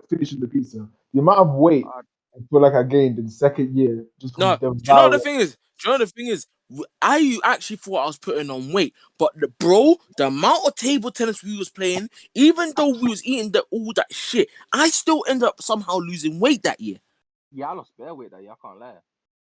Finishing 0.08 0.40
the 0.40 0.48
pizza. 0.48 0.88
The 1.12 1.20
amount 1.20 1.40
of 1.40 1.54
weight 1.54 1.84
uh, 1.86 2.02
I 2.36 2.40
feel 2.50 2.60
like 2.60 2.74
I 2.74 2.82
gained 2.82 3.18
in 3.18 3.26
the 3.26 3.30
second 3.30 3.76
year 3.76 4.04
just 4.20 4.38
No, 4.38 4.56
do 4.56 4.66
you 4.66 4.94
know 4.94 5.10
the 5.10 5.18
thing 5.18 5.36
is? 5.40 5.56
Do 5.82 5.90
you 5.90 5.92
know 5.92 5.98
the 6.04 6.10
thing 6.10 6.26
is? 6.28 6.46
W- 6.70 6.84
I 7.00 7.38
actually 7.44 7.76
thought 7.76 8.02
I 8.02 8.06
was 8.06 8.18
putting 8.18 8.50
on 8.50 8.72
weight, 8.72 8.94
but 9.18 9.32
the 9.38 9.48
bro, 9.48 9.96
the 10.16 10.26
amount 10.28 10.66
of 10.66 10.74
table 10.74 11.10
tennis 11.10 11.42
we 11.42 11.56
was 11.56 11.70
playing, 11.70 12.10
even 12.34 12.72
though 12.76 12.88
we 12.90 13.08
was 13.08 13.24
eating 13.24 13.52
the, 13.52 13.64
all 13.70 13.92
that 13.94 14.12
shit, 14.12 14.48
I 14.72 14.88
still 14.88 15.24
ended 15.28 15.48
up 15.48 15.62
somehow 15.62 15.98
losing 15.98 16.40
weight 16.40 16.62
that 16.64 16.80
year. 16.80 16.98
Yeah, 17.52 17.70
I 17.70 17.72
lost 17.74 17.92
bare 17.98 18.14
weight 18.14 18.32
that 18.32 18.42
year. 18.42 18.52
I 18.52 18.66
can't 18.66 18.80
lie. 18.80 18.94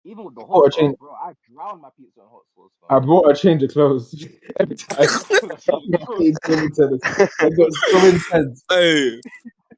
Even 0.06 0.24
with 0.24 0.36
the 0.36 0.46
hot 0.46 0.72
sauce, 0.72 0.76
changed- 0.76 0.98
bro, 0.98 1.12
I 1.12 1.34
drowned 1.54 1.82
my 1.82 1.90
pizza 1.98 2.22
in 2.22 2.28
hot 2.28 2.44
sauce. 2.56 2.72
I 2.90 3.00
brought 3.00 3.30
a 3.30 3.36
change 3.36 3.62
of 3.64 3.72
clothes 3.72 4.16
every 4.60 4.78
time. 4.78 4.98
It's 5.02 5.66
so 5.66 6.18
intense. 6.18 7.02
I 7.40 7.50
got 7.50 7.74
so 7.74 8.08
intense. 8.08 8.64
Hey, 8.70 9.20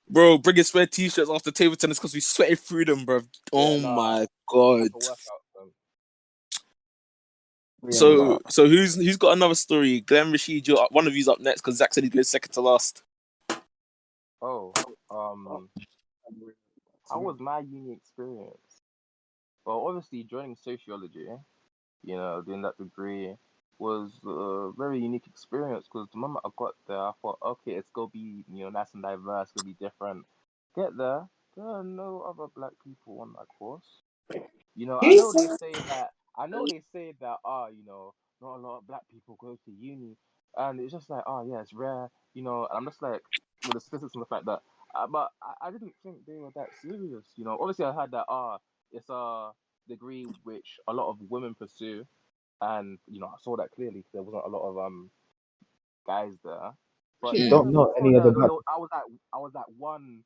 bro, 0.08 0.38
bringing 0.38 0.64
spare 0.64 0.86
t-shirts 0.86 1.30
after 1.30 1.50
table 1.50 1.76
tennis 1.76 1.98
because 1.98 2.14
we 2.14 2.20
sweated 2.20 2.60
through 2.60 2.86
them, 2.86 3.04
bro. 3.04 3.22
Oh 3.52 3.80
nah. 3.80 3.96
my 3.96 4.28
god. 4.48 4.90
Proper 7.82 7.96
workout, 7.96 8.44
fam. 8.44 8.52
So, 8.52 8.63
so 8.63 8.70
who's 8.70 8.96
who's 8.96 9.17
got 9.17 9.34
another 9.34 9.56
story? 9.56 10.02
Glenn 10.02 10.32
Rashid, 10.32 10.67
you're 10.67 10.80
up- 10.80 10.91
one 10.91 11.08
of 11.08 11.15
you's 11.15 11.28
up 11.28 11.39
next 11.39 11.62
because 11.62 11.78
Zach 11.78 11.94
said 11.94 12.04
he's 12.04 12.13
going 12.13 12.24
second 12.24 12.52
to 12.54 12.62
last. 12.62 13.04
Oh, 14.41 14.74
um, 15.10 15.70
how 17.10 17.20
was 17.20 17.39
my 17.39 17.60
uni 17.60 17.94
experience? 17.94 18.82
Well, 19.65 19.86
obviously 19.88 20.24
joining 20.24 20.56
sociology, 20.56 21.28
you 22.04 22.15
know, 22.15 22.41
doing 22.41 22.63
that 22.63 22.78
degree 22.78 23.36
was 23.78 24.12
a 24.26 24.72
very 24.78 25.00
unique 25.00 25.28
experience 25.28 25.86
because 25.91 26.08
the 26.12 26.17
moment 26.17 26.41
I 26.46 26.50
got 26.56 26.76
there, 26.88 26.98
I 26.98 27.12
thought, 27.22 27.39
okay, 27.44 27.72
it's 27.74 27.89
gonna 27.94 28.10
be, 28.12 28.44
you 28.52 28.63
know, 28.63 28.70
nice 28.70 28.94
and 28.94 29.04
diverse, 29.04 29.50
it's 29.50 29.52
gonna 29.54 29.65
be 29.65 29.84
different. 29.84 30.26
Get 30.76 30.96
there, 30.98 31.28
there 31.56 31.65
are 31.65 31.84
no 31.84 32.22
other 32.22 32.48
black 32.56 32.72
people 32.84 33.22
on 33.22 33.34
that 33.34 33.48
course. 33.48 34.02
You 34.76 34.86
know, 34.86 35.00
I 35.02 35.15
know 35.15 35.34
they 35.34 35.48
say 35.58 35.72
that. 35.89 36.12
I 36.38 36.48
know 36.48 36.67
they 36.67 36.82
say 36.94 37.13
that. 37.22 37.38
Ah, 37.46 37.67
you 37.67 37.84
know, 37.86 38.13
not 38.41 38.56
a 38.58 38.62
lot 38.62 38.78
of 38.80 38.88
black 38.88 39.02
people 39.12 39.38
go 39.39 39.58
to 39.65 39.72
uni, 39.72 40.17
and 40.58 40.80
it's 40.80 40.91
just 40.94 41.10
like, 41.10 41.24
oh 41.28 41.46
yeah, 41.50 41.62
it's 41.62 41.74
rare. 41.74 42.10
You 42.34 42.44
know, 42.44 42.67
and 42.70 42.78
I'm 42.78 42.86
just 42.86 43.02
like, 43.02 43.22
with 43.63 43.76
the 43.76 43.82
statistics 43.82 44.15
and 44.15 44.22
the 44.24 44.28
fact 44.28 44.46
that, 44.46 44.62
uh, 44.96 45.08
but 45.08 45.30
I, 45.44 45.67
I 45.67 45.72
didn't 45.72 45.94
think 46.04 46.17
they 46.28 46.38
were 46.39 46.52
that 46.56 46.70
serious. 46.82 47.26
You 47.36 47.46
know, 47.46 47.58
obviously 47.60 47.86
I 47.86 47.94
had 48.00 48.12
that. 48.12 48.26
Ah, 48.30 48.60
it's 48.91 49.10
a 49.10 49.52
degree 49.88 50.26
which 50.44 50.78
a 50.88 50.94
lot 50.94 51.10
of 51.10 51.17
women 51.30 51.56
pursue, 51.56 52.06
and 52.62 53.00
you 53.08 53.20
know, 53.20 53.28
I 53.28 53.38
saw 53.41 53.58
that 53.58 53.72
clearly. 53.72 54.06
There 54.13 54.24
wasn't 54.24 54.46
a 54.46 54.50
lot 54.50 54.70
of 54.70 54.78
um 54.80 55.12
guys 56.08 56.34
there. 56.44 56.72
But 57.22 57.39
You 57.39 57.50
don't 57.50 57.72
know 57.74 57.94
any 58.00 58.15
other 58.15 58.32
black- 58.32 58.52
I 58.67 58.78
was 58.78 58.89
that 58.91 59.04
I 59.34 59.38
was 59.39 59.54
that 59.54 59.72
one 59.78 60.24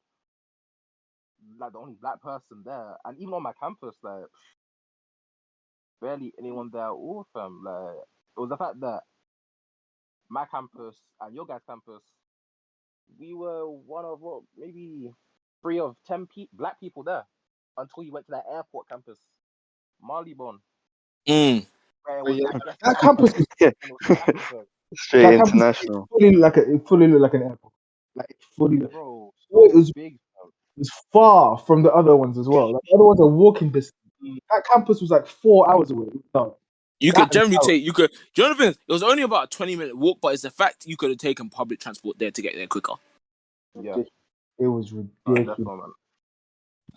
like 1.60 1.74
the 1.74 1.80
only 1.80 1.96
black 2.02 2.22
person 2.22 2.64
there, 2.66 2.98
and 3.06 3.18
even 3.20 3.34
on 3.34 3.44
my 3.44 3.54
campus, 3.62 3.96
like 4.04 4.26
barely 6.02 6.34
anyone 6.40 6.70
there 6.72 6.84
at 6.86 6.90
all. 6.92 7.26
Fam, 7.34 7.62
like 7.66 7.96
it 8.38 8.40
was 8.40 8.50
the 8.50 8.58
fact 8.58 8.80
that 8.82 9.02
my 10.30 10.46
campus 10.46 10.96
and 11.22 11.36
your 11.36 11.46
guys' 11.46 11.62
campus, 11.68 12.02
we 13.20 13.34
were 13.34 13.68
one 13.70 14.06
of 14.06 14.22
what 14.22 14.42
maybe 14.58 15.12
three 15.62 15.80
of 15.80 15.96
ten 16.08 16.28
pe- 16.28 16.48
black 16.54 16.80
people 16.80 17.04
there 17.04 17.24
until 17.78 18.04
you 18.04 18.12
went 18.12 18.26
to 18.28 18.32
that 18.32 18.46
airport 18.52 18.88
campus, 18.90 19.20
Marylebone, 20.02 20.60
Mm. 21.28 21.66
where 22.06 22.30
yeah. 22.30 22.44
That 22.84 23.00
campus 23.00 23.34
is 23.36 23.46
Yeah. 23.60 23.72
and 23.88 23.92
it 23.92 24.30
was 24.30 24.34
massive, 24.34 24.68
Straight 24.96 25.22
that 25.24 25.32
campus 25.38 25.54
international. 25.54 26.08
fully 26.12 26.32
looked 26.36 26.42
like 26.42 26.58
a 26.58 26.74
it 26.74 26.88
fully 26.88 27.08
looked 27.08 27.22
like 27.22 27.34
an 27.36 27.44
airport. 27.44 27.74
Like 28.16 28.30
it 28.30 28.38
fully 28.58 28.78
looked- 28.80 28.94
bro. 28.94 29.32
Well, 29.50 29.66
it 29.70 29.76
was- 29.76 29.92
big. 29.92 30.14
fam. 30.36 30.50
it 30.78 30.80
was 30.80 30.92
far 31.12 31.58
from 31.60 31.84
the 31.84 31.92
other 31.94 32.16
ones 32.16 32.38
as 32.38 32.48
well. 32.48 32.74
Like 32.74 32.82
the 32.90 32.96
other 32.96 33.04
ones 33.06 33.20
are 33.22 33.28
walking 33.28 33.70
distance. 33.72 33.94
That 34.22 34.64
campus 34.72 35.02
was 35.02 35.12
like 35.12 35.28
four 35.28 35.72
hours 35.72 35.92
away. 35.92 36.08
No. 36.34 36.58
You 37.00 37.12
That 37.12 37.24
could 37.24 37.32
generally 37.34 37.58
take 37.66 37.84
you 37.84 37.94
could. 37.94 38.12
Do 38.34 38.42
you 38.42 38.48
know 38.50 38.56
the 38.56 38.64
thing? 38.64 38.76
It 38.88 38.92
was 38.92 39.04
only 39.04 39.24
about 39.24 39.46
a 39.46 39.48
twenty 39.58 39.76
minute 39.76 39.98
walk, 39.98 40.20
but 40.22 40.34
it's 40.34 40.44
the 40.44 40.50
fact 40.50 40.86
you 40.86 40.98
could 40.98 41.10
have 41.10 41.20
taken 41.20 41.50
public 41.50 41.80
transport 41.80 42.18
there 42.20 42.32
to 42.32 42.42
get 42.42 42.56
there 42.56 42.68
quicker. 42.68 42.94
Yeah, 43.82 43.98
It 44.60 44.68
was 44.68 44.94
ridiculous. 44.94 45.58
that. 45.58 45.92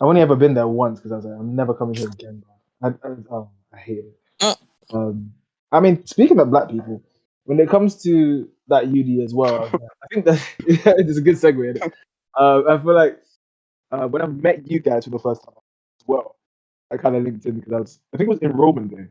I've 0.01 0.07
only 0.07 0.21
ever 0.21 0.35
been 0.35 0.53
there 0.53 0.67
once 0.67 0.99
because 0.99 1.11
I 1.11 1.15
was 1.17 1.25
like, 1.25 1.39
I'm 1.39 1.55
never 1.55 1.73
coming 1.73 1.95
here 1.95 2.07
again. 2.09 2.41
Bro. 2.81 2.91
I, 3.03 3.07
I, 3.07 3.15
oh, 3.35 3.49
I 3.73 3.77
hate 3.77 3.97
it. 3.99 4.17
Uh. 4.39 4.55
Um, 4.93 5.33
I 5.71 5.81
mean, 5.81 6.05
speaking 6.05 6.39
of 6.39 6.49
black 6.49 6.69
people, 6.69 7.03
when 7.45 7.59
it 7.59 7.69
comes 7.69 8.01
to 8.03 8.47
that 8.69 8.85
UD 8.85 9.23
as 9.23 9.33
well, 9.33 9.65
I, 9.65 9.75
I 9.75 10.07
think 10.13 10.25
that 10.25 10.47
it's 10.59 11.17
a 11.17 11.21
good 11.21 11.35
segue. 11.35 11.91
Uh, 12.37 12.61
I 12.69 12.77
feel 12.77 12.93
like 12.95 13.19
uh, 13.91 14.07
when 14.07 14.21
I 14.21 14.27
met 14.27 14.69
you 14.69 14.79
guys 14.79 15.05
for 15.05 15.09
the 15.09 15.19
first 15.19 15.43
time 15.43 15.55
as 15.57 16.07
well, 16.07 16.35
I 16.91 16.97
kind 16.97 17.15
of 17.15 17.23
linked 17.23 17.45
in 17.45 17.55
because 17.59 17.73
I 17.73 17.79
was, 17.79 17.99
I 18.13 18.17
think 18.17 18.29
it 18.29 18.33
was 18.33 18.41
enrollment 18.41 18.91
day. 18.91 19.07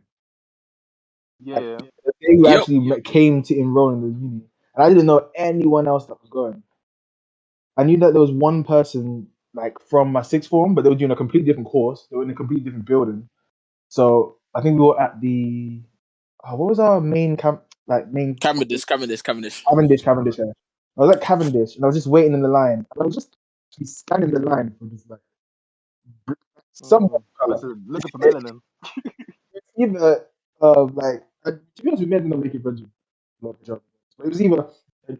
Yeah, 1.40 1.60
yeah. 1.60 1.78
The 2.04 2.12
day 2.20 2.36
we 2.36 2.48
Yep. 2.48 2.58
actually 2.58 2.80
met, 2.80 3.04
came 3.04 3.42
to 3.42 3.56
enroll 3.56 3.90
in 3.90 4.00
the 4.00 4.08
uni, 4.08 4.42
and 4.74 4.84
I 4.84 4.88
didn't 4.88 5.06
know 5.06 5.28
anyone 5.36 5.86
else 5.86 6.06
that 6.06 6.20
was 6.20 6.30
going. 6.30 6.62
I 7.76 7.84
knew 7.84 7.96
that 7.98 8.12
there 8.12 8.20
was 8.20 8.32
one 8.32 8.64
person 8.64 9.28
like 9.54 9.78
from 9.80 10.12
my 10.12 10.22
sixth 10.22 10.50
form, 10.50 10.74
but 10.74 10.82
they 10.82 10.90
were 10.90 10.96
doing 10.96 11.10
a 11.10 11.16
completely 11.16 11.46
different 11.46 11.68
course. 11.68 12.06
They 12.10 12.16
were 12.16 12.24
in 12.24 12.30
a 12.30 12.34
completely 12.34 12.64
different 12.64 12.86
building. 12.86 13.28
So 13.88 14.36
I 14.54 14.60
think 14.60 14.78
we 14.78 14.86
were 14.86 15.00
at 15.00 15.20
the 15.20 15.80
oh, 16.44 16.56
what 16.56 16.68
was 16.70 16.80
our 16.80 17.00
main 17.00 17.36
camp 17.36 17.62
like 17.86 18.12
main 18.12 18.34
Cavendish, 18.34 18.84
Cavendish, 18.84 19.22
Cavendish. 19.22 19.64
Cavendish, 19.68 20.02
Cavendish. 20.02 20.38
Yeah. 20.38 20.52
I 20.96 21.02
was 21.02 21.16
at 21.16 21.22
Cavendish 21.22 21.76
and 21.76 21.84
I 21.84 21.86
was 21.86 21.96
just 21.96 22.08
waiting 22.08 22.34
in 22.34 22.42
the 22.42 22.48
line. 22.48 22.84
And 22.92 23.02
I 23.02 23.04
was 23.04 23.14
just 23.14 23.36
standing 23.84 24.30
in 24.30 24.42
the 24.42 24.48
line 24.48 24.74
for 24.78 24.86
this 24.86 25.04
like 25.08 25.20
hmm. 26.26 26.34
some 26.72 27.08
color. 27.38 27.54
Listen, 27.54 27.84
listen 27.86 28.10
for 28.10 28.18
melanin. 28.18 28.60
Either 29.78 30.26
uh, 30.60 30.84
like 30.94 31.22
uh, 31.44 31.52
to 31.76 31.82
be 31.82 31.88
honest, 31.88 32.02
we 32.02 32.06
made 32.06 32.24
them 32.24 32.40
make 32.40 32.54
it 32.54 32.62
friends 32.62 32.80
with 32.82 32.90
a 33.42 33.46
lot 33.46 33.56
of 33.56 33.60
hijabi. 33.66 33.80
But 34.16 34.26
it 34.26 34.28
was 34.30 34.42
either 34.42 34.66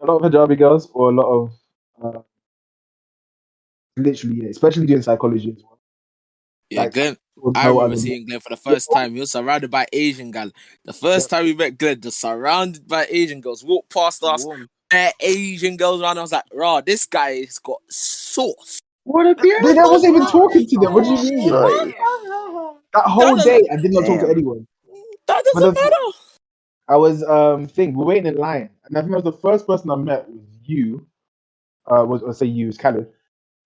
a 0.00 0.06
lot 0.06 0.24
of 0.24 0.32
hijabi 0.32 0.58
girls 0.58 0.90
or 0.92 1.10
a 1.10 1.14
lot 1.14 1.26
of 1.26 1.52
uh, 2.02 2.20
literally, 3.96 4.42
yeah, 4.42 4.48
especially 4.48 4.86
doing 4.86 5.02
psychology 5.02 5.54
as 5.56 5.62
well. 5.62 5.78
Yeah, 6.70 6.82
Like, 6.82 6.92
Glenn. 6.92 7.16
Or 7.40 7.52
I 7.54 7.64
no 7.66 7.74
remember 7.74 7.96
seeing 7.96 8.26
Glenn 8.26 8.40
for 8.40 8.48
the 8.50 8.56
first 8.56 8.90
time. 8.92 9.14
He 9.14 9.20
was 9.20 9.30
surrounded 9.30 9.70
by 9.70 9.86
Asian 9.92 10.32
girls. 10.32 10.52
The 10.84 10.92
first 10.92 11.30
time 11.30 11.44
we 11.44 11.54
met 11.54 11.78
Glenn, 11.78 12.00
just 12.00 12.20
surrounded 12.20 12.86
by 12.88 13.06
Asian 13.08 13.40
girls. 13.40 13.64
Walked 13.64 13.92
past 13.94 14.24
us, 14.24 14.44
Warm. 14.44 14.68
bare 14.90 15.12
Asian 15.20 15.76
girls 15.76 16.02
around. 16.02 16.18
I 16.18 16.22
was 16.22 16.32
like, 16.32 16.44
"Raw, 16.52 16.80
this 16.80 17.06
guy 17.06 17.44
has 17.44 17.58
got 17.60 17.80
sauce." 17.88 18.80
What 19.08 19.26
a 19.26 19.34
Dude, 19.34 19.78
I 19.78 19.86
wasn't 19.86 20.16
even 20.16 20.28
talking 20.28 20.66
to 20.66 20.80
them. 20.80 20.92
What 20.92 21.04
do 21.04 21.14
you 21.14 21.22
mean? 21.36 21.50
Right. 21.50 21.94
That 22.92 23.04
whole 23.04 23.36
That 23.36 23.44
day, 23.44 23.62
I 23.72 23.76
did 23.76 23.92
not 23.94 24.04
talk 24.04 24.20
to 24.20 24.28
anyone. 24.28 24.66
That 25.26 25.44
doesn't 25.44 25.74
the- 25.74 25.80
matter. 25.80 25.96
I 26.88 26.96
was 26.96 27.22
um 27.24 27.66
thing 27.66 27.94
we're 27.94 28.04
waiting 28.04 28.26
in 28.26 28.36
line, 28.36 28.68
and 28.84 28.98
I 28.98 29.00
think 29.00 29.12
I 29.12 29.16
was 29.16 29.24
the 29.24 29.32
first 29.32 29.66
person 29.66 29.90
I 29.90 29.96
met 29.96 30.28
was 30.28 30.44
you. 30.64 31.06
Uh, 31.90 32.04
was 32.04 32.22
or 32.22 32.34
say 32.34 32.44
you 32.46 32.66
was 32.66 32.76
Khaled, 32.76 33.08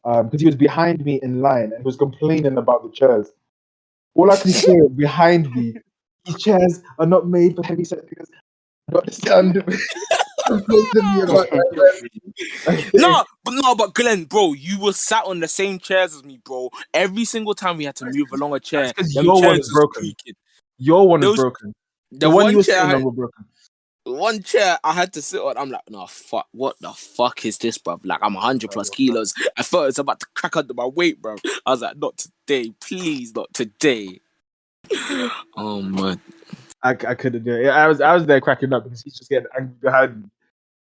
um, 0.04 0.26
because 0.28 0.40
he 0.40 0.46
was 0.46 0.54
behind 0.54 1.04
me 1.04 1.18
in 1.24 1.40
line 1.40 1.72
and 1.74 1.84
was 1.84 1.96
complaining 1.96 2.56
about 2.56 2.84
the 2.84 2.90
chairs. 2.92 3.32
All 4.14 4.30
I 4.30 4.36
could 4.36 4.52
hear 4.54 4.88
behind 4.90 5.52
me, 5.56 5.74
these 6.24 6.40
chairs 6.40 6.82
are 7.00 7.06
not 7.06 7.26
made 7.28 7.56
for 7.56 7.64
heavy 7.64 7.84
set 7.84 8.08
because 8.08 8.28
I 8.88 8.92
don't 8.92 9.02
understand. 9.02 9.64
Complaining 10.46 10.86
to 10.94 11.02
me 11.02 11.22
about 11.22 11.50
that. 11.50 12.90
No, 12.94 13.24
but 13.44 13.54
no, 13.54 13.74
but 13.74 13.94
Glenn, 13.94 14.24
bro, 14.24 14.52
you 14.52 14.80
were 14.80 14.92
sat 14.92 15.24
on 15.24 15.40
the 15.40 15.48
same 15.48 15.78
chairs 15.78 16.14
as 16.14 16.24
me, 16.24 16.40
bro. 16.44 16.70
Every 16.94 17.24
single 17.24 17.54
time 17.54 17.76
we 17.76 17.84
had 17.84 17.96
to 17.96 18.06
move 18.06 18.28
along 18.32 18.54
a 18.54 18.60
chair, 18.60 18.86
That's 18.86 19.14
'cause 19.14 19.14
your 19.24 19.40
one 19.40 19.58
is 19.60 19.70
broken. 19.72 20.00
creaking. 20.02 20.34
your 20.78 21.08
one 21.08 21.22
is 21.22 21.36
broken. 21.36 21.74
The, 22.10 22.18
The 22.18 22.28
one 22.30 22.44
one, 22.44 22.50
you 22.52 22.56
were 22.58 22.64
chair, 22.64 22.76
sitting 22.80 22.90
I- 22.90 22.94
on 22.94 23.04
was 23.04 23.14
broken. 23.14 23.44
one 24.04 24.42
chair 24.42 24.78
I 24.82 24.92
had 24.92 25.12
to 25.14 25.22
sit 25.22 25.40
on. 25.40 25.56
I'm 25.56 25.70
like, 25.70 25.88
no, 25.88 26.06
fuck, 26.06 26.46
what 26.52 26.76
the 26.80 26.90
fuck 26.92 27.44
is 27.46 27.56
this, 27.58 27.78
bro? 27.78 28.00
Like, 28.04 28.18
I'm 28.22 28.34
100 28.34 28.70
plus 28.70 28.90
kilos. 28.90 29.32
I 29.56 29.62
thought 29.62 29.84
it 29.84 29.86
was 29.86 29.98
about 30.00 30.20
to 30.20 30.26
crack 30.34 30.56
under 30.56 30.74
my 30.74 30.86
weight, 30.86 31.22
bro. 31.22 31.36
I 31.64 31.70
was 31.70 31.82
like, 31.82 31.96
not 31.96 32.18
today, 32.18 32.72
please, 32.80 33.34
not 33.34 33.52
today. 33.54 34.20
Oh 35.56 35.80
man, 35.82 36.20
I, 36.82 36.90
I 36.90 37.14
couldn't 37.14 37.44
do 37.44 37.54
it. 37.54 37.68
I 37.68 37.86
was 37.86 38.00
I 38.00 38.14
was 38.14 38.26
there 38.26 38.40
cracking 38.40 38.72
up 38.72 38.84
because 38.84 39.02
he's 39.02 39.16
just 39.16 39.30
getting 39.30 39.48
angry 39.56 39.74
behind 39.80 40.22
me. 40.22 40.28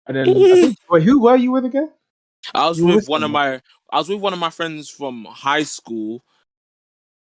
And 0.07 0.17
then 0.17 0.25
think, 0.25 0.77
wait, 0.89 1.03
who 1.03 1.21
were 1.21 1.35
you 1.35 1.51
with 1.51 1.65
again? 1.65 1.91
I 2.53 2.67
was 2.67 2.81
with 2.81 2.95
with 2.95 3.07
one 3.09 3.23
of 3.23 3.31
my, 3.31 3.61
I 3.91 3.97
was 3.99 4.09
with 4.09 4.19
one 4.19 4.33
of 4.33 4.39
my 4.39 4.49
friends 4.49 4.89
from 4.89 5.25
high 5.25 5.63
school. 5.63 6.23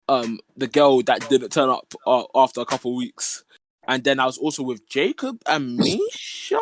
Um, 0.08 0.40
the 0.56 0.66
girl 0.66 1.02
that 1.02 1.28
didn't 1.28 1.50
turn 1.52 1.68
up 1.68 1.92
uh, 2.06 2.24
after 2.34 2.60
a 2.60 2.64
couple 2.64 2.96
weeks, 2.96 3.44
and 3.86 4.02
then 4.02 4.18
I 4.18 4.26
was 4.26 4.38
also 4.38 4.62
with 4.62 4.88
Jacob 4.88 5.40
and 5.46 5.76
Misha. 5.76 6.58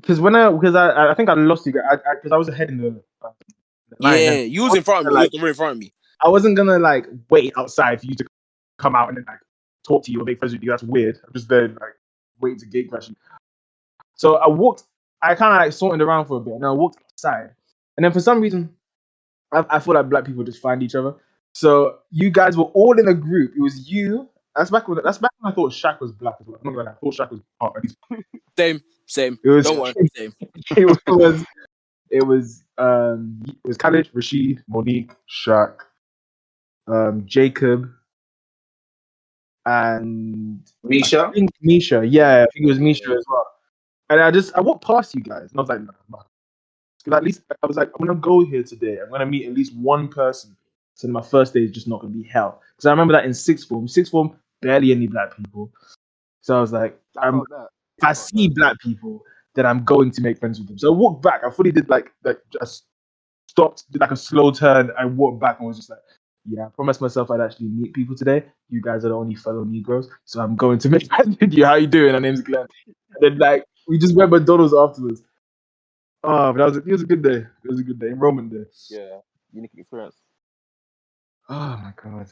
Because 0.00 0.20
when 0.20 0.36
I 0.36 0.50
because 0.50 0.74
I 0.74 1.10
I 1.10 1.14
think 1.14 1.28
I 1.28 1.34
lost 1.34 1.66
you 1.66 1.72
guys 1.72 1.82
because 1.90 2.02
I, 2.06 2.20
'cause 2.22 2.32
I 2.32 2.36
was 2.36 2.48
ahead 2.48 2.68
in 2.68 2.78
the, 2.78 3.02
uh, 3.24 3.30
the. 3.88 3.96
Yeah, 4.00 4.32
you 4.40 4.62
was 4.64 4.74
in 4.78 4.84
front 4.84 5.06
of 5.06 5.12
me. 5.12 5.18
Like- 5.20 5.32
you 5.32 5.40
was 5.42 5.50
in 5.50 5.54
front 5.56 5.72
of 5.72 5.78
me. 5.78 5.92
I 6.24 6.28
wasn't 6.28 6.56
gonna 6.56 6.78
like 6.78 7.06
wait 7.30 7.52
outside 7.56 8.00
for 8.00 8.06
you 8.06 8.14
to 8.14 8.24
come 8.78 8.94
out 8.94 9.08
and 9.08 9.16
then 9.16 9.24
like 9.26 9.38
talk 9.86 10.04
to 10.04 10.12
you 10.12 10.20
or 10.20 10.24
make 10.24 10.38
friends 10.38 10.52
with 10.54 10.62
you. 10.62 10.70
That's 10.70 10.82
weird. 10.82 11.20
I'm 11.26 11.32
just 11.32 11.48
there 11.48 11.68
like 11.68 11.94
waiting 12.40 12.58
to 12.60 12.66
gate 12.66 12.90
crash 12.90 13.08
you. 13.08 13.16
So 14.14 14.36
I 14.36 14.48
walked. 14.48 14.84
I 15.22 15.34
kind 15.34 15.54
of 15.54 15.58
like 15.60 15.72
sorted 15.72 16.00
around 16.02 16.26
for 16.26 16.36
a 16.36 16.40
bit, 16.40 16.54
and 16.54 16.66
I 16.66 16.70
walked 16.72 16.98
outside. 17.12 17.50
And 17.96 18.04
then 18.04 18.12
for 18.12 18.20
some 18.20 18.40
reason, 18.40 18.70
I, 19.52 19.64
I 19.70 19.78
feel 19.78 19.94
like 19.94 20.08
black 20.10 20.24
people 20.24 20.44
just 20.44 20.60
find 20.60 20.82
each 20.82 20.94
other. 20.94 21.14
So 21.52 21.98
you 22.10 22.30
guys 22.30 22.56
were 22.56 22.64
all 22.64 22.98
in 22.98 23.08
a 23.08 23.14
group. 23.14 23.52
It 23.56 23.60
was 23.60 23.88
you. 23.90 24.28
That's 24.56 24.70
back 24.70 24.86
when 24.88 24.98
that's 25.02 25.18
back 25.18 25.30
when 25.40 25.52
I 25.52 25.54
thought 25.54 25.72
Shaq 25.72 26.00
was 26.00 26.12
black 26.12 26.34
as 26.40 26.46
well. 26.46 26.58
I'm 26.64 26.72
not 26.72 26.76
gonna 26.76 26.90
lie, 26.90 26.96
I 26.96 26.98
thought 27.00 27.14
Shaq 27.14 27.30
was 27.30 27.40
part. 27.60 27.84
Same, 28.56 28.80
same. 29.06 29.38
it 29.44 29.48
was 29.48 29.66
Don't 29.66 29.80
worry, 29.80 29.94
same. 30.14 30.32
it 30.76 30.86
was 31.08 31.44
it 32.10 32.22
was 32.24 32.62
um 32.78 33.42
it 33.46 33.56
was 33.66 33.76
Khalid, 33.76 34.10
Rashid, 34.12 34.62
Monique, 34.68 35.10
Shaq, 35.28 35.74
um, 36.86 37.22
Jacob, 37.26 37.90
and 39.66 40.60
Misha. 40.82 41.26
I 41.26 41.32
think 41.32 41.50
Misha. 41.62 42.04
Yeah, 42.06 42.42
I 42.42 42.46
think 42.52 42.66
it 42.66 42.68
was 42.68 42.78
Misha 42.78 43.10
as 43.10 43.24
well. 43.28 43.46
And 44.10 44.20
I 44.20 44.30
just 44.30 44.54
I 44.54 44.60
walked 44.60 44.84
past 44.84 45.14
you 45.14 45.22
guys, 45.22 45.50
and 45.50 45.58
I 45.58 45.62
was 45.62 45.68
like, 45.68 45.80
because 47.04 47.16
at 47.16 47.24
least 47.24 47.42
I 47.62 47.66
was 47.66 47.76
like, 47.76 47.90
I'm 47.98 48.06
gonna 48.06 48.18
go 48.18 48.44
here 48.44 48.62
today. 48.62 48.98
I'm 49.02 49.10
gonna 49.10 49.26
meet 49.26 49.46
at 49.46 49.54
least 49.54 49.74
one 49.76 50.08
person. 50.08 50.56
So 50.94 51.08
my 51.08 51.22
first 51.22 51.54
day 51.54 51.60
is 51.60 51.72
just 51.72 51.88
not 51.88 52.00
gonna 52.00 52.12
be 52.12 52.22
hell. 52.22 52.62
Because 52.76 52.86
I 52.86 52.90
remember 52.90 53.12
that 53.12 53.24
in 53.24 53.34
sixth 53.34 53.68
form, 53.68 53.88
sixth 53.88 54.12
form, 54.12 54.36
barely 54.62 54.92
any 54.92 55.06
black 55.06 55.36
people. 55.36 55.70
So 56.40 56.56
I 56.56 56.60
was 56.60 56.72
like, 56.72 57.00
I 57.18 57.26
I'm, 57.28 57.40
oh, 57.40 57.46
that. 57.50 57.68
if 57.98 58.04
I 58.04 58.12
see 58.12 58.48
black 58.48 58.78
people, 58.80 59.22
then 59.54 59.66
I'm 59.66 59.84
going 59.84 60.10
to 60.10 60.20
make 60.20 60.38
friends 60.38 60.58
with 60.58 60.68
them. 60.68 60.78
So 60.78 60.92
I 60.92 60.96
walked 60.96 61.22
back. 61.22 61.42
I 61.44 61.50
fully 61.50 61.72
did 61.72 61.88
like 61.88 62.12
like 62.24 62.38
just 62.52 62.84
stopped, 63.48 63.90
did 63.90 64.00
like 64.00 64.10
a 64.10 64.16
slow 64.16 64.50
turn. 64.50 64.90
I 64.98 65.06
walked 65.06 65.40
back 65.40 65.58
and 65.58 65.68
was 65.68 65.76
just 65.76 65.90
like, 65.90 66.00
yeah, 66.46 66.66
I 66.66 66.70
promised 66.70 67.00
myself 67.00 67.30
I'd 67.30 67.40
actually 67.40 67.68
meet 67.68 67.94
people 67.94 68.16
today. 68.16 68.44
You 68.70 68.82
guys 68.82 69.04
are 69.04 69.10
the 69.10 69.16
only 69.16 69.36
fellow 69.36 69.64
Negroes, 69.64 70.10
so 70.24 70.40
I'm 70.42 70.56
going 70.56 70.78
to 70.80 70.88
make 70.90 71.08
you. 71.52 71.66
How 71.66 71.76
you 71.76 71.86
doing? 71.88 72.12
My 72.12 72.20
name's 72.20 72.42
Glenn. 72.42 72.66
And 72.86 73.22
then 73.22 73.38
like 73.38 73.64
we 73.88 73.98
just 73.98 74.16
went 74.16 74.30
McDonald's 74.32 74.74
afterwards. 74.74 75.22
Oh, 76.24 76.52
but 76.52 76.58
that 76.58 76.64
was 76.66 76.76
a, 76.78 76.80
it 76.80 76.92
was 76.92 77.02
a 77.02 77.06
good 77.06 77.22
day. 77.22 77.38
It 77.64 77.68
was 77.68 77.80
a 77.80 77.84
good 77.84 78.00
day. 78.00 78.08
Enrollment 78.08 78.50
day. 78.52 78.64
Yeah, 78.90 79.20
unique 79.52 79.72
experience. 79.76 80.16
Oh 81.48 81.78
my 81.78 81.92
god. 82.02 82.28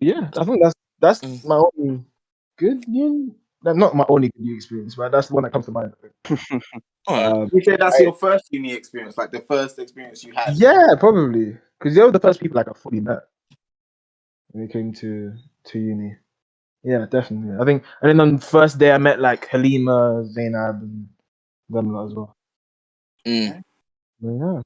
Yeah, 0.00 0.30
I 0.36 0.44
think 0.44 0.62
that's 0.62 0.74
that's 1.00 1.22
Mm. 1.22 1.42
my 1.44 1.62
only 1.78 2.04
good 2.58 2.86
Not 3.64 3.94
my 3.94 4.04
only 4.08 4.30
uni 4.36 4.56
experience, 4.56 4.94
but 4.94 5.12
that's 5.12 5.28
the 5.28 5.34
one 5.34 5.44
that 5.44 5.52
comes 5.52 5.66
to 5.66 5.72
mind. 5.72 5.92
Alright. 7.08 7.32
Um, 7.32 7.50
You 7.52 7.62
say 7.62 7.76
that's 7.76 7.98
your 8.00 8.12
first 8.12 8.48
uni 8.50 8.72
experience, 8.72 9.16
like 9.18 9.30
the 9.30 9.40
first 9.40 9.78
experience 9.78 10.24
you 10.24 10.32
had. 10.32 10.56
Yeah, 10.56 10.94
probably 10.98 11.56
because 11.78 11.94
they 11.94 12.02
were 12.02 12.10
the 12.10 12.20
first 12.20 12.40
people 12.40 12.56
like 12.56 12.68
I 12.68 12.72
fully 12.72 13.00
met 13.00 13.20
when 14.50 14.64
it 14.64 14.72
came 14.72 14.92
to 14.94 15.34
to 15.64 15.78
uni. 15.78 16.16
Yeah, 16.84 17.06
definitely. 17.08 17.56
I 17.60 17.64
think, 17.64 17.84
and 18.00 18.08
then 18.10 18.20
on 18.20 18.36
the 18.36 18.42
first 18.42 18.78
day 18.78 18.92
I 18.92 18.98
met 18.98 19.20
like 19.20 19.46
Halima, 19.48 20.24
Zainab, 20.24 20.82
and 20.82 21.08
them 21.68 21.96
as 21.96 22.14
well. 22.14 22.36
Mm. 23.26 23.62
But 24.20 24.32
yeah, 24.32 24.62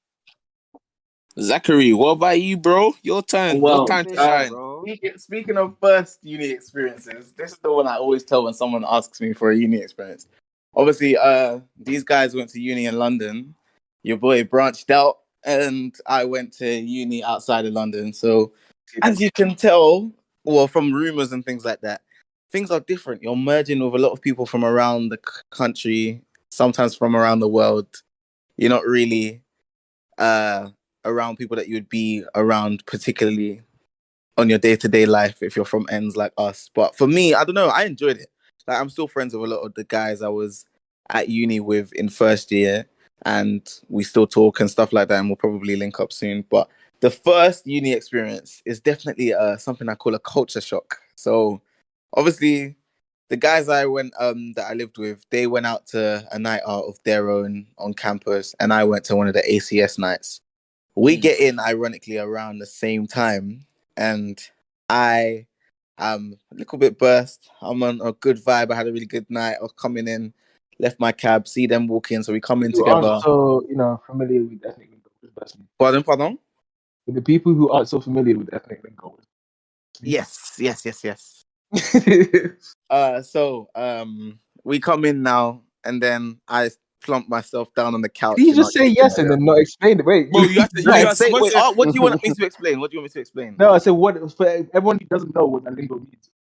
Zachary, 1.39 1.93
what 1.93 2.13
about 2.13 2.41
you, 2.41 2.57
bro? 2.57 2.95
Your 3.03 3.23
turn. 3.23 3.61
Well, 3.61 3.79
Your 3.79 3.87
time 3.87 4.07
to 4.07 4.15
shine. 4.15 4.49
bro. 4.51 4.83
Speaking, 4.83 5.19
speaking 5.19 5.57
of 5.59 5.77
first 5.81 6.21
uni 6.23 6.47
experiences, 6.47 7.33
this 7.33 7.53
is 7.53 7.59
the 7.59 7.71
one 7.71 7.87
I 7.87 7.97
always 7.97 8.25
tell 8.25 8.45
when 8.45 8.55
someone 8.55 8.85
asks 8.89 9.21
me 9.21 9.35
for 9.35 9.51
a 9.51 9.57
uni 9.57 9.79
experience. 9.79 10.29
Obviously, 10.75 11.17
uh, 11.17 11.61
these 11.79 12.05
guys 12.05 12.35
went 12.35 12.51
to 12.51 12.61
uni 12.61 12.87
in 12.87 12.99
London. 12.99 13.55
Your 14.03 14.17
boy 14.17 14.45
branched 14.45 14.91
out, 14.91 15.19
and 15.45 15.95
I 16.07 16.25
went 16.25 16.53
to 16.55 16.67
uni 16.69 17.23
outside 17.23 17.67
of 17.67 17.75
London. 17.75 18.13
So, 18.13 18.53
as 19.03 19.21
you 19.21 19.31
can 19.31 19.57
tell, 19.57 20.11
well, 20.45 20.69
from 20.69 20.93
rumors 20.93 21.33
and 21.33 21.45
things 21.45 21.65
like 21.65 21.81
that, 21.83 22.03
things 22.51 22.71
are 22.71 22.81
different. 22.81 23.23
You're 23.23 23.37
merging 23.37 23.81
with 23.81 23.95
a 23.95 24.05
lot 24.05 24.13
of 24.13 24.23
people 24.23 24.47
from 24.47 24.65
around 24.65 25.11
the 25.11 25.19
country, 25.51 26.23
sometimes 26.51 26.95
from 26.95 27.15
around 27.15 27.41
the 27.41 27.49
world. 27.49 27.89
You're 28.57 28.71
not 28.71 28.87
really 28.87 29.43
uh, 30.19 30.69
around 31.07 31.37
people 31.37 31.57
that 31.57 31.69
you 31.69 31.75
would 31.75 31.89
be 31.89 32.25
around, 32.35 32.85
particularly 32.87 33.63
on 34.37 34.49
your 34.49 34.59
day 34.59 34.77
to 34.77 34.89
day 34.89 35.07
life 35.07 35.43
if 35.43 35.57
you're 35.57 35.65
from 35.65 35.87
ends 35.91 36.17
like 36.17 36.33
us. 36.37 36.71
But 36.75 36.97
for 36.97 37.07
me, 37.07 37.35
I 37.35 37.45
don't 37.45 37.55
know. 37.55 37.69
I 37.69 37.85
enjoyed 37.85 38.19
it. 38.19 38.29
Like 38.67 38.81
I'm 38.81 38.91
still 38.91 39.09
friends 39.09 39.35
with 39.35 39.51
a 39.51 39.55
lot 39.55 39.63
of 39.63 39.75
the 39.75 39.85
guys 39.85 40.23
I 40.23 40.29
was 40.29 40.67
at 41.11 41.29
uni 41.29 41.61
with 41.61 41.93
in 41.93 42.09
first 42.09 42.51
year, 42.51 42.87
and 43.25 43.63
we 43.89 44.05
still 44.05 44.27
talk 44.27 44.61
and 44.61 44.71
stuff 44.71 44.93
like 44.93 45.09
that. 45.09 45.19
And 45.21 45.29
we'll 45.29 45.37
probably 45.37 45.77
link 45.77 46.01
up 46.01 46.13
soon. 46.13 46.45
But 46.51 46.69
the 47.01 47.11
first 47.11 47.67
uni 47.67 47.93
experience 47.93 48.63
is 48.65 48.81
definitely 48.81 49.35
uh, 49.35 49.57
something 49.57 49.89
I 49.89 49.95
call 49.95 50.15
a 50.15 50.19
culture 50.19 50.61
shock. 50.61 50.99
So 51.15 51.61
obviously, 52.15 52.77
the 53.29 53.37
guys 53.37 53.69
I 53.69 53.87
went 53.87 54.13
um 54.19 54.53
that 54.55 54.71
I 54.71 54.75
lived 54.75 54.99
with, 54.99 55.25
they 55.31 55.47
went 55.47 55.67
out 55.67 55.87
to 55.89 56.27
a 56.33 56.39
night 56.39 56.63
out 56.67 56.85
of 56.85 56.99
their 57.05 57.31
own 57.31 57.67
on 57.79 57.95
campus, 57.95 58.55
and 58.61 58.73
I 58.73 58.85
went 58.85 59.05
to 59.05 59.17
one 59.17 59.29
of 59.29 59.35
the 59.35 59.43
ACS 59.43 59.99
nights. 59.99 60.41
We 60.97 61.17
Mm. 61.19 61.21
get 61.21 61.41
in 61.41 61.61
ironically 61.61 62.19
around 62.19 62.59
the 62.59 62.67
same 62.67 63.07
time, 63.07 63.67
and 63.97 64.41
I 64.89 65.47
am 65.99 66.39
a 66.51 66.55
little 66.55 66.79
bit 66.79 66.99
burst. 66.99 67.51
I'm 67.61 67.83
on 67.83 68.01
a 68.03 68.13
good 68.13 68.43
vibe. 68.43 68.71
I 68.71 68.75
had 68.77 68.89
a 68.89 68.93
really 68.93 69.07
good 69.07 69.29
night. 69.31 69.57
I 69.61 69.63
was 69.63 69.73
coming 69.73 70.09
in, 70.09 70.33
left 70.79 70.99
my 70.99 71.13
cab, 71.13 71.47
see 71.47 71.67
them 71.67 71.87
walk 71.87 72.11
in, 72.11 72.23
so 72.23 72.33
we 72.33 72.41
come 72.41 72.63
in 72.63 72.73
aren't 72.73 72.77
together. 72.77 73.21
so 73.23 73.65
you 73.69 73.77
know 73.77 74.01
familiar 74.07 74.43
with 74.43 74.65
ethnic 74.65 74.91
lingo. 74.91 75.11
Pardon, 75.79 76.03
pardon. 76.03 76.39
With 77.07 77.15
the 77.15 77.23
people 77.23 77.53
who 77.53 77.71
aren't 77.71 77.89
so 77.89 78.01
familiar 78.01 78.37
with 78.39 78.53
ethnic 78.55 78.83
lingo. 78.83 79.19
Yes, 80.03 80.57
yes, 80.59 80.85
yes, 80.85 81.05
yes. 81.05 81.45
Uh, 82.89 83.21
so 83.21 83.69
um, 83.75 84.39
we 84.63 84.79
come 84.79 85.05
in 85.05 85.23
now, 85.23 85.63
and 85.85 86.01
then 86.01 86.41
I 86.49 86.71
plump 87.07 87.29
myself 87.29 87.73
down 87.75 87.95
on 87.95 88.03
the 88.03 88.09
couch. 88.09 88.37
Did 88.37 88.47
you 88.49 88.55
just 88.55 88.73
say 88.73 88.87
yes 88.89 89.17
and 89.19 89.31
then 89.31 89.45
not 89.45 89.59
explain 89.59 90.01
it? 90.01 90.05
Wait, 90.05 90.31
Bro, 90.31 90.43
you 90.43 90.61
have 90.61 90.71
to. 90.71 90.83
You 90.83 90.89
Right, 90.91 91.07
have 91.07 91.17
say- 91.17 91.31
wait, 91.31 91.53
what 91.77 91.89
do 91.89 91.95
you 91.95 92.03
want 92.03 92.23
me 92.23 92.35
to 92.35 92.45
explain? 92.45 92.81
What 92.81 92.91
do 92.91 92.97
you 92.97 93.01
want 93.01 93.11
me 93.11 93.15
to 93.15 93.21
explain? 93.21 93.57
No, 93.59 93.73
I 93.73 93.79
said 93.79 93.91
what 93.93 94.15
for 94.37 94.47
everyone 94.47 94.99
who 94.99 95.07
doesn't 95.07 95.35
know 95.35 95.47
what 95.47 95.65
that 95.65 95.75
lingo 95.75 95.97
means. 95.97 96.31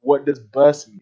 What 0.00 0.24
does 0.24 0.40
burst 0.40 0.88
mean? 0.88 1.00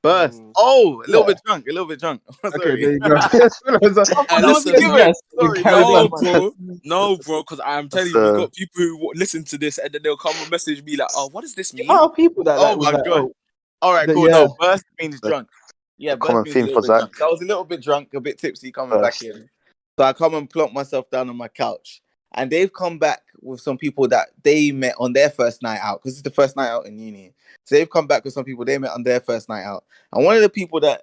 Burst. 0.00 0.40
Mm. 0.40 0.52
Oh, 0.56 1.02
a 1.04 1.06
little 1.10 1.22
Yeah. 1.22 1.26
bit 1.26 1.40
drunk. 1.44 1.66
A 1.66 1.72
little 1.72 1.88
bit 1.88 1.98
drunk. 2.00 2.22
Okay, 2.44 2.58
there 2.80 2.92
you 2.92 2.98
go. 3.00 3.14
Yes, 3.32 3.60
I 3.66 3.78
was 3.82 3.96
like, 3.96 4.30
I 4.30 4.40
was 4.46 4.64
listen, 4.64 4.72
thinking 4.80 4.94
yes. 4.94 5.20
sorry, 5.34 5.62
no, 5.62 6.08
bro. 6.08 6.54
No, 6.84 7.16
bro, 7.16 7.42
because 7.42 7.60
I'm 7.64 7.88
telling 7.88 8.12
you, 8.12 8.20
we 8.20 8.28
uh, 8.28 8.32
got 8.36 8.52
people 8.52 8.80
who 8.84 9.12
listen 9.16 9.42
to 9.44 9.58
this 9.58 9.78
and 9.78 9.92
then 9.92 10.02
they'll 10.04 10.16
come 10.16 10.34
and 10.36 10.48
message 10.52 10.84
me 10.84 10.96
like, 10.96 11.08
"Oh, 11.16 11.28
what 11.32 11.40
does 11.40 11.54
this 11.56 11.74
mean?" 11.74 11.86
amount 11.90 12.10
of 12.12 12.14
people 12.16 12.44
that 12.44 12.58
Oh 12.58 12.62
like, 12.62 12.76
was 12.76 12.84
my 12.86 12.92
like, 12.92 13.04
God. 13.06 13.18
oh, 13.18 13.32
All 13.82 13.92
right, 13.92 14.06
The- 14.06 14.14
cool. 14.14 14.26
yeah. 14.28 14.32
No, 14.44 14.56
burst 14.60 14.84
means 15.00 15.20
drunk. 15.20 15.48
Yeah, 15.98 16.16
common 16.16 16.44
theme 16.44 16.68
for 16.68 16.82
Zach. 16.82 17.00
drunk. 17.00 17.20
I 17.20 17.26
was 17.26 17.42
a 17.42 17.44
little 17.44 17.64
bit 17.64 17.82
drunk, 17.82 18.14
a 18.14 18.20
bit 18.20 18.38
tipsy 18.38 18.70
coming 18.70 18.98
Burst. 19.00 19.20
back 19.20 19.28
in. 19.28 19.50
So 19.98 20.04
I 20.04 20.12
come 20.12 20.34
and 20.34 20.48
plonk 20.48 20.72
myself 20.72 21.10
down 21.10 21.28
on 21.28 21.36
my 21.36 21.48
couch. 21.48 22.00
And 22.34 22.50
they've 22.50 22.72
come 22.72 22.98
back 22.98 23.22
with 23.40 23.60
some 23.60 23.78
people 23.78 24.06
that 24.08 24.28
they 24.42 24.70
met 24.70 24.94
on 24.98 25.12
their 25.12 25.30
first 25.30 25.62
night 25.62 25.80
out 25.82 26.00
because 26.00 26.14
it's 26.14 26.22
the 26.22 26.30
first 26.30 26.56
night 26.56 26.68
out 26.68 26.86
in 26.86 26.98
uni. 26.98 27.34
So 27.64 27.74
they've 27.74 27.90
come 27.90 28.06
back 28.06 28.24
with 28.24 28.34
some 28.34 28.44
people 28.44 28.64
they 28.64 28.78
met 28.78 28.92
on 28.92 29.02
their 29.02 29.20
first 29.20 29.48
night 29.48 29.64
out. 29.64 29.84
And 30.12 30.24
one 30.24 30.36
of 30.36 30.42
the 30.42 30.48
people 30.48 30.80
that 30.80 31.02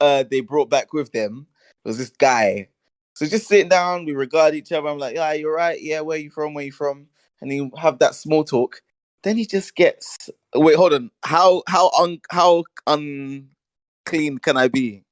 uh, 0.00 0.24
they 0.30 0.40
brought 0.40 0.70
back 0.70 0.92
with 0.92 1.12
them 1.12 1.46
was 1.84 1.98
this 1.98 2.10
guy. 2.10 2.68
So 3.14 3.26
just 3.26 3.46
sitting 3.46 3.68
down, 3.68 4.04
we 4.04 4.12
regard 4.12 4.54
each 4.54 4.72
other. 4.72 4.88
I'm 4.88 4.98
like, 4.98 5.16
yeah, 5.16 5.32
you're 5.32 5.54
right. 5.54 5.80
Yeah, 5.80 6.00
where 6.00 6.18
you 6.18 6.30
from? 6.30 6.54
Where 6.54 6.64
you 6.64 6.72
from? 6.72 7.08
And 7.40 7.52
you 7.52 7.70
have 7.76 7.98
that 7.98 8.14
small 8.14 8.44
talk. 8.44 8.80
Then 9.22 9.36
he 9.36 9.46
just 9.46 9.74
gets 9.74 10.30
wait, 10.54 10.76
hold 10.76 10.94
on. 10.94 11.10
How 11.24 11.62
how 11.66 11.90
un 11.98 12.20
how 12.30 12.64
unclean 14.04 14.38
can 14.38 14.56
I 14.56 14.68
be? 14.68 15.04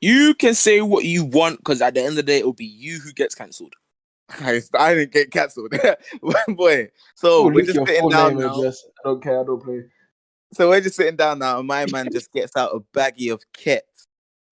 You 0.00 0.34
can 0.34 0.54
say 0.54 0.80
what 0.80 1.04
you 1.04 1.24
want 1.24 1.58
because 1.58 1.82
at 1.82 1.94
the 1.94 2.00
end 2.00 2.10
of 2.10 2.16
the 2.16 2.22
day, 2.22 2.38
it'll 2.38 2.52
be 2.52 2.64
you 2.64 2.98
who 2.98 3.12
gets 3.12 3.34
cancelled. 3.34 3.74
I, 4.30 4.60
I 4.78 4.94
didn't 4.94 5.12
get 5.12 5.30
cancelled. 5.30 5.74
Boy. 6.48 6.90
So 7.14 7.44
oh, 7.44 7.50
we're 7.50 7.66
just 7.66 7.86
sitting 7.86 8.08
down 8.08 8.38
now. 8.38 8.58
address. 8.58 8.82
I 9.04 9.08
don't 9.08 9.22
care. 9.22 9.40
I 9.40 9.44
don't 9.44 9.62
play. 9.62 9.84
So 10.52 10.68
we're 10.70 10.80
just 10.80 10.96
sitting 10.96 11.16
down 11.16 11.38
now, 11.38 11.58
and 11.58 11.68
my 11.68 11.86
man 11.92 12.08
just 12.10 12.32
gets 12.32 12.56
out 12.56 12.74
a 12.74 12.80
baggie 12.96 13.32
of 13.32 13.40
Ket, 13.52 13.84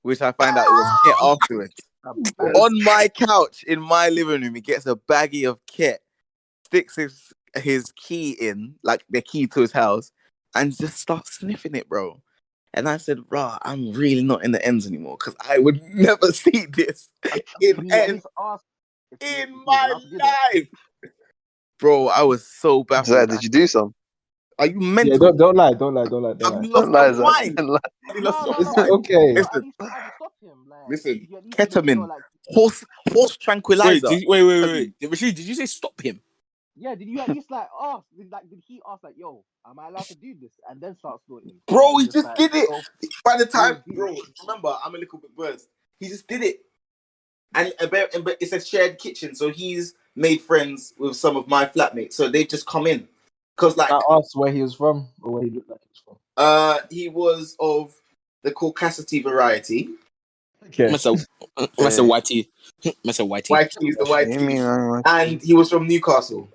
which 0.04 0.22
I 0.22 0.32
find 0.32 0.56
out 0.56 0.68
it 0.68 0.72
was 0.72 1.00
Ket 1.06 1.16
afterwards. 1.24 1.76
On 2.56 2.84
my 2.84 3.08
couch 3.08 3.64
in 3.64 3.82
my 3.82 4.10
living 4.10 4.42
room, 4.42 4.56
he 4.56 4.62
gets 4.62 4.86
a 4.86 4.96
baggie 4.96 5.50
of 5.50 5.60
Ket, 5.66 6.02
sticks 6.66 6.96
his 6.96 7.34
his 7.56 7.92
key 7.94 8.32
in, 8.32 8.76
like 8.84 9.04
the 9.10 9.22
key 9.22 9.48
to 9.48 9.62
his 9.62 9.72
house, 9.72 10.12
and 10.54 10.78
just 10.78 10.98
starts 11.00 11.40
sniffing 11.40 11.74
it, 11.74 11.90
bro. 11.90 12.22
And 12.74 12.88
I 12.90 12.98
said, 12.98 13.20
"Rah, 13.30 13.58
I'm 13.64 13.94
really 13.94 14.24
not 14.24 14.44
in 14.44 14.52
the 14.52 14.66
ends 14.66 14.88
anymore 14.88 15.18
because 15.20 15.36
I 15.42 15.60
would 15.60 15.82
never 15.94 16.32
see 16.32 16.68
this 16.68 17.10
in 17.62 17.76
Can 17.76 17.86
you 17.88 18.02
at 18.02 18.10
ends 18.10 18.14
least 18.14 18.28
ask 18.40 18.66
if 19.12 19.20
you- 19.22 19.38
if 19.38 19.50
in 19.50 19.66
my 19.66 19.88
allowed 19.88 20.02
to 20.04 20.10
do 20.10 20.18
that? 20.20 20.38
life." 20.54 20.68
Bro, 21.80 22.08
I 22.10 22.24
was 22.24 22.48
so 22.48 22.84
baffled. 22.84 23.08
Zach, 23.08 23.30
did 23.30 23.44
you 23.44 23.50
do 23.50 23.68
some? 23.68 23.94
Are 24.60 24.68
you 24.68 24.80
Yeah, 24.80 24.82
mental? 24.82 25.20
don't 25.20 25.38
don't 25.38 25.56
lie. 25.56 25.74
Don't 25.74 25.94
lie. 25.96 26.06
Don't 26.06 26.24
lie. 26.24 26.34
Don't 26.34 26.54
Have 26.54 26.54
lie. 26.54 26.68
lost 26.70 26.74
Don't 26.84 26.92
lie, 26.92 27.08
your 27.08 27.14
Don't 27.14 27.68
lie. 27.68 27.80
No, 28.22 28.32
no, 28.32 28.60
no, 28.60 28.60
It's 28.60 28.78
mind? 28.78 28.90
no. 28.90 28.96
okay. 28.96 29.34
Listen. 29.36 29.50
at 29.56 29.64
least 29.64 29.78
try 29.88 30.00
to 30.00 30.12
stop 30.16 30.34
him. 30.42 30.66
Like, 30.70 30.80
Listen, 30.90 31.28
you 31.30 31.38
at 31.38 31.46
least 31.46 31.60
make 31.60 31.70
sure, 31.70 31.82
ketamine. 31.82 32.08
like, 32.08 32.24
Horse, 32.50 32.86
horse 33.14 33.32
Wait, 33.32 33.44
tranquilizer. 33.44 34.10
did, 34.10 34.24
wait, 34.28 34.44
wait, 34.44 34.62
wait, 34.62 34.94
wait. 35.02 35.10
Rashid, 35.12 35.36
did 35.36 35.46
you 35.46 35.56
say 35.56 35.66
stop 35.66 36.00
him? 36.02 36.22
Yeah, 36.80 36.96
did 36.96 37.08
you 37.08 37.20
at 37.20 37.30
least 37.30 37.50
like 37.50 37.68
ask? 37.82 38.06
Did, 38.18 38.32
like, 38.32 38.50
did 38.50 38.62
he 38.68 38.82
ask 38.90 39.04
like, 39.04 39.16
"Yo, 39.18 39.44
am 39.68 39.80
I 39.80 39.88
allowed 39.88 40.06
to 40.06 40.16
do 40.16 40.36
this?" 40.40 40.52
And 40.70 40.80
then 40.80 40.96
start 40.96 41.20
snorting? 41.26 41.54
Bro, 41.68 41.88
he 41.98 42.06
was 42.06 42.08
just 42.14 42.26
like, 42.28 42.38
did 42.38 42.56
it. 42.56 42.68
"Oh, 42.72 42.82
By 43.26 43.38
the 43.38 43.46
time, 43.46 43.84
bro, 43.88 44.16
remember, 44.48 44.76
I'm 44.86 44.94
a 44.96 44.98
little 44.98 45.20
bit 45.20 45.36
buzzed. 45.36 45.68
He 46.00 46.08
just 46.08 46.28
did 46.28 46.44
it, 46.44 46.62
and 47.56 47.74
a 47.80 47.88
bit- 47.88 48.14
and 48.14 48.24
but 48.24 48.38
it's 48.40 48.54
a 48.54 48.60
shared 48.64 49.00
kitchen, 49.00 49.34
so 49.36 49.50
he's 49.50 49.96
made 50.16 50.42
friends 50.42 50.94
with 51.00 51.16
some 51.16 51.36
of 51.36 51.48
my 51.48 51.66
flatmates, 51.66 52.14
so 52.14 52.30
they 52.30 52.44
just 52.46 52.68
come 52.68 52.86
in. 52.88 53.08
Cause 53.56 53.76
like, 53.76 53.92
I 53.92 54.00
asked 54.12 54.36
where 54.36 54.52
he 54.52 54.62
was 54.62 54.76
from 54.76 55.08
or 55.24 55.32
where 55.32 55.44
he 55.44 55.50
looked 55.50 55.70
like 55.72 55.80
he 55.82 55.90
was 55.90 56.02
from. 56.06 56.18
uh, 56.38 56.80
he 56.92 57.10
was 57.10 57.56
of 57.60 57.96
the 58.44 58.52
Caucasity 58.52 59.24
variety. 59.24 59.90
Okay. 60.68 60.90
Mr. 60.90 61.16
Mr. 61.58 62.06
Whitey. 62.08 62.48
Mr. 63.04 63.28
Whitey. 63.28 63.50
White, 63.50 63.74
he's 63.80 63.96
the 63.96 64.06
white, 64.06 64.28
You 64.30 64.40
mean, 64.42 64.62
uh, 64.62 65.02
and 65.06 65.42
he 65.42 65.54
was 65.54 65.70
from 65.72 65.88
Newcastle. 65.88 66.48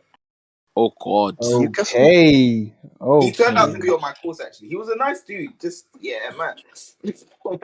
Oh 0.77 0.93
God. 1.01 1.37
Newcastle. 1.41 2.01
Okay. 2.01 2.75
Oh, 3.01 3.21
He 3.23 3.33
turned 3.33 3.59
out 3.59 3.73
to 3.73 3.79
be 3.79 3.91
on 3.91 4.01
my 4.01 4.13
course 4.15 4.41
actually. 4.41 4.69
He 4.69 4.77
was 4.77 4.89
a 4.89 4.97
nice 4.97 5.23
dude. 5.23 5.61
Just 5.61 5.87
yeah, 6.01 6.31
man. 6.37 6.57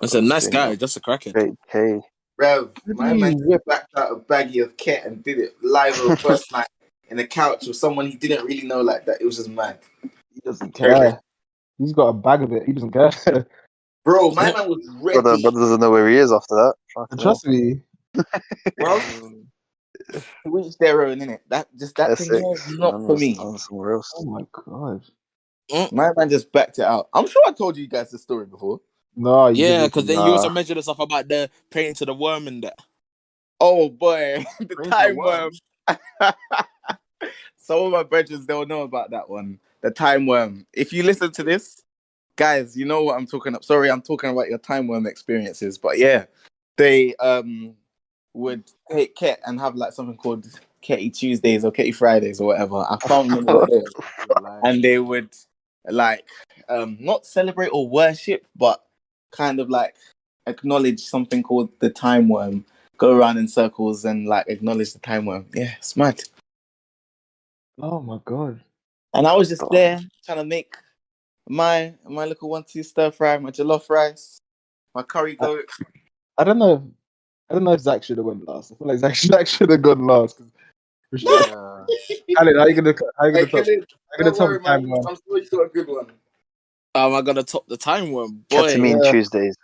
That's 0.00 0.14
a 0.14 0.20
nice 0.20 0.48
guy. 0.48 0.76
Just 0.76 0.96
a 0.96 1.00
crackhead. 1.00 1.32
Great 1.32 1.54
K. 1.70 2.00
Rev, 2.38 2.70
my 2.86 3.14
man 3.14 3.38
whip- 3.46 3.64
backed 3.66 3.96
out 3.96 4.12
a 4.12 4.16
baggie 4.16 4.62
of 4.62 4.76
kit 4.76 5.04
and 5.06 5.24
did 5.24 5.38
it 5.38 5.54
live 5.62 5.98
on 6.02 6.08
the 6.08 6.16
first 6.18 6.52
night 6.52 6.66
in 7.08 7.18
a 7.18 7.26
couch 7.26 7.66
with 7.66 7.76
someone 7.76 8.06
he 8.06 8.16
didn't 8.16 8.44
really 8.44 8.66
know 8.66 8.82
like 8.82 9.06
that. 9.06 9.22
It 9.22 9.24
was 9.24 9.36
just 9.36 9.48
mad. 9.48 9.78
He 10.02 10.40
doesn't 10.44 10.74
care. 10.74 11.18
He's 11.78 11.94
got 11.94 12.08
a 12.08 12.12
bag 12.12 12.42
of 12.42 12.52
it. 12.52 12.64
He 12.64 12.72
doesn't 12.72 12.90
care. 12.90 13.10
Bro, 14.04 14.32
my 14.32 14.52
man 14.52 14.68
was 14.68 14.86
uh, 14.86 14.92
ready. 15.00 15.20
Brother, 15.20 15.40
brother 15.42 15.60
doesn't 15.60 15.80
know 15.80 15.90
where 15.90 16.08
he 16.08 16.16
is 16.16 16.30
after 16.30 16.54
that. 16.54 16.74
Trust 17.18 17.46
me, 17.46 17.80
Bro, 18.78 19.00
to 20.12 20.58
each 20.60 20.78
their 20.78 21.06
own, 21.06 21.18
innit? 21.20 21.40
That 21.48 21.68
just 21.76 21.96
that 21.96 22.08
That's 22.08 22.26
thing 22.26 22.36
it. 22.38 22.42
there 22.42 22.52
is 22.52 22.78
not 22.78 23.00
Man 23.00 23.06
for 23.06 23.16
me. 23.16 23.34
somewhere 23.58 23.92
else. 23.92 24.12
oh 24.16 24.24
my 24.24 24.42
god. 24.52 25.04
My 25.92 26.10
man 26.16 26.28
just 26.28 26.52
backed 26.52 26.78
it 26.78 26.84
out. 26.84 27.08
I'm 27.12 27.26
sure 27.26 27.42
I 27.46 27.52
told 27.52 27.76
you 27.76 27.88
guys 27.88 28.10
the 28.10 28.18
story 28.18 28.46
before. 28.46 28.80
No, 29.16 29.48
you 29.48 29.64
Yeah, 29.64 29.86
because 29.86 30.06
then 30.06 30.24
you 30.24 30.32
also 30.32 30.50
mentioned 30.50 30.78
the 30.78 30.82
stuff 30.82 30.98
about 30.98 31.26
the 31.28 31.50
praying 31.70 31.94
to 31.94 32.04
the 32.04 32.14
worm 32.14 32.46
and 32.46 32.62
that. 32.62 32.78
Oh 33.60 33.88
boy, 33.88 34.44
the 34.60 34.66
Prince 34.66 34.90
time 34.90 35.10
of 35.12 35.16
worm. 35.16 35.52
Some 37.56 37.78
of 37.82 37.92
my 37.92 38.02
brethren 38.04 38.44
they'll 38.46 38.66
know 38.66 38.82
about 38.82 39.10
that 39.10 39.28
one. 39.28 39.58
The 39.80 39.90
time 39.90 40.26
worm. 40.26 40.66
If 40.72 40.92
you 40.92 41.02
listen 41.02 41.32
to 41.32 41.42
this, 41.42 41.82
guys, 42.36 42.76
you 42.76 42.84
know 42.84 43.02
what 43.02 43.16
I'm 43.16 43.26
talking 43.26 43.52
about. 43.52 43.64
Sorry, 43.64 43.90
I'm 43.90 44.02
talking 44.02 44.30
about 44.30 44.48
your 44.48 44.58
time 44.58 44.86
worm 44.86 45.06
experiences. 45.06 45.78
But 45.78 45.98
yeah, 45.98 46.26
they 46.76 47.14
um 47.16 47.74
would 48.36 48.64
take 48.92 49.16
Ket 49.16 49.40
and 49.46 49.60
have 49.60 49.76
like 49.76 49.94
something 49.94 50.18
called 50.18 50.46
Ketty 50.82 51.10
Tuesdays 51.10 51.64
or 51.64 51.72
Ketty 51.72 51.92
Fridays 51.92 52.40
or 52.40 52.48
whatever. 52.48 52.76
I 52.90 52.98
can't 53.06 53.28
remember 53.28 53.52
what 53.52 53.70
it 53.70 53.74
is. 53.84 53.94
Like, 54.38 54.60
and 54.64 54.84
they 54.84 54.98
would 54.98 55.34
like 55.88 56.26
um 56.68 56.98
not 57.00 57.26
celebrate 57.26 57.68
or 57.68 57.88
worship 57.88 58.46
but 58.56 58.84
kind 59.32 59.60
of 59.60 59.70
like 59.70 59.96
acknowledge 60.46 61.00
something 61.00 61.42
called 61.42 61.70
the 61.80 61.90
time 61.90 62.28
worm 62.28 62.64
go 62.98 63.16
around 63.16 63.38
in 63.38 63.48
circles 63.48 64.04
and 64.04 64.26
like 64.28 64.46
acknowledge 64.48 64.92
the 64.92 65.00
time 65.00 65.26
worm 65.26 65.46
yeah 65.54 65.74
it's 65.78 65.96
mad 65.96 66.20
Oh 67.80 68.00
my 68.00 68.20
god. 68.24 68.60
and 69.14 69.26
i 69.26 69.34
was 69.34 69.48
just 69.48 69.62
Oh. 69.62 69.68
there 69.70 70.00
trying 70.24 70.38
to 70.38 70.44
make 70.44 70.76
my 71.48 71.94
my 72.08 72.26
little 72.26 72.50
one 72.50 72.64
two 72.64 72.82
stir 72.82 73.10
fry 73.10 73.38
my 73.38 73.50
jollof 73.50 73.90
rice 73.90 74.38
my 74.94 75.02
curry 75.02 75.36
goat 75.36 75.66
I 76.38 76.44
don't 76.44 76.58
know. 76.58 76.90
If, 77.48 77.50
I 77.50 77.54
don't 77.54 77.64
know 77.64 77.72
if 77.72 77.80
Zach 77.80 78.02
should 78.02 78.16
have 78.18 78.26
went 78.26 78.46
last. 78.46 78.72
I 78.72 78.74
feel 78.76 78.88
like 78.88 78.98
Zach, 78.98 79.14
Zach 79.16 79.46
should 79.46 79.70
have 79.70 79.82
gone 79.82 80.06
last. 80.06 80.38
'cause 80.38 80.46
we 81.12 81.18
should- 81.18 81.28
yeah. 81.28 81.84
Khaled, 82.38 82.56
how 82.56 82.66
you 82.66 82.74
gonna 82.74 82.94
how 83.18 83.26
you 83.26 83.32
gonna 83.32 83.46
top, 83.46 83.50
Khalid, 83.64 83.66
how 83.66 83.72
you 83.72 83.84
gonna 84.18 84.30
don't 84.30 84.36
top 84.36 84.48
worry, 84.48 84.58
the 84.58 84.64
time 84.64 84.82
man. 84.82 84.90
one? 84.90 85.04
i'm 85.08 85.16
sure 85.26 85.38
you 85.38 85.48
got 85.50 85.62
a 85.66 85.68
good 85.68 85.88
one 85.88 86.06
Am 86.94 87.14
I 87.14 87.20
gonna 87.22 87.42
top 87.42 87.66
the 87.68 87.76
time 87.76 88.10
worm? 88.10 88.44
Boy. 88.48 88.74
Ketamine 88.74 89.04
Yeah. 89.04 89.12
Tuesdays. 89.12 89.54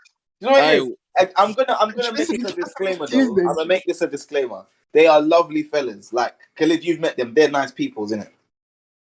you 0.41 0.47
know 0.47 0.53
what 0.53 0.63
I, 0.65 0.73
is? 0.75 0.89
I, 1.19 1.29
I'm 1.37 1.53
gonna 1.55 1.77
I'm 1.81 1.91
gonna 1.91 2.13
make 2.13 2.29
this 2.29 2.31
a 2.31 2.53
disclaimer 2.55 3.07
though. 3.07 3.21
I'm 3.21 3.35
gonna 3.57 3.65
make 3.67 3.85
this 3.87 4.03
a 4.03 4.07
disclaimer. 4.07 4.65
They 4.93 5.07
are 5.07 5.21
lovely 5.21 5.63
fellas. 5.63 6.13
Like 6.13 6.35
Khalid, 6.57 6.85
you've 6.85 7.01
met 7.01 7.17
them. 7.17 7.33
They're 7.35 7.51
nice 7.51 7.71
people, 7.73 8.05
isn't 8.05 8.21
it? 8.21 8.29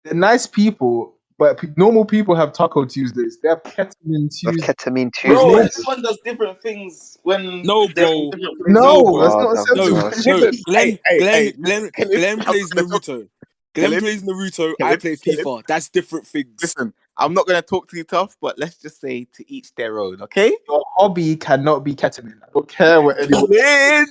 They're 0.02 0.14
nice 0.14 0.46
people, 0.46 1.12
but 1.38 1.58
pe- 1.58 1.68
normal 1.76 2.04
people 2.06 2.36
have 2.36 2.52
Taco 2.52 2.84
Tuesdays. 2.86 3.38
They 3.42 3.50
have 3.50 3.62
ketamine 3.64 4.30
Tuesdays. 4.36 4.62
Ketamine 4.62 5.12
Bro, 5.26 5.54
Tuesdays. 5.54 5.76
everyone 5.76 6.02
does 6.02 6.18
different 6.24 6.62
things 6.62 7.18
when 7.24 7.44
No, 7.62 7.88
bro. 7.88 8.30
in 8.30 8.30
different 8.30 8.58
places. 8.60 8.82
No, 8.82 9.04
No, 9.12 9.20
that's 9.20 9.38
bro. 9.38 9.40
not 9.40 9.54
acceptable. 9.54 10.04
no, 10.10 10.10
gosh. 10.10 10.26
no. 10.26 10.48
Listen, 10.48 10.62
Glenn, 10.66 10.98
hey, 11.06 11.06
hey, 11.06 11.22
Glenn, 11.22 11.52
hey, 11.56 11.56
Glenn, 11.62 11.90
Khalid, 11.96 12.10
Glenn 12.12 12.42
plays 12.42 12.72
Naruto. 12.72 13.28
Glenn 13.74 13.96
Khalid, 13.96 13.98
plays 13.98 14.22
Naruto. 14.22 14.74
I 14.82 14.96
play 14.96 15.16
Khalid. 15.26 15.46
FIFA. 15.46 15.64
That's 15.66 15.88
different 15.90 16.26
things. 16.26 16.60
Listen, 16.62 16.94
I'm 17.18 17.34
not 17.34 17.46
gonna 17.46 17.62
talk 17.62 17.90
too 17.90 18.04
tough, 18.04 18.36
but 18.40 18.58
let's 18.58 18.78
just 18.78 19.00
say 19.00 19.26
to 19.34 19.52
each 19.52 19.74
their 19.76 20.00
own, 20.00 20.22
okay? 20.22 20.56
Your 20.68 20.84
hobby 20.96 21.36
cannot 21.36 21.80
be 21.84 21.94
ketamine. 21.94 22.42
I 22.42 22.48
don't 22.54 22.68
care 22.68 23.02
what 23.02 23.18
anyone. 23.20 23.50
Khalid! 23.50 24.08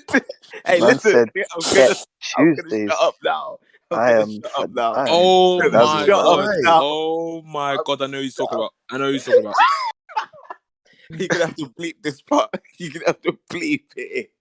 hey, 0.68 0.82
Man 0.82 0.82
listen, 0.82 1.14
said 1.14 1.30
I'm 1.56 1.64
gonna, 1.64 1.96
I'm 2.38 2.48
gonna 2.56 2.70
Tuesdays. 2.70 2.90
shut 2.90 3.00
up 3.02 3.16
now. 3.24 3.60
I'm 3.92 4.00
I 4.44 4.50
shut 4.58 4.74
now. 4.74 4.94
I 4.94 5.02
am 5.04 5.08
Oh 5.12 5.60
my 5.72 6.06
shut 6.06 6.08
god. 6.08 6.82
Oh 6.84 7.42
my 7.46 7.78
god. 7.86 8.02
I 8.02 8.08
know 8.08 8.18
who 8.18 8.24
he's 8.24 8.36
talking 8.36 8.58
about. 8.58 8.74
I 8.92 8.98
know 8.98 9.06
who 9.08 9.14
he's 9.14 9.26
talking 9.26 9.42
about. 9.42 9.56
You're 11.12 11.30
gonna 11.30 11.46
have 11.46 11.56
to 11.58 11.66
bleep 11.70 11.96
this 12.02 12.22
part. 12.22 12.50
You're 12.78 12.92
gonna 12.94 13.06
have 13.08 13.22
to 13.22 13.38
bleep 13.52 13.84
it. 13.96 14.32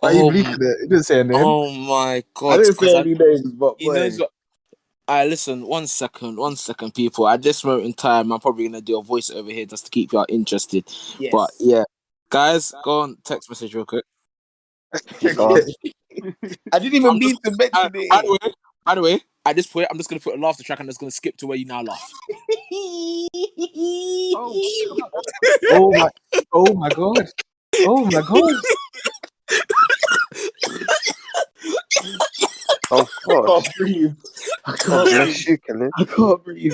Why 0.00 0.10
you 0.12 0.20
Oh, 0.22 0.30
bleeping 0.30 0.54
it? 0.54 0.82
It 0.82 0.88
didn't 0.90 1.04
say 1.04 1.20
a 1.20 1.24
name. 1.24 1.36
oh 1.38 1.70
my 1.72 2.24
god! 2.34 2.46
I 2.48 2.56
god. 2.56 2.62
didn't 2.64 2.76
'cause 2.78 2.90
say 2.90 2.96
I- 2.96 3.00
any 3.00 3.14
names, 3.14 3.52
but 3.52 3.74
He 3.78 3.86
boy. 3.86 3.94
knows 3.94 4.18
what. 4.20 4.30
I 5.06 5.24
listen. 5.26 5.66
One 5.66 5.86
second, 5.86 6.36
one 6.36 6.56
second, 6.56 6.94
people. 6.94 7.26
At 7.28 7.42
this 7.42 7.64
moment 7.64 7.86
in 7.86 7.92
time, 7.94 8.30
I'm 8.32 8.40
probably 8.40 8.66
gonna 8.68 8.80
do 8.82 8.98
a 8.98 9.02
voice 9.02 9.30
over 9.30 9.50
here 9.50 9.64
just 9.66 9.84
to 9.86 9.90
keep 9.90 10.12
y'all 10.12 10.26
interested. 10.28 10.84
Yes. 11.18 11.30
But 11.32 11.50
yeah, 11.60 11.84
guys, 12.28 12.74
go 12.84 13.00
on 13.00 13.16
text 13.24 13.48
message 13.48 13.74
real 13.74 13.86
quick. 13.86 14.04
God. 16.20 16.56
I 16.72 16.78
didn't 16.78 16.94
even 16.94 17.18
mean 17.18 17.36
to 17.44 17.50
mention 17.50 17.70
Uh, 17.74 17.90
it. 17.94 18.10
by 18.10 18.22
the 18.22 18.30
way, 18.32 18.52
by 18.84 18.94
the 18.94 19.02
way, 19.02 19.20
at 19.46 19.56
this 19.56 19.66
point, 19.66 19.88
I'm 19.90 19.96
just 19.96 20.08
gonna 20.10 20.20
put 20.20 20.36
a 20.36 20.40
laughter 20.40 20.62
track 20.62 20.80
and 20.80 20.88
just 20.88 21.00
gonna 21.00 21.10
skip 21.10 21.36
to 21.38 21.46
where 21.46 21.56
you 21.58 21.64
now 21.66 21.82
laugh. 21.82 22.10
Oh 25.70 25.92
my! 25.92 26.08
Oh 26.52 26.72
my 26.74 26.88
god! 26.90 27.26
Oh 27.84 28.04
my 28.06 28.22
god! 28.22 28.54
Oh, 32.90 33.06
I 33.06 33.06
God. 33.26 33.46
can't 33.46 33.74
breathe. 33.76 34.14
I 34.64 34.76
can't 34.76 35.10
breathe. 35.10 35.46
you, 35.46 35.90
I 35.98 36.04
can't 36.04 36.44
breathe. 36.44 36.72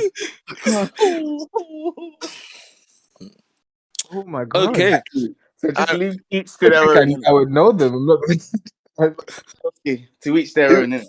I 0.66 0.88
can't. 0.96 1.42
Oh 4.12 4.22
my 4.24 4.44
god! 4.44 4.68
Okay, 4.70 5.00
So 5.56 5.70
just 5.72 5.90
Uh, 5.90 5.96
leave 5.96 6.16
each 6.30 6.56
to 6.58 6.66
I 6.66 6.70
their 6.70 7.02
own. 7.02 7.24
I, 7.26 7.30
I 7.30 7.32
would 7.32 7.50
know 7.50 7.72
them. 7.72 7.94
I'm 7.94 8.06
not. 8.06 8.20
Okay, 8.98 10.08
to 10.22 10.38
each 10.38 10.54
their 10.54 10.78
own. 10.78 10.90
innit? 10.90 11.06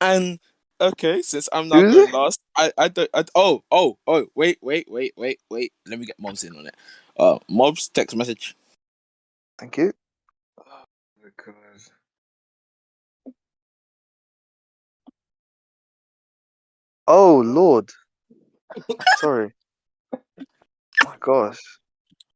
and 0.00 0.40
okay, 0.80 1.22
since 1.22 1.48
I'm 1.52 1.68
not 1.68 1.88
Is 1.88 1.90
going 1.90 2.10
it? 2.10 2.10
last, 2.10 2.40
I 2.56 2.72
I 2.78 2.88
don't. 2.88 3.10
I, 3.14 3.24
oh 3.34 3.62
oh 3.70 3.98
oh 4.06 4.26
wait 4.34 4.58
wait 4.62 4.88
wait 4.90 5.14
wait 5.16 5.40
wait. 5.50 5.72
Let 5.86 5.98
me 6.00 6.06
get 6.06 6.18
Mobs 6.20 6.44
in 6.44 6.56
on 6.56 6.66
it. 6.66 6.76
Uh, 7.18 7.38
Mobs 7.48 7.88
text 7.88 8.16
message. 8.16 8.56
Thank 9.58 9.76
you. 9.78 9.92
Oh, 17.06 17.38
Lord. 17.38 17.90
Sorry. 19.20 19.52
my 21.02 21.16
gosh. 21.20 21.58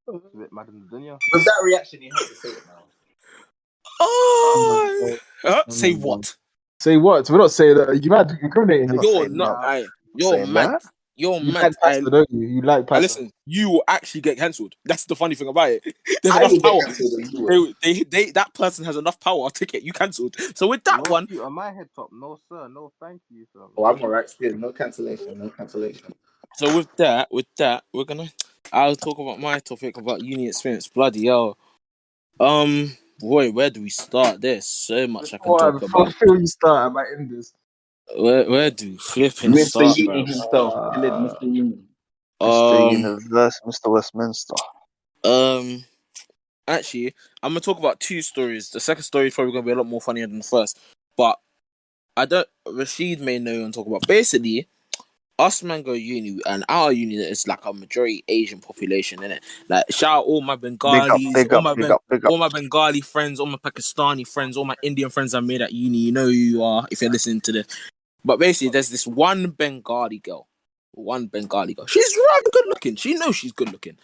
It's 0.09 0.27
a 0.35 0.39
bit 0.39 0.53
mad 0.53 0.69
in 0.69 0.81
the 0.81 0.97
dunya. 0.97 1.19
With 1.33 1.45
that 1.45 1.63
reaction, 1.65 2.03
you 2.03 2.11
have 2.13 2.29
to 2.29 2.35
say 2.37 2.51
it 2.51 2.67
now. 2.67 2.85
Oh, 4.01 5.19
uh, 5.45 5.63
say 5.69 5.93
Oh 5.95 5.99
my 5.99 6.05
what? 6.05 6.37
Say 6.81 6.97
what? 6.97 7.31
We're 7.31 7.39
not 7.39 7.53
saying 7.53 7.77
that. 7.77 8.03
You 8.03 8.11
mad? 8.11 8.31
You're 8.31 8.47
incriminating 8.47 8.89
Not 8.89 9.03
You're 9.05 9.13
saying 9.15 9.37
not. 9.37 9.61
that. 9.61 9.69
I, 9.69 9.85
you're 10.17 10.31
Saying 10.33 10.53
mad. 10.53 10.71
that? 10.71 10.83
You're 11.15 11.41
You 11.41 11.53
mad. 11.53 11.63
like 11.63 11.73
I, 11.83 11.87
pasta, 11.89 12.11
don't 12.11 12.31
you? 12.31 12.47
You 12.47 12.63
like 12.63 12.83
I 12.85 12.87
pasta. 12.87 13.01
listen. 13.03 13.31
You 13.47 13.71
will 13.71 13.85
actually 13.87 14.23
get 14.23 14.39
cancelled. 14.39 14.75
That's 14.85 15.05
the 15.05 15.15
funny 15.15 15.35
thing 15.35 15.49
about 15.49 15.71
it. 15.71 15.85
There's 16.23 16.35
I 16.35 16.45
enough 16.45 16.63
power. 16.63 16.81
cancelled 16.81 17.13
and 17.13 17.33
you 17.33 17.43
will. 17.43 17.75
They, 17.83 17.93
they, 17.93 18.03
they, 18.05 18.31
that 18.33 18.55
person 18.55 18.85
has 18.85 18.97
enough 18.97 19.21
power 19.21 19.51
to 19.51 19.67
get 19.67 19.83
you 19.83 19.93
cancelled. 19.93 20.37
So 20.57 20.67
with 20.69 20.83
that 20.85 21.05
no 21.05 21.11
one, 21.11 21.29
shoot 21.29 21.43
on 21.43 21.53
my 21.53 21.71
head 21.71 21.89
top. 21.95 22.11
No 22.13 22.39
sir. 22.49 22.67
No 22.69 22.93
thank 23.01 23.21
you, 23.31 23.47
sir. 23.53 23.61
Oh, 23.77 23.85
I'm 23.85 24.03
alright 24.03 24.29
still. 24.29 24.57
No 24.57 24.73
cancellation. 24.73 25.39
No 25.39 25.51
cancellation. 25.51 26.13
so 26.57 26.77
with 26.77 26.89
that, 26.97 27.29
with 27.31 27.47
that, 27.59 27.85
we're 27.93 28.05
gonna. 28.05 28.33
I'll 28.73 28.97
talk 28.97 29.19
about 29.19 29.39
my 29.39 29.59
topic 29.59 29.99
about 29.99 30.23
uni 30.25 30.49
experience. 30.49 30.89
Bloody 30.89 31.27
hell. 31.27 31.59
Um, 32.41 32.97
boy, 33.23 33.51
where 33.51 33.71
do 33.71 33.81
we 33.83 33.89
start? 33.89 34.41
There's 34.41 34.67
so 34.67 35.07
much 35.07 35.33
I 35.33 35.39
can 35.39 35.45
Before, 35.45 35.59
talk 35.59 35.81
before 35.81 36.03
about. 36.03 36.19
before 36.19 36.37
you 36.37 36.47
start, 36.47 36.91
I 36.91 36.93
might 36.93 37.07
end 37.17 37.31
this. 37.31 37.53
Where, 38.17 38.51
where 38.51 38.71
do 38.71 38.91
we 38.91 38.97
flipping 38.99 39.53
Mr. 39.53 39.67
start, 39.69 39.97
Uni 39.97 40.07
bro? 40.09 40.27
himself. 40.27 40.75
Uh, 40.75 41.01
Mr. 41.01 41.43
Uni. 41.43 41.79
Mr. 42.43 42.87
Um, 42.89 42.93
Universe, 42.97 43.61
Mr. 43.65 43.91
Westminster. 43.91 44.55
Um, 45.25 45.85
actually, 46.67 47.15
I'm 47.43 47.51
gonna 47.53 47.61
talk 47.61 47.79
about 47.79 48.01
two 48.01 48.21
stories. 48.21 48.71
The 48.71 48.81
second 48.81 49.05
story 49.05 49.29
is 49.29 49.35
probably 49.35 49.53
gonna 49.53 49.65
be 49.67 49.73
a 49.73 49.77
lot 49.77 49.87
more 49.87 50.01
funnier 50.01 50.27
than 50.27 50.39
the 50.39 50.45
first, 50.45 50.79
but 51.17 51.39
I 52.17 52.25
don't. 52.27 52.49
Rashid 52.69 53.21
may 53.21 53.39
know 53.39 53.65
and 53.65 53.73
talk 53.73 53.87
about. 53.87 54.07
Basically, 54.09 54.69
us 55.43 55.63
man 55.63 55.83
go 55.83 55.93
uni, 55.93 56.41
and 56.47 56.65
our 56.69 56.93
uni 56.93 57.17
is 57.17 57.47
like 57.47 57.65
a 57.65 57.73
majority 57.73 58.25
Asian 58.29 58.61
population, 58.61 59.23
in 59.23 59.33
it. 59.33 59.45
Like 59.69 59.85
shout 59.91 60.19
out 60.19 60.25
all 60.25 60.41
my 60.41 60.57
Big 60.57 60.75
up, 60.75 60.81
Bengalis, 60.81 61.35
big 61.35 61.53
all 61.53 61.63
my 61.63 61.75
big 61.75 61.83
ben- 61.83 61.93
up, 61.93 62.05
big 62.09 62.25
up. 62.25 62.31
all 62.31 62.39
my 62.39 62.49
Bengali 62.49 63.01
friends, 63.01 63.41
all 63.41 63.47
my 63.47 63.59
Pakistani 63.59 64.27
friends, 64.27 64.57
all 64.57 64.65
my 64.65 64.77
Indian 64.83 65.11
friends 65.11 65.35
I 65.35 65.41
made 65.41 65.63
at 65.63 65.73
uni. 65.73 65.99
You 65.99 66.13
know 66.13 66.25
who 66.25 66.31
you 66.31 66.63
are 66.63 66.87
if 66.91 67.03
you're 67.03 67.11
listening 67.11 67.41
to 67.43 67.53
this. 67.53 67.67
But 68.25 68.39
basically, 68.39 68.71
there's 68.71 68.89
this 68.89 69.07
one 69.07 69.51
Bengali 69.51 70.19
girl, 70.21 70.49
one 70.93 71.27
Bengali 71.27 71.75
girl. 71.75 71.87
She's 71.87 72.17
rather 72.17 72.51
good 72.53 72.67
looking. 72.69 72.97
She 72.97 73.15
knows 73.15 73.37
she's 73.37 73.53
good 73.53 73.73
looking. 73.73 73.99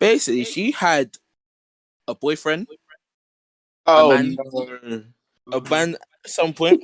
Basically, 0.00 0.44
she 0.44 0.72
had 0.72 1.16
a 2.08 2.14
boyfriend. 2.14 2.66
Oh 3.86 4.10
man- 4.10 4.36
no. 5.46 5.58
a 5.58 5.60
band 5.60 5.94
at 5.94 6.30
some 6.30 6.52
point, 6.52 6.82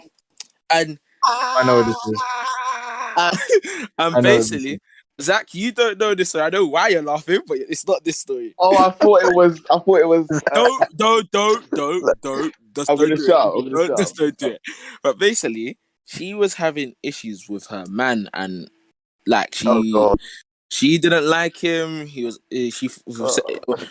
and 0.70 0.98
I 1.24 1.62
know 1.66 1.76
what 1.76 1.86
this 1.86 1.96
is. 2.06 2.22
Uh, 3.16 3.36
and 3.98 4.16
I 4.16 4.20
know 4.20 4.36
this 4.38 4.50
basically, 4.50 4.80
Zach, 5.20 5.54
you 5.54 5.72
don't 5.72 5.98
know 5.98 6.14
this 6.14 6.30
story. 6.30 6.44
I 6.44 6.50
know 6.50 6.66
why 6.66 6.88
you're 6.88 7.02
laughing, 7.02 7.40
but 7.46 7.58
it's 7.58 7.86
not 7.86 8.04
this 8.04 8.18
story. 8.18 8.54
Oh, 8.58 8.76
I 8.76 8.90
thought 8.90 9.22
it 9.22 9.34
was. 9.34 9.60
I 9.70 9.78
thought 9.78 10.00
it 10.00 10.08
was. 10.08 10.28
Don't, 10.54 10.96
don't, 10.96 11.30
don't, 11.30 11.70
don't, 11.70 12.20
don't. 12.22 12.54
Just 12.74 12.90
I'm 12.90 12.96
don't 12.96 13.08
gonna 13.08 13.16
do 13.16 13.26
shout, 13.26 13.54
it. 13.54 13.58
I'm 13.58 13.64
gonna 13.72 13.88
Don't, 13.88 13.98
just 13.98 14.16
don't 14.16 14.36
do 14.38 14.46
it. 14.48 14.60
But 15.02 15.18
basically, 15.18 15.78
she 16.06 16.34
was 16.34 16.54
having 16.54 16.94
issues 17.02 17.48
with 17.48 17.66
her 17.66 17.84
man, 17.86 18.28
and 18.32 18.70
like 19.26 19.54
she, 19.54 19.68
Oh 19.68 19.82
God. 19.92 20.18
she 20.70 20.96
didn't 20.98 21.26
like 21.26 21.56
him. 21.56 22.06
He 22.06 22.24
was, 22.24 22.38
uh, 22.38 22.70
she, 22.70 22.88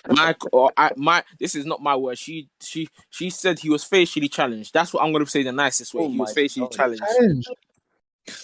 my, 0.09 0.35
or 0.51 0.71
I, 0.75 0.91
my. 0.95 1.23
This 1.39 1.53
is 1.53 1.65
not 1.65 1.81
my 1.81 1.95
word. 1.95 2.17
She, 2.17 2.49
she, 2.59 2.89
she 3.11 3.29
said 3.29 3.59
he 3.59 3.69
was 3.69 3.83
facially 3.83 4.29
challenged. 4.29 4.73
That's 4.73 4.93
what 4.93 5.03
I'm 5.03 5.13
gonna 5.13 5.27
say 5.27 5.43
the 5.43 5.51
nicest 5.51 5.93
way. 5.93 6.03
Oh 6.03 6.09
he 6.09 6.17
was 6.17 6.33
facially 6.33 6.65
God. 6.65 6.75
challenged. 6.75 7.03
Challenge. 7.03 7.45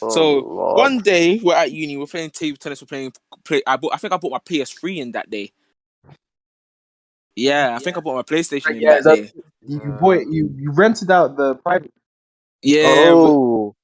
Oh, 0.02 0.10
So 0.10 0.40
Lord. 0.40 0.78
one 0.78 0.98
day 1.00 1.40
we're 1.44 1.56
at 1.56 1.72
uni, 1.72 1.98
we're 1.98 2.08
playing 2.08 2.32
table 2.32 2.58
tennis, 2.58 2.82
we're 2.82 2.88
playing 2.88 3.14
play. 3.44 3.62
I 3.68 3.78
bought, 3.78 3.94
I 3.94 3.98
think 3.98 4.14
I 4.14 4.18
bought 4.18 4.32
my 4.32 4.40
PS3 4.40 4.98
in 4.98 5.12
that 5.14 5.30
day. 5.30 5.52
Yeah, 7.36 7.76
I 7.76 7.80
think 7.80 7.98
I 7.98 8.00
bought 8.02 8.16
my 8.16 8.24
PlayStation 8.24 8.72
in 8.72 8.82
Yeah, 8.82 8.96
that 8.96 9.04
that- 9.04 9.16
day. 9.16 9.32
You, 9.68 9.82
you 9.84 9.92
boy, 10.00 10.20
you 10.20 10.50
you 10.58 10.72
rented 10.72 11.12
out 11.12 11.36
the 11.38 11.56
private. 11.56 11.94
Yeah. 12.62 12.84
but- 13.12 13.14
Oh. 13.16 13.76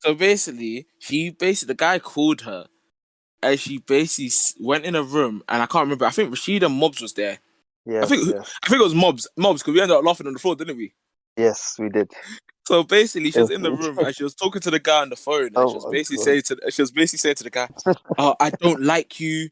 so 0.00 0.14
basically, 0.14 0.86
she 0.98 1.30
basically 1.30 1.72
the 1.72 1.76
guy 1.78 1.98
called 1.98 2.42
her, 2.42 2.66
and 3.42 3.58
she 3.58 3.78
basically 3.78 4.30
went 4.60 4.84
in 4.84 4.94
a 4.94 5.02
room, 5.02 5.42
and 5.48 5.62
I 5.62 5.66
can't 5.66 5.84
remember. 5.84 6.04
I 6.06 6.10
think 6.10 6.34
Rashida 6.34 6.70
Mobs 6.70 7.00
was 7.00 7.14
there. 7.14 7.38
Yes. 7.86 8.08
think- 8.08 8.26
yes. 8.26 8.52
I 8.64 8.68
think 8.68 8.80
it 8.80 8.84
was 8.84 8.94
Mobs, 8.94 9.26
Mobs, 9.36 9.62
because 9.62 9.74
we 9.74 9.80
ended 9.80 9.96
up 9.96 10.04
laughing 10.04 10.26
on 10.26 10.32
the 10.34 10.38
floor, 10.38 10.54
didn't 10.56 10.76
we? 10.76 10.92
Yes, 11.36 11.76
we 11.78 11.88
did. 11.88 12.10
So 12.66 12.82
basically, 12.84 13.30
she 13.32 13.40
was 13.40 13.50
in 13.50 13.62
the 13.62 13.72
room 13.72 13.98
and 13.98 14.14
she 14.14 14.22
was 14.22 14.34
talking 14.34 14.60
to 14.62 14.70
the 14.70 14.78
guy 14.78 15.02
on 15.02 15.10
the 15.10 15.16
phone, 15.16 15.46
and 15.46 15.56
Oh, 15.56 15.68
she 15.68 15.74
was 15.74 15.86
basically 15.90 16.16
God. 16.18 16.24
saying 16.24 16.42
to 16.42 16.70
she 16.70 16.82
was 16.82 16.90
basically 16.92 17.18
saying 17.18 17.34
to 17.36 17.44
the 17.44 17.50
guy, 17.50 17.68
oh, 18.18 18.36
"I 18.38 18.50
don't 18.50 18.82
like 18.82 19.18
you. 19.18 19.48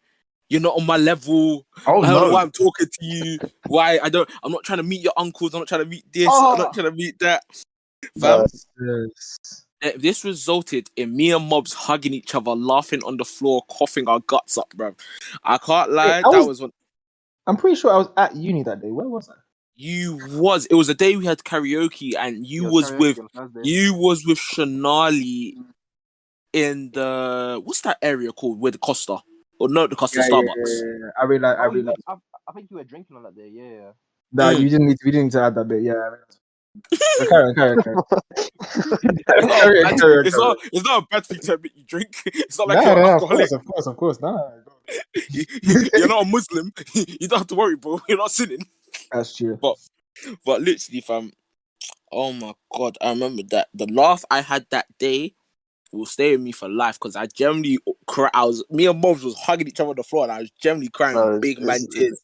You're 0.48 0.60
not 0.60 0.76
on 0.76 0.86
my 0.86 0.96
level. 0.96 1.66
Oh 1.86 2.02
I 2.02 2.10
don't 2.10 2.28
know 2.28 2.32
why 2.34 2.42
I'm 2.42 2.50
talking 2.50 2.86
to 2.86 3.04
you. 3.04 3.38
Why 3.66 3.98
I 4.02 4.08
don't. 4.08 4.28
I'm 4.42 4.52
not 4.52 4.64
trying 4.64 4.78
to 4.78 4.82
meet 4.84 5.00
your 5.02 5.12
uncles. 5.16 5.54
I'm 5.54 5.60
not 5.60 5.68
trying 5.68 5.82
to 5.82 5.86
meet 5.88 6.04
this. 6.12 6.28
Oh. 6.30 6.52
I'm 6.52 6.58
not 6.58 6.72
trying 6.74 6.86
to 6.86 6.92
meet 6.92 7.18
that. 7.20 7.42
Fam, 8.18 8.46
No. 8.78 9.06
Yes. 9.06 9.38
eh, 9.82 9.92
this 9.96 10.24
resulted 10.24 10.90
in 10.96 11.14
me 11.16 11.32
and 11.32 11.46
Mobs 11.46 11.72
hugging 11.72 12.14
each 12.14 12.34
other, 12.34 12.52
laughing 12.52 13.02
on 13.04 13.16
the 13.16 13.24
floor, 13.24 13.62
coughing 13.68 14.08
our 14.08 14.20
guts 14.20 14.56
up, 14.58 14.72
bro. 14.76 14.94
I 15.44 15.58
can't 15.58 15.90
lie. 15.92 16.18
I 16.18 16.22
that 16.22 16.30
was- 16.30 16.46
was 16.46 16.60
when 16.62 16.72
I'm 17.46 17.56
pretty 17.56 17.74
sure 17.76 17.92
I 17.92 17.96
was 17.98 18.08
at 18.16 18.34
uni 18.36 18.62
that 18.64 18.80
day. 18.80 18.90
Where 18.90 19.08
was 19.08 19.28
I? 19.28 19.34
You 19.80 20.18
was. 20.38 20.66
It 20.66 20.74
was 20.74 20.88
the 20.88 20.94
day 20.94 21.16
we 21.16 21.24
had 21.26 21.38
karaoke, 21.38 22.12
and 22.18 22.46
you 22.46 22.64
Yeah, 22.64 22.70
was 22.70 22.90
karaoke 22.90 22.98
with 22.98 23.18
on 23.36 23.50
you 23.64 23.94
was 23.94 24.24
with 24.26 24.38
Shanali 24.38 25.54
in 26.52 26.90
the 26.92 27.60
what's 27.64 27.80
that 27.82 27.98
area 28.02 28.32
called? 28.32 28.60
Where 28.60 28.72
the 28.72 28.78
Costa 28.78 29.18
or 29.58 29.68
no, 29.68 29.86
the 29.86 29.96
Costa 29.96 30.18
Yeah, 30.20 30.26
yeah, 30.28 30.34
Starbucks. 30.34 30.54
yeah, 30.56 30.84
yeah, 30.84 30.98
yeah. 31.04 31.10
I 31.20 31.24
realized. 31.24 31.58
I 31.58 31.62
Oh, 31.62 31.66
you 31.66 31.74
realized. 31.76 31.98
were- 32.06 32.14
I, 32.14 32.16
I 32.48 32.52
think 32.52 32.70
you 32.70 32.76
were 32.76 32.84
drinking 32.84 33.16
on 33.16 33.22
that 33.22 33.34
day. 33.36 33.48
Yeah, 33.52 33.62
yeah. 33.70 33.90
Nah, 34.32 34.50
Mm. 34.52 34.60
you 34.60 34.68
didn't 34.68 34.86
need. 34.86 34.98
To, 34.98 35.04
we 35.06 35.10
didn't 35.12 35.24
need 35.26 35.32
to 35.32 35.42
add 35.42 35.54
that 35.54 35.64
bit. 35.68 35.82
Yeah. 35.82 35.92
I 35.94 36.08
realized. 36.08 36.38
But 37.18 37.28
carry 37.30 37.44
on, 37.48 37.54
carry 37.54 37.70
on, 37.76 37.82
carry 37.82 37.96
on. 37.96 38.04
It's 38.72 39.46
not, 39.46 39.66
a 39.66 39.82
bad 39.82 39.96
thing. 39.98 40.26
it's 40.26 40.36
not. 40.36 40.56
It's 40.72 40.84
not 40.86 41.02
a 41.02 41.06
bad 41.10 41.26
thing 41.26 41.40
to 41.40 41.54
admit 41.54 41.72
you 41.74 41.84
drink. 41.84 42.14
It's 42.26 42.58
not 42.58 42.68
like 42.68 42.76
Nah, 42.78 42.84
you're 42.84 42.98
an 42.98 43.02
nah, 43.06 43.16
of 43.16 43.22
course, 43.22 43.52
of 43.52 43.64
course, 43.64 43.86
of 43.86 43.96
course. 43.96 44.20
Nah, 44.20 44.50
You- 45.30 45.44
You're 45.94 46.08
not 46.08 46.22
a 46.22 46.26
Muslim. 46.26 46.72
You 46.94 47.26
don't 47.28 47.38
have 47.40 47.46
to 47.48 47.54
worry, 47.54 47.76
bro. 47.76 48.00
You're 48.08 48.18
not 48.18 48.30
sinning. 48.30 48.66
That's 49.12 49.36
true. 49.36 49.58
But 49.60 49.76
but 50.44 50.60
literally, 50.62 51.00
fam. 51.00 51.32
Oh 52.12 52.32
my 52.32 52.54
god, 52.76 52.98
I 53.00 53.10
remember 53.10 53.42
that. 53.50 53.68
The 53.74 53.86
laugh 53.86 54.24
I 54.30 54.40
had 54.40 54.66
that 54.70 54.86
day 54.98 55.34
will 55.92 56.06
stay 56.06 56.32
with 56.32 56.40
me 56.40 56.52
for 56.52 56.68
life 56.68 56.94
because 56.98 57.16
I 57.16 57.26
generally 57.26 57.78
cry. 58.06 58.30
I 58.34 58.44
was 58.44 58.64
me 58.70 58.86
and 58.86 59.00
Mobs 59.00 59.24
was 59.24 59.38
hugging 59.38 59.68
each 59.68 59.80
other 59.80 59.90
on 59.90 59.96
the 59.96 60.02
floor, 60.02 60.24
and 60.24 60.32
I 60.32 60.40
was 60.40 60.50
generally 60.62 60.88
crying 60.88 61.16
No, 61.16 61.38
big 61.40 61.60
man 61.60 61.86
tears. 61.90 62.20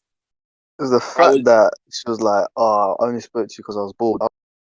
It 0.79 0.83
was 0.83 0.91
the 0.91 1.01
fact 1.01 1.35
was- 1.37 1.45
that 1.45 1.71
she 1.91 2.03
was 2.07 2.21
like, 2.21 2.47
"Oh, 2.57 2.97
I 3.01 3.07
only 3.07 3.21
spoke 3.21 3.49
to 3.49 3.53
you 3.53 3.63
because 3.63 3.77
I 3.77 3.81
was 3.81 3.93
bored." 3.95 4.21
I 4.23 4.29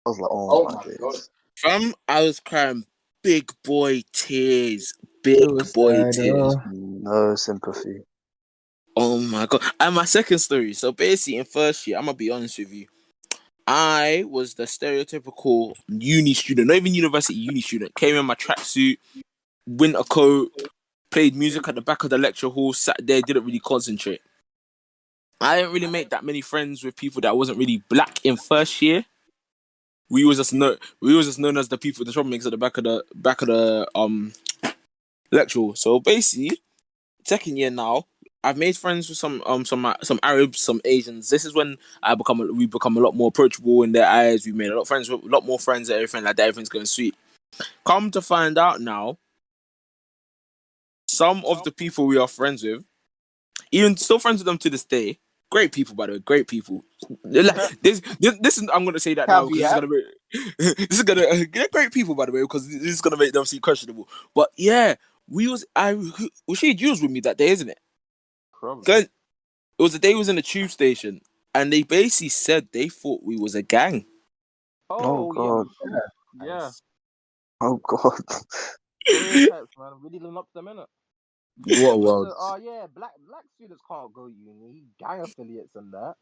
was 0.05 0.19
like, 0.19 0.31
"Oh, 0.31 0.49
Oh 0.51 0.63
my, 0.65 0.71
my. 0.85 0.93
God. 0.99 1.15
Fam, 1.55 1.93
I 2.07 2.23
was 2.23 2.39
crying 2.39 2.85
big 3.21 3.49
boy 3.63 4.03
tears, 4.11 4.93
big 5.23 5.47
boy 5.73 6.03
tears. 6.11 6.55
No 6.65 7.35
sympathy. 7.35 8.03
Oh 8.95 9.19
my 9.19 9.45
god! 9.45 9.61
And 9.79 9.95
my 9.95 10.05
second 10.05 10.39
story. 10.39 10.73
So 10.73 10.91
basically, 10.91 11.37
in 11.37 11.45
first 11.45 11.87
year, 11.87 11.97
I'm 11.97 12.05
gonna 12.05 12.17
be 12.17 12.29
honest 12.29 12.59
with 12.59 12.73
you. 12.73 12.87
I 13.65 14.25
was 14.27 14.53
the 14.53 14.63
stereotypical 14.63 15.73
uni 15.87 16.33
student, 16.33 16.67
not 16.67 16.77
even 16.77 16.93
university 16.93 17.39
uni 17.39 17.61
student. 17.61 17.95
Came 17.95 18.15
in 18.15 18.25
my 18.25 18.35
tracksuit, 18.35 18.97
winter 19.65 20.03
coat, 20.03 20.51
played 21.09 21.35
music 21.35 21.67
at 21.67 21.75
the 21.75 21.81
back 21.81 22.03
of 22.03 22.09
the 22.09 22.17
lecture 22.17 22.49
hall, 22.49 22.73
sat 22.73 22.97
there, 23.01 23.21
didn't 23.21 23.45
really 23.45 23.59
concentrate. 23.59 24.21
I 25.39 25.57
didn't 25.57 25.73
really 25.73 25.87
make 25.87 26.09
that 26.09 26.23
many 26.23 26.41
friends 26.41 26.83
with 26.83 26.95
people 26.95 27.21
that 27.21 27.37
wasn't 27.37 27.57
really 27.57 27.81
black 27.89 28.23
in 28.25 28.37
first 28.37 28.81
year. 28.81 29.05
We 30.09 30.25
was 30.25 30.37
just 30.37 30.53
know 30.53 30.77
we 31.01 31.15
was 31.15 31.25
just 31.25 31.39
known 31.39 31.57
as 31.57 31.69
the 31.69 31.77
people, 31.77 32.05
the 32.05 32.11
troublemakers 32.11 32.45
at 32.45 32.51
the 32.51 32.57
back 32.57 32.77
of 32.77 32.83
the 32.83 33.03
back 33.15 33.41
of 33.41 33.47
the 33.47 33.87
um 33.95 34.33
lecture 35.31 35.59
hall. 35.59 35.75
So 35.75 35.99
basically, 35.99 36.59
second 37.25 37.57
year 37.57 37.71
now, 37.71 38.05
I've 38.43 38.57
made 38.57 38.75
friends 38.75 39.07
with 39.07 39.17
some 39.17 39.41
um 39.45 39.63
some 39.65 39.93
some 40.03 40.19
Arabs, 40.21 40.59
some 40.59 40.81
Asians. 40.85 41.29
This 41.29 41.45
is 41.45 41.53
when 41.53 41.77
I 42.01 42.15
become 42.15 42.41
a, 42.41 42.45
we 42.51 42.65
become 42.65 42.97
a 42.97 42.99
lot 42.99 43.15
more 43.15 43.29
approachable 43.29 43.83
in 43.83 43.93
their 43.93 44.07
eyes. 44.07 44.45
We 44.45 44.51
made 44.51 44.69
a 44.69 44.75
lot 44.75 44.81
of 44.81 44.87
friends 44.87 45.09
a 45.09 45.15
lot 45.15 45.45
more 45.45 45.59
friends 45.59 45.89
and 45.89 45.95
everything 45.95 46.23
like 46.23 46.35
that. 46.35 46.47
Everything's 46.47 46.69
going 46.69 46.85
sweet. 46.85 47.15
Come 47.85 48.11
to 48.11 48.21
find 48.21 48.57
out 48.57 48.81
now, 48.81 49.17
some 51.07 51.43
of 51.45 51.63
the 51.63 51.71
people 51.71 52.05
we 52.05 52.17
are 52.17 52.27
friends 52.27 52.63
with, 52.63 52.83
even 53.71 53.95
still 53.95 54.19
friends 54.19 54.39
with 54.39 54.45
them 54.45 54.57
to 54.57 54.69
this 54.69 54.83
day. 54.83 55.19
Great 55.49 55.71
people, 55.71 55.95
by 55.95 56.07
the 56.07 56.13
way. 56.13 56.19
Great 56.19 56.47
people. 56.47 56.83
This 57.23 57.71
this, 57.81 58.01
this 58.39 58.57
is 58.57 58.69
I'm 58.73 58.85
gonna 58.85 58.99
say 58.99 59.13
that 59.13 59.27
now 59.27 59.47
because 59.47 59.59
this 59.59 59.71
is 59.71 59.73
gonna 59.73 59.87
be 59.87 60.03
this 60.57 60.99
is 60.99 61.03
gonna 61.03 61.45
they're 61.51 61.67
great 61.71 61.93
people, 61.93 62.15
by 62.15 62.25
the 62.25 62.31
way, 62.31 62.41
because 62.41 62.67
this 62.67 62.81
is 62.81 63.01
gonna 63.01 63.17
make 63.17 63.31
them 63.31 63.45
seem 63.45 63.61
questionable. 63.61 64.09
But 64.33 64.49
yeah, 64.57 64.95
we 65.29 65.47
was 65.47 65.65
I 65.75 65.93
was 65.93 66.29
she 66.55 66.73
you 66.73 66.89
was 66.89 67.01
with 67.01 67.11
me 67.11 67.19
that 67.21 67.37
day, 67.37 67.49
isn't 67.49 67.69
it? 67.69 67.79
Probably. 68.63 68.85
Cause 68.85 69.03
it 69.03 69.09
was 69.81 69.91
the 69.91 69.99
day 69.99 70.13
we 70.13 70.19
was 70.19 70.29
in 70.29 70.37
the 70.37 70.41
tube 70.41 70.71
station, 70.71 71.19
and 71.53 71.73
they 71.73 71.83
basically 71.83 72.29
said 72.29 72.69
they 72.71 72.87
thought 72.87 73.21
we 73.21 73.35
was 73.35 73.55
a 73.55 73.61
gang. 73.61 74.05
Oh, 74.89 74.99
oh 75.03 75.33
God. 75.33 75.67
Yeah. 76.39 76.45
Yeah. 76.45 76.69
Oh 77.59 77.81
God. 77.85 78.21
Stereotypes, 79.05 79.77
man. 79.77 79.91
Really 80.01 80.19
living 80.19 80.37
up 80.37 80.47
to 80.53 80.61
them, 80.61 80.67
innit? 80.67 80.85
What 81.83 81.91
a 81.91 81.97
world. 81.97 82.27
So, 82.29 82.35
oh 82.39 82.53
uh, 82.53 82.55
yeah, 82.55 82.87
black 82.95 83.11
black 83.27 83.43
students 83.53 83.83
can't 83.85 84.13
go 84.13 84.27
uni. 84.27 84.85
Gang 84.97 85.19
affiliates 85.19 85.75
and 85.75 85.91
that. 85.91 86.13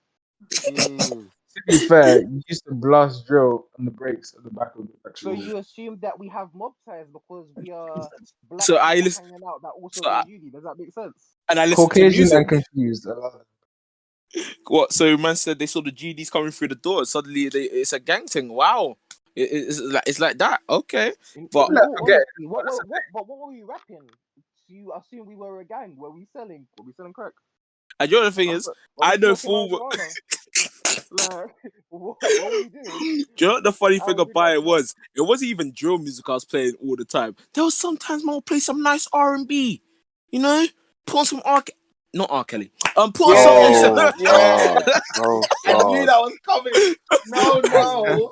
Jeez. 0.50 1.10
Mm. 1.12 1.28
To 1.54 1.62
be 1.68 1.78
fair, 1.90 2.22
you 2.22 2.42
used 2.48 2.64
to 2.70 2.74
blast 2.74 3.28
drill 3.28 3.68
on 3.78 3.84
the 3.84 3.92
brakes 3.92 4.34
at 4.38 4.44
the 4.46 4.50
back 4.52 4.74
of 4.78 4.88
the 4.88 4.94
so 5.16 5.32
lecture. 5.32 5.46
you 5.46 5.58
assume 5.58 6.00
that 6.02 6.18
we 6.18 6.30
have 6.30 6.48
mob 6.56 6.72
ties 6.88 7.08
because 7.12 7.46
we 7.58 7.70
are 7.80 8.08
black 8.50 8.62
So 8.62 8.78
I 8.78 8.96
listen- 9.02 9.26
hanging 9.26 9.42
out 9.46 9.62
that 9.62 9.74
also 9.76 10.00
so 10.02 10.10
I- 10.10 10.24
uni. 10.28 10.50
Does 10.50 10.64
that 10.64 10.76
make 10.80 10.94
sense? 10.94 11.34
And 11.50 11.60
I 11.60 11.66
listened 11.66 11.90
to 11.90 11.94
Caucasian 11.94 12.20
music. 12.22 12.38
and 12.38 12.48
confused. 12.48 13.06
I 13.06 13.12
love 13.16 13.42
it. 14.36 14.46
What? 14.68 14.94
So 14.94 15.18
man 15.18 15.36
said 15.36 15.60
they 15.60 15.66
saw 15.66 15.82
the 15.82 15.92
GDs 15.92 16.32
coming 16.32 16.52
through 16.52 16.70
the 16.70 16.76
door. 16.76 17.04
Suddenly 17.04 17.50
they, 17.50 17.64
it's 17.64 17.92
a 17.92 18.00
gang 18.00 18.28
thing. 18.28 18.48
Wow. 18.54 18.96
It, 19.36 19.50
it's 19.52 19.80
like 19.82 20.04
it's 20.08 20.22
like 20.22 20.38
that. 20.38 20.62
Okay. 20.70 21.12
But- 21.52 21.68
in 21.68 21.76
Look, 21.76 21.84
all 21.84 22.04
okay, 22.04 22.14
honesty, 22.14 22.46
what, 22.48 22.66
what, 22.66 22.88
what, 22.88 23.02
but 23.14 23.28
what 23.28 23.40
were 23.40 23.48
we 23.52 23.64
rapping? 23.64 24.08
So 24.40 24.74
you 24.74 24.94
assume 24.96 25.26
we 25.28 25.36
were 25.36 25.60
a 25.60 25.66
gang? 25.66 25.98
Were 25.98 26.12
we 26.12 26.28
selling? 26.32 26.66
Were 26.78 26.86
we 26.86 26.94
selling 26.94 27.12
crack? 27.12 27.34
And 28.02 28.12
you 28.12 28.18
know 28.20 28.26
the 28.26 28.32
thing 28.32 28.50
is, 28.50 28.68
Were 28.98 29.06
I 29.06 29.16
know 29.18 29.36
full. 29.36 29.70
well- 29.70 29.90
like, 31.12 31.30
what, 31.90 32.18
what 32.22 32.22
were 32.22 32.64
doing? 32.64 32.72
Do 32.72 33.46
you 33.46 33.48
know 33.48 33.54
what 33.54 33.64
the 33.64 33.72
funny 33.72 34.00
thing 34.00 34.18
really 34.18 34.32
about 34.32 34.54
it 34.54 34.64
was? 34.64 34.96
It 35.16 35.22
wasn't 35.22 35.52
even 35.52 35.72
drill 35.76 35.98
music 35.98 36.28
I 36.30 36.34
was 36.34 36.46
playing 36.46 36.74
all 36.84 36.96
the 36.96 37.06
time. 37.06 37.36
There 37.54 37.64
was 37.64 37.78
sometimes 37.78 38.24
I 38.28 38.34
would 38.34 38.46
play 38.46 38.60
some 38.60 38.82
nice 38.82 39.08
R 39.14 39.36
and 39.36 39.48
B. 39.48 39.82
You 40.32 40.40
know, 40.40 40.66
put 41.06 41.20
on 41.20 41.26
some 41.26 41.42
R. 41.46 41.62
Ke- 41.62 41.72
Not 42.14 42.30
R. 42.32 42.44
Kelly. 42.46 42.72
Um, 42.98 43.12
put 43.14 43.36
on 43.38 43.72
Yeah. 43.74 43.82
some. 43.82 43.98
Oh 43.98 44.12
Yeah. 44.20 44.80
God. 44.86 45.02
Oh 45.18 45.44
I 45.68 45.74
knew 46.00 46.06
that 46.06 46.22
was 46.22 46.38
coming. 46.46 46.74
No, 47.28 47.62
no. 47.70 48.32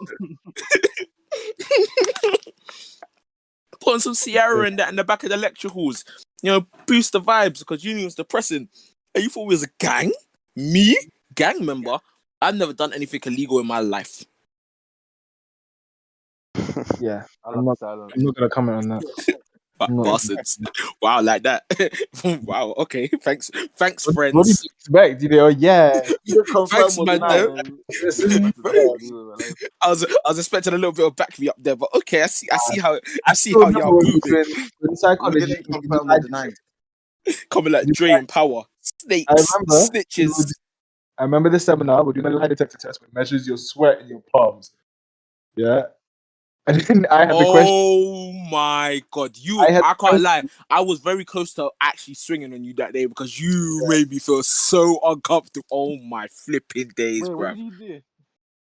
put 3.82 3.94
on 3.94 4.00
some 4.00 4.16
Ciara 4.16 4.68
in 4.68 4.76
that 4.78 4.90
in 4.90 4.96
the 4.96 5.04
back 5.04 5.24
of 5.24 5.30
the 5.30 5.38
lecture 5.38 5.70
halls. 5.70 6.04
You 6.42 6.52
know, 6.52 6.68
boost 6.86 7.12
the 7.14 7.22
vibes 7.22 7.60
because 7.60 7.84
uni 7.84 8.06
was 8.06 8.16
depressing. 8.16 8.70
And 9.20 9.26
you 9.26 9.30
thought 9.30 9.48
we 9.48 9.54
was 9.54 9.64
a 9.64 9.68
gang? 9.80 10.14
Me? 10.56 10.98
Gang 11.36 11.66
member? 11.66 12.00
I've 12.42 12.56
never 12.56 12.72
done 12.72 12.94
anything 12.94 13.20
illegal 13.26 13.60
in 13.60 13.68
my 13.68 13.80
life. 13.80 14.24
Yeah, 17.02 17.26
I 17.44 17.50
I'm 17.52 17.66
not- 17.66 17.78
I'm 17.82 18.08
not 18.16 18.36
gonna 18.36 18.50
comment 18.50 18.78
on 18.78 18.88
that. 19.00 19.36
Bastards. 19.80 20.60
Wow, 21.02 21.22
like 21.22 21.44
that. 21.44 21.64
wow. 22.46 22.74
Okay. 22.78 23.08
Thanks. 23.08 23.50
Thanks, 23.78 24.06
What, 24.08 24.16
friends. 24.16 24.36
what 24.36 24.46
did 24.48 24.58
you 24.64 24.70
expect? 24.78 25.22
You 25.24 25.30
know, 25.30 25.48
yeah. 25.50 26.02
You 26.24 26.44
Thanks, 26.70 26.98
man, 27.00 27.20
deny. 27.20 27.38
though. 27.38 27.58
Listen, 28.04 28.54
I 29.82 29.90
was 29.90 30.04
I 30.06 30.30
was 30.30 30.40
expecting 30.40 30.74
a 30.74 30.78
little 30.78 30.92
bit 30.94 31.06
of 31.06 31.16
back 31.18 31.38
me 31.40 31.50
up 31.50 31.56
there, 31.60 31.76
but 31.76 31.90
okay, 31.96 32.24
I 32.24 32.28
see 32.28 32.48
I 32.52 32.58
see 32.58 32.80
how 32.80 33.00
I 33.26 33.34
see 33.34 33.52
how 33.54 33.68
y'all 33.70 33.92
moving. 33.94 34.20
between- 34.24 34.46
in 34.56 34.70
You 34.90 34.96
psychology, 34.96 35.56
confirm 35.64 36.10
or 36.12 36.20
deny. 36.20 36.50
Coming 37.50 37.74
like 37.74 37.88
You 37.88 37.94
Dre 37.94 38.12
and 38.12 38.28
Power. 38.28 38.64
Snakes, 39.02 39.26
I 39.30 39.34
remember 39.34 39.86
you 39.86 40.04
snitches. 40.04 40.38
would- 40.38 40.52
I 41.18 41.24
remember 41.24 41.50
the 41.50 41.60
seminar. 41.60 42.04
We're 42.06 42.14
doing 42.14 42.28
a 42.28 42.30
lie 42.30 42.48
detector 42.48 42.78
test, 42.78 43.02
which 43.02 43.12
measures 43.12 43.46
your 43.46 43.58
sweat 43.58 44.00
in 44.00 44.08
your 44.08 44.24
palms. 44.34 44.72
Yeah, 45.58 45.84
and 46.66 46.80
then 46.82 47.06
I 47.12 47.26
had 47.26 47.32
the 47.32 47.46
question. 47.52 47.68
Oh 47.70 48.32
my 48.50 49.02
god, 49.12 49.36
you! 49.38 49.60
I 49.60 49.66
I, 49.66 49.82
can't 49.82 49.98
question- 49.98 50.24
lie. 50.24 50.44
I 50.70 50.80
was 50.80 51.00
very 51.00 51.26
close 51.26 51.54
to 51.56 51.72
actually 51.82 52.14
swinging 52.14 52.54
on 52.54 52.64
you 52.64 52.74
that 52.76 52.94
day 52.94 53.06
because 53.06 53.38
you 53.40 53.84
made 53.88 54.10
me 54.10 54.20
feel 54.20 54.44
so 54.44 55.00
uncomfortable. 55.04 55.66
Oh 55.72 55.98
my 55.98 56.28
flipping 56.30 56.90
days, 56.96 57.24
Wait, 57.24 57.30
bro. 57.36 57.38
what 57.38 57.56
did 57.56 57.60
you 57.60 57.72
do? 57.72 58.02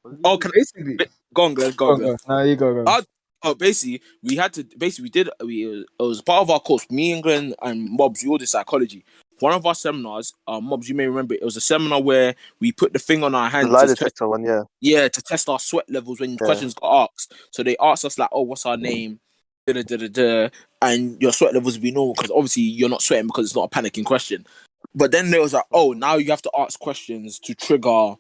What 0.02 0.10
did 0.12 0.16
you 0.18 0.22
Oh, 0.24 0.36
do? 0.36 0.40
can 0.40 0.50
Basically, 0.54 0.98
Go 1.34 1.42
on, 1.44 1.54
Glenn. 1.54 1.70
Go 1.72 1.76
go, 1.76 1.92
on, 1.92 1.98
Glenn. 1.98 2.16
go. 2.26 2.34
Now 2.34 2.42
you 2.42 2.56
go, 2.56 2.84
go. 2.84 2.90
Uh, 2.90 3.02
Oh, 3.42 3.54
basically, 3.54 4.00
we 4.22 4.34
had 4.34 4.52
to. 4.54 4.64
Basically, 4.64 5.04
we 5.04 5.10
did. 5.10 5.28
We 5.44 5.66
it 5.82 5.86
was 6.02 6.22
part 6.22 6.40
of 6.40 6.50
our 6.50 6.58
course. 6.58 6.90
Me 6.90 7.12
and 7.12 7.22
Glenn 7.22 7.54
and 7.62 7.88
Mobs, 7.90 8.22
we 8.24 8.30
all 8.30 8.38
did 8.38 8.48
psychology. 8.48 9.04
One 9.40 9.52
of 9.52 9.66
our 9.66 9.74
seminars, 9.74 10.32
uh, 10.48 10.60
Mobs, 10.60 10.88
you 10.88 10.94
may 10.94 11.06
remember, 11.06 11.34
it 11.34 11.42
was 11.44 11.56
a 11.56 11.60
seminar 11.60 12.02
where 12.02 12.34
we 12.60 12.72
put 12.72 12.92
the 12.92 12.98
thing 12.98 13.22
on 13.22 13.34
our 13.34 13.46
The 13.50 13.56
hands 13.56 13.70
lie 13.70 13.82
to 13.82 13.86
test 13.88 13.98
detector 13.98 14.28
one, 14.28 14.44
yeah. 14.44 14.62
Yeah, 14.80 15.08
to 15.08 15.22
test 15.22 15.48
our 15.48 15.58
sweat 15.58 15.88
levels 15.90 16.20
when 16.20 16.32
Yeah. 16.32 16.36
questions 16.38 16.74
got 16.74 17.10
asked. 17.10 17.34
So 17.50 17.62
they 17.62 17.76
asked 17.78 18.04
us 18.04 18.18
like, 18.18 18.28
"Oh, 18.32 18.42
what's 18.42 18.66
our 18.66 18.76
name?" 18.76 19.20
Da 19.66 19.72
da 19.74 19.82
da 19.82 19.96
da 19.96 20.08
da, 20.08 20.48
and 20.80 21.20
your 21.20 21.32
sweat 21.32 21.52
levels 21.52 21.76
will 21.76 21.82
be 21.82 21.90
normal 21.90 22.14
because 22.14 22.30
obviously 22.30 22.62
you're 22.62 22.88
not 22.88 23.02
sweating 23.02 23.26
because 23.26 23.46
it's 23.46 23.56
not 23.56 23.64
a 23.64 23.68
panicking 23.68 24.04
question. 24.04 24.46
But 24.94 25.10
then 25.10 25.30
there 25.30 25.40
was 25.42 25.52
like, 25.52 25.64
"Oh, 25.72 25.92
now 25.92 26.16
you 26.16 26.30
have 26.30 26.42
to 26.42 26.50
ask 26.56 26.78
questions 26.78 27.38
to 27.40 27.54
trigger 27.54 28.14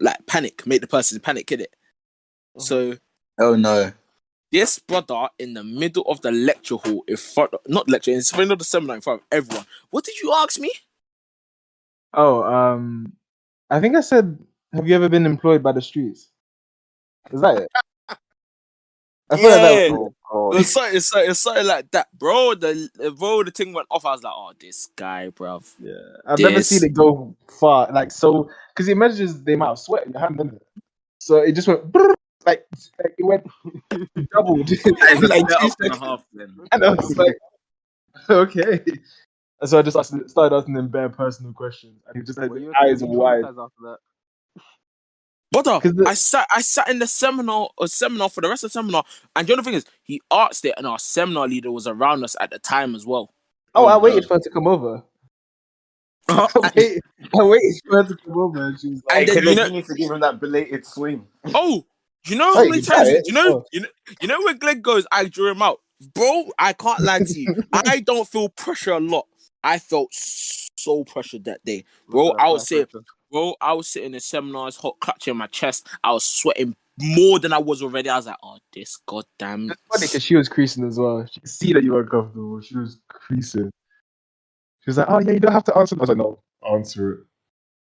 like 0.00 0.24
panic, 0.26 0.66
make 0.66 0.80
the 0.80 0.86
person 0.86 1.20
panic 1.20 1.52
in 1.52 1.60
it." 1.60 1.74
So 2.58 2.96
Oh 3.38 3.54
no. 3.54 3.92
This 4.52 4.78
brother 4.78 5.28
in 5.38 5.54
the 5.54 5.64
middle 5.64 6.04
of 6.04 6.22
the 6.22 6.32
lecture 6.32 6.76
hall, 6.76 7.04
in 7.08 7.16
front, 7.16 7.52
not 7.68 7.88
lecture, 7.88 8.12
in 8.12 8.22
front 8.22 8.52
of 8.52 8.58
the 8.58 8.64
seminar, 8.64 8.96
in 8.96 9.02
front 9.02 9.22
of 9.22 9.26
everyone. 9.32 9.66
What 9.90 10.04
did 10.04 10.20
you 10.20 10.32
ask 10.34 10.58
me? 10.60 10.72
Oh, 12.14 12.42
um, 12.44 13.12
I 13.70 13.80
think 13.80 13.96
I 13.96 14.00
said, 14.00 14.38
"Have 14.72 14.88
you 14.88 14.94
ever 14.94 15.08
been 15.08 15.26
employed 15.26 15.62
by 15.62 15.72
the 15.72 15.82
streets?" 15.82 16.30
Is 17.32 17.40
that 17.42 17.58
it? 17.58 17.68
I 19.30 19.36
feel 19.38 19.50
like 19.50 19.62
that 19.62 19.72
Yeah. 19.74 19.88
was 19.88 20.12
Oh, 20.32 20.52
It's 20.58 20.70
something, 20.70 20.96
it's 20.96 21.08
something, 21.10 21.30
it's 21.30 21.40
something 21.40 21.66
like 21.66 21.90
that, 21.92 22.08
bro. 22.18 22.54
The 22.54 22.88
the- 22.94 23.10
bro, 23.12 23.42
the 23.44 23.50
thing 23.50 23.72
went 23.72 23.88
off. 23.90 24.04
I 24.04 24.12
was 24.12 24.22
like, 24.22 24.32
"Oh, 24.36 24.52
this 24.60 24.88
guy, 24.96 25.30
bro." 25.30 25.62
Yeah, 25.78 25.94
I've 26.26 26.40
never 26.40 26.60
seen 26.62 26.84
it 26.84 26.94
go 26.94 27.34
far, 27.60 27.90
like 27.92 28.10
so, 28.12 28.48
because 28.74 28.88
it 28.88 28.96
measures 28.96 29.42
the 29.42 29.54
amount 29.54 29.72
of 29.72 29.78
sweat 29.80 30.06
in 30.06 30.12
your 30.12 30.20
hand, 30.20 30.38
doesn't 30.38 30.54
it? 30.56 30.66
So 31.18 31.38
it 31.38 31.52
just 31.52 31.68
went 31.68 31.90
brrr, 31.92 32.14
like, 32.46 32.66
like 33.02 33.14
it 33.18 33.24
went 33.24 33.46
doubled. 34.32 34.70
in 34.70 35.20
like 35.22 35.48
two 35.60 35.68
seconds. 35.68 35.98
half 35.98 36.24
then. 36.32 36.54
And 36.72 36.84
I 36.84 36.90
was 36.94 37.16
like, 37.16 37.36
okay. 38.30 38.80
And 39.60 39.68
so 39.68 39.78
I 39.78 39.82
just 39.82 39.96
asked, 39.96 40.14
started 40.30 40.54
asking 40.56 40.74
them 40.74 40.88
bare 40.88 41.08
personal 41.08 41.52
questions, 41.52 42.00
and 42.06 42.16
he 42.16 42.22
just 42.24 42.38
had 42.38 42.50
Were 42.50 42.58
you 42.58 42.72
eyes 42.80 43.02
wide. 43.02 43.42
traumatized 43.44 43.64
after 43.64 43.82
that? 43.82 43.96
Brother, 45.50 45.80
'Cause 45.80 45.94
the- 45.94 46.06
I 46.06 46.14
sat 46.14 46.46
I 46.54 46.60
sat 46.60 46.88
in 46.88 46.98
the 46.98 47.06
seminar 47.06 47.70
a 47.80 47.88
seminar 47.88 48.28
for 48.28 48.40
the 48.42 48.48
rest 48.50 48.64
of 48.64 48.68
the 48.70 48.72
seminar, 48.78 49.02
and 49.34 49.46
the 49.48 49.54
other 49.54 49.62
thing 49.62 49.74
is 49.74 49.84
he 50.02 50.20
asked 50.30 50.64
it, 50.64 50.74
and 50.76 50.86
our 50.86 50.98
seminar 50.98 51.48
leader 51.48 51.72
was 51.72 51.86
around 51.86 52.22
us 52.22 52.36
at 52.40 52.50
the 52.50 52.58
time 52.58 52.94
as 52.94 53.06
well. 53.06 53.32
Oh, 53.74 53.86
I 53.86 53.94
Oh, 53.94 53.98
waited 53.98 54.22
no. 54.22 54.28
for 54.28 54.34
her 54.34 54.40
to 54.40 54.50
come 54.50 54.66
over. 54.66 55.02
I 56.28 56.46
waited, 56.76 57.00
I 57.38 57.42
waited 57.42 57.80
for 57.88 58.02
her 58.02 58.08
to 58.10 58.16
come 58.16 58.38
over, 58.38 58.66
and 58.66 58.78
she 58.78 58.88
was 58.90 59.02
And 59.10 59.26
then, 59.26 59.36
Hey, 59.36 59.42
you 59.42 59.48
you, 59.50 59.56
know- 59.56 59.68
need 59.68 59.84
to 59.86 59.94
give 59.94 60.10
him 60.10 60.20
that 60.20 60.38
belated 60.38 60.84
swing. 60.86 61.26
oh, 61.54 61.84
you 62.26 62.36
know 62.36 62.52
how 62.54 62.64
many 62.64 62.82
times 62.82 63.08
you 63.26 63.32
know 63.32 63.58
Oh. 63.58 63.64
you 63.72 63.80
know 63.80 63.88
you 64.20 64.28
know 64.28 64.40
when 64.42 64.58
Glenn 64.58 64.80
goes, 64.80 65.06
I 65.12 65.24
drew 65.26 65.50
him 65.50 65.62
out, 65.62 65.80
bro. 66.14 66.50
I 66.58 66.72
can't 66.72 67.00
lie 67.00 67.20
to 67.20 67.40
you. 67.40 67.54
I 67.72 68.00
don't 68.00 68.28
feel 68.28 68.48
pressure 68.50 68.92
a 68.92 69.00
lot. 69.00 69.26
I 69.64 69.78
felt 69.78 70.10
so 70.12 71.04
pressured 71.04 71.44
that 71.44 71.64
day, 71.64 71.84
bro. 72.08 72.26
Look 72.26 72.34
at 72.34 72.38
that 72.38 72.44
I 72.44 72.48
was 72.50 72.62
first 72.62 72.68
saying, 72.68 72.84
question. 72.86 73.04
bro, 73.30 73.54
I 73.60 73.72
was 73.72 73.88
sitting 73.88 74.14
in 74.14 74.20
seminars, 74.20 74.76
hot 74.76 74.96
clutching 75.00 75.36
my 75.36 75.46
chest. 75.48 75.88
I 76.04 76.12
was 76.12 76.24
sweating 76.24 76.76
more 77.00 77.38
than 77.38 77.52
I 77.52 77.58
was 77.58 77.82
already. 77.82 78.08
I 78.08 78.16
was 78.16 78.26
like, 78.26 78.36
oh, 78.42 78.58
this 78.72 78.98
goddamn. 79.06 79.70
It's 79.70 79.82
funny 79.92 80.06
because 80.06 80.22
she 80.22 80.36
was 80.36 80.48
creasing 80.48 80.86
as 80.86 80.98
well. 80.98 81.26
She 81.30 81.40
could 81.40 81.50
see 81.50 81.72
that 81.72 81.82
you 81.84 81.92
were 81.92 82.02
uncomfortable. 82.02 82.60
She 82.60 82.76
was 82.76 82.98
creasing. 83.08 83.70
She 84.80 84.90
was 84.90 84.98
like, 84.98 85.06
"Oh 85.10 85.18
yeah, 85.20 85.32
you 85.32 85.40
don't 85.40 85.52
have 85.52 85.64
to 85.64 85.76
answer." 85.76 85.96
I 85.96 86.00
was 86.00 86.08
like, 86.08 86.18
"No, 86.18 86.40
answer 86.72 87.12
it. 87.12 87.20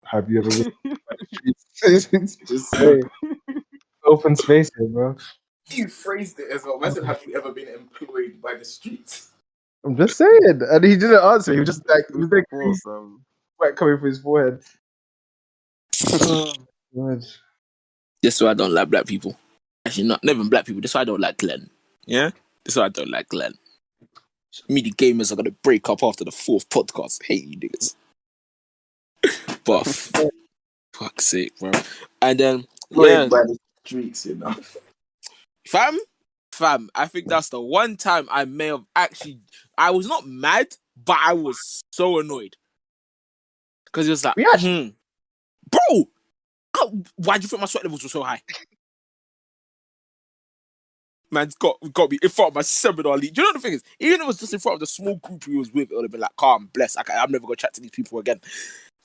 Have 0.05 0.31
you 0.31 0.39
ever 0.39 0.49
been 0.51 0.73
by 0.85 1.17
the 1.19 2.01
streets?" 2.01 2.37
Just 2.47 2.71
say 2.71 3.01
open 4.07 4.37
space 4.37 4.71
here, 4.77 4.89
bro. 4.89 5.17
You 5.69 5.89
phrased 5.89 6.39
it 6.39 6.51
as 6.53 6.65
well. 6.65 6.77
Imagine 6.77 7.05
have 7.05 7.23
you 7.27 7.37
ever 7.37 7.53
been 7.53 7.69
employed 7.69 8.41
by 8.43 8.55
the 8.55 8.65
streets? 8.65 9.31
I'm 9.85 9.97
just 9.97 10.17
saying, 10.17 10.61
and 10.71 10.85
he 10.85 10.97
didn't 10.97 11.23
answer. 11.23 11.53
He 11.53 11.61
was 11.61 11.69
just 11.69 11.89
like, 11.89 12.05
it 12.09 12.17
was 12.17 12.31
like 12.31 12.45
Poor, 12.51 12.63
crease 12.63 12.83
um, 12.87 13.25
sweat 13.57 13.77
coming 13.77 13.99
from 13.99 14.07
his 14.09 14.21
forehead. 14.21 14.61
God. 16.95 17.25
This 18.23 18.37
is 18.37 18.43
why 18.43 18.51
I 18.51 18.55
don't 18.55 18.73
like 18.73 18.91
black 18.91 19.07
people. 19.07 19.37
Actually, 19.87 20.09
not 20.09 20.25
never 20.25 20.43
black 20.45 20.67
people. 20.67 20.81
This 20.81 20.93
is 20.93 20.95
why 20.95 21.03
I 21.03 21.05
don't 21.05 21.21
like 21.21 21.39
Glenn. 21.39 21.71
Yeah, 22.07 22.31
this 22.65 22.75
is 22.75 22.77
why 22.77 22.87
I 22.87 22.89
don't 22.89 23.11
like 23.11 23.29
Glenn. 23.29 23.55
Me, 24.69 24.81
the 24.81 24.93
gamers 24.93 25.31
are 25.31 25.37
gonna 25.37 25.51
break 25.51 25.89
up 25.89 26.03
after 26.03 26.25
the 26.25 26.33
fourth 26.33 26.69
podcast. 26.69 27.23
Hate 27.25 27.45
you 27.45 27.57
niggas. 27.59 27.95
But 29.65 29.87
f- 29.87 30.13
fuck's 30.93 31.27
sake, 31.27 31.59
bro. 31.59 31.73
And 32.23 32.39
then 32.39 32.67
Employed 32.91 33.09
yeah, 33.09 33.27
by 33.27 33.43
the 33.43 33.59
streets, 33.87 34.27
you 34.27 34.35
know. 34.37 34.55
fam, 35.69 35.99
fam. 36.53 36.91
I 36.95 37.07
think 37.07 37.29
that's 37.29 37.49
the 37.49 37.61
one 37.61 37.97
time 37.97 38.29
I 38.31 38.45
may 38.45 38.67
have 38.69 38.85
actually. 38.95 39.41
I 39.79 39.91
was 39.91 40.07
not 40.07 40.27
mad, 40.27 40.69
but 41.05 41.19
I 41.23 41.33
was 41.35 41.83
so 41.93 42.19
annoyed 42.21 42.57
because 43.87 44.07
it 44.07 44.11
was 44.11 44.25
like, 44.25 44.37
We 44.37 44.47
actually- 44.53 44.91
hmm. 44.91 45.69
bro. 45.71 46.09
how- 46.77 46.93
Why 47.17 47.39
do 47.39 47.43
you 47.43 47.49
think 47.49 47.61
my 47.61 47.67
sweat 47.67 47.85
levels 47.85 48.03
were 48.03 48.09
so 48.09 48.23
high? 48.23 48.43
Man's 51.31 51.57
got 51.57 51.77
got 51.93 52.11
me 52.11 52.19
in 52.23 52.29
front 52.29 52.51
of 52.51 52.55
my 52.55 52.63
seminar 52.63 53.17
lead. 53.19 53.37
You 53.37 53.43
know 53.43 53.53
the 53.53 53.59
thing 53.59 53.73
is, 53.75 53.83
even 53.99 54.15
if 54.17 54.21
it 54.23 54.27
was 54.27 54.39
just 54.39 54.55
in 54.55 54.61
front 54.61 54.75
of 54.75 54.81
the 54.81 54.87
small 54.87 55.17
group 55.17 55.45
he 55.45 55.57
was 55.57 55.73
with, 55.73 55.91
it 55.91 55.95
would 55.95 56.05
have 56.05 56.13
been 56.13 56.21
like, 56.21 56.37
calm, 56.37 56.71
bless. 56.73 56.97
I, 56.97 57.03
I'm 57.09 57.33
never 57.33 57.47
gonna 57.47 57.57
chat 57.57 57.75
to 57.75 57.81
these 57.81 57.91
people 57.91 58.19
again. 58.21 58.41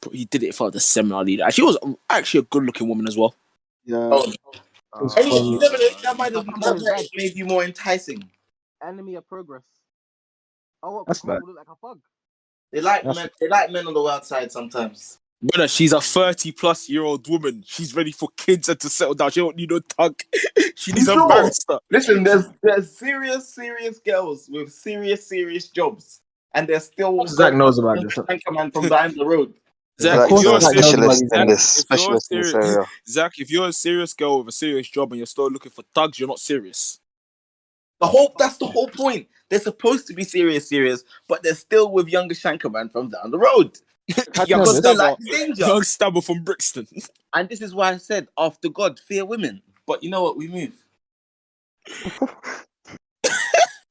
But 0.02 0.14
he 0.14 0.26
did 0.26 0.44
it 0.44 0.48
in 0.48 0.54
front 0.54 0.70
of 0.70 0.74
the 0.74 0.80
seminar 0.80 1.24
leader. 1.24 1.44
And 1.46 1.54
she 1.54 1.64
was 1.64 1.78
actually 2.10 2.42
a 2.42 2.44
good 2.44 2.64
looking 2.64 2.88
woman 2.88 3.08
as 3.08 3.18
well. 3.18 3.34
Yeah. 3.86 3.98
Oh, 3.98 4.32
was 5.00 5.16
and 5.16 5.26
you 5.26 5.32
funny. 5.32 5.58
never 5.60 5.78
know, 5.78 5.90
that 6.04 6.18
might 6.18 6.34
have 6.34 6.46
How 6.46 6.74
that 6.74 6.82
might 6.82 6.98
have 7.02 7.08
made 7.16 7.36
you 7.36 7.46
more 7.46 7.64
enticing. 7.64 8.30
enemy 8.84 9.16
of 9.16 9.28
progress. 9.28 9.64
Oh, 10.84 10.96
what? 10.98 11.08
That's 11.08 11.20
Cole 11.22 11.34
nice. 11.36 11.42
look 11.46 11.58
like 11.58 11.68
a 11.70 11.76
bug. 11.82 12.00
They 12.72 12.82
like 12.82 13.04
That's- 13.04 13.16
men. 13.16 13.30
They 13.40 13.48
like 13.48 13.72
men 13.72 13.88
on 13.88 13.94
the 13.94 14.02
wild 14.02 14.26
side 14.26 14.52
sometimes. 14.52 15.20
Brother, 15.44 15.68
she's 15.68 15.92
a 15.92 16.00
30 16.02 16.52
plus 16.52 16.88
year 16.90 17.04
old 17.04 17.28
woman. 17.28 17.64
She's 17.66 17.96
ready 17.96 18.12
for 18.12 18.30
kids 18.38 18.70
and 18.70 18.80
to 18.80 18.90
settle 18.90 19.16
down. 19.16 19.32
She 19.32 19.40
don't 19.40 19.56
need 19.56 19.72
no 19.72 19.80
tug. 19.80 20.20
she 20.76 20.92
needs 20.92 21.08
a 21.08 21.14
Sure. 21.14 21.28
barrister. 21.28 21.80
Listen, 21.90 22.24
there's 22.24 22.46
there's 22.62 22.96
serious 22.96 23.48
serious 23.54 24.00
girls 24.00 24.50
with 24.52 24.72
serious 24.72 25.26
serious 25.28 25.70
jobs, 25.70 26.22
and 26.54 26.68
they're 26.68 26.80
still 26.80 27.26
Zach 27.28 27.54
knows 27.56 27.80
about 27.80 28.02
this. 28.04 28.18
Anchor 28.30 28.52
man 28.52 28.70
from 28.72 28.88
down 28.88 29.16
the 29.16 29.26
road. 29.26 29.54
Zach, 30.02 30.32
Of 30.32 30.32
Zach, 30.32 30.32
if 30.32 30.44
you're, 30.44 30.44
you're 30.44 30.54
a 30.54 30.58
a 30.58 30.62
Zach 30.62 30.74
serious, 30.74 31.20
specialist 31.22 31.24
in 31.34 31.48
this, 31.48 31.80
If 31.80 31.86
you're 31.90 31.98
specialist 32.00 32.32
in 32.32 32.38
this 32.42 32.52
serious- 32.52 32.76
area. 32.76 32.86
Zach, 33.08 33.40
if 33.40 33.52
you're 33.52 33.68
a 33.68 33.74
serious 33.74 34.14
girl 34.14 34.40
with 34.40 34.48
a 34.50 34.52
serious 34.52 34.90
job 34.90 35.12
and 35.12 35.18
you're 35.20 35.26
still 35.28 35.50
looking 35.50 35.72
for 35.72 35.84
thugs, 35.96 36.20
you're 36.20 36.28
not 36.30 36.40
serious. 36.40 37.00
The 38.00 38.08
whole 38.08 38.34
that's 38.38 38.58
the 38.58 38.66
whole 38.68 38.88
point. 38.88 39.28
They're 39.50 39.60
supposed 39.60 40.08
to 40.08 40.14
be 40.14 40.24
serious, 40.24 40.68
serious, 40.70 41.04
but 41.28 41.44
they're 41.44 41.56
still 41.56 41.92
with 41.92 42.08
younger 42.08 42.34
shanker 42.36 42.72
man 42.72 42.90
from 42.90 43.10
down 43.10 43.32
the 43.32 43.38
road 43.40 43.78
young, 44.08 44.62
because 44.62 44.82
they 44.82 44.94
stabber, 44.94 44.98
like 44.98 45.18
danger. 45.20 45.68
young 45.68 45.84
stabber 45.84 46.22
from 46.22 46.44
Brixton. 46.44 46.88
And 47.34 47.48
this 47.48 47.62
is 47.62 47.74
why 47.74 47.92
I 47.92 47.98
said, 47.98 48.28
after 48.38 48.68
God, 48.70 49.00
fear 49.00 49.24
women. 49.24 49.62
But 49.88 50.04
you 50.04 50.10
know 50.10 50.24
what? 50.24 50.36
We 50.38 50.50
move. 50.50 50.74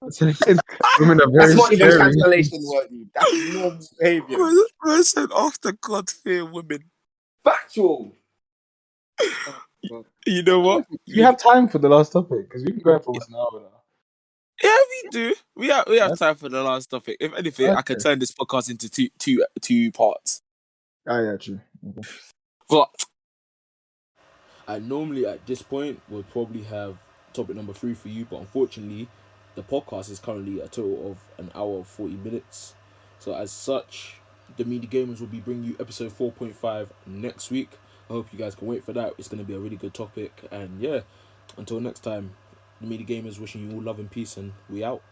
Women 0.02 1.20
are 1.20 1.30
very 1.30 1.46
That's 1.46 1.54
not 1.54 1.72
even 1.72 1.90
scary. 1.90 1.98
cancellation 1.98 2.60
worthy. 2.64 3.06
That's 3.14 3.54
normal 3.54 3.86
behavior. 3.98 4.38
I 4.84 5.02
said, 5.02 5.28
after 5.36 5.72
God, 5.72 6.08
fear 6.08 6.44
women. 6.46 6.84
Factual. 7.44 8.14
You 10.26 10.42
know 10.42 10.60
what? 10.60 10.86
You 11.04 11.24
have 11.24 11.38
time 11.38 11.68
for 11.68 11.78
the 11.78 11.88
last 11.88 12.12
topic 12.12 12.48
because 12.48 12.64
we've 12.64 12.74
been 12.74 12.82
going 12.82 13.00
for 13.00 13.08
almost 13.08 13.28
an 13.28 13.34
hour 13.34 13.60
now. 13.60 13.80
Yeah, 14.62 14.76
we 14.90 15.10
do. 15.10 15.34
We 15.56 15.68
have 15.68 15.84
we 15.88 15.98
have 15.98 16.18
time 16.18 16.36
for 16.36 16.48
the 16.48 16.62
last 16.62 16.90
topic. 16.90 17.16
If 17.18 17.34
anything, 17.34 17.70
I 17.70 17.82
can 17.82 17.98
turn 17.98 18.18
this 18.18 18.32
podcast 18.32 18.70
into 18.70 18.90
two 18.90 19.08
two 19.18 19.44
two 19.60 19.90
parts. 19.92 20.42
Ah, 21.08 21.20
yeah, 21.20 21.36
true. 21.36 21.60
But 22.68 22.90
I 24.68 24.78
normally 24.78 25.26
at 25.26 25.46
this 25.46 25.62
point 25.62 26.00
we'll 26.08 26.24
probably 26.24 26.62
have 26.64 26.98
topic 27.32 27.56
number 27.56 27.72
three 27.72 27.94
for 27.94 28.08
you, 28.08 28.26
but 28.26 28.40
unfortunately, 28.40 29.08
the 29.60 29.76
podcast 29.76 30.10
is 30.10 30.18
currently 30.18 30.60
a 30.60 30.68
total 30.68 31.10
of 31.10 31.18
an 31.38 31.50
hour 31.54 31.76
and 31.76 31.86
40 31.86 32.14
minutes. 32.14 32.74
So, 33.18 33.34
as 33.34 33.52
such, 33.52 34.16
the 34.56 34.64
Medi 34.64 34.86
Gamers 34.86 35.20
will 35.20 35.26
be 35.26 35.40
bringing 35.40 35.64
you 35.64 35.76
episode 35.78 36.16
4.5 36.16 36.88
next 37.06 37.50
week. 37.50 37.70
I 38.08 38.14
hope 38.14 38.28
you 38.32 38.38
guys 38.38 38.54
can 38.54 38.66
wait 38.66 38.84
for 38.84 38.92
that. 38.94 39.14
It's 39.18 39.28
going 39.28 39.38
to 39.38 39.44
be 39.44 39.54
a 39.54 39.58
really 39.58 39.76
good 39.76 39.92
topic. 39.92 40.48
And 40.50 40.80
yeah, 40.80 41.00
until 41.56 41.80
next 41.80 42.00
time, 42.00 42.32
the 42.80 42.86
Medi 42.86 43.04
Gamers 43.04 43.38
wishing 43.38 43.70
you 43.70 43.76
all 43.76 43.82
love 43.82 43.98
and 43.98 44.10
peace, 44.10 44.38
and 44.38 44.52
we 44.70 44.82
out. 44.82 45.02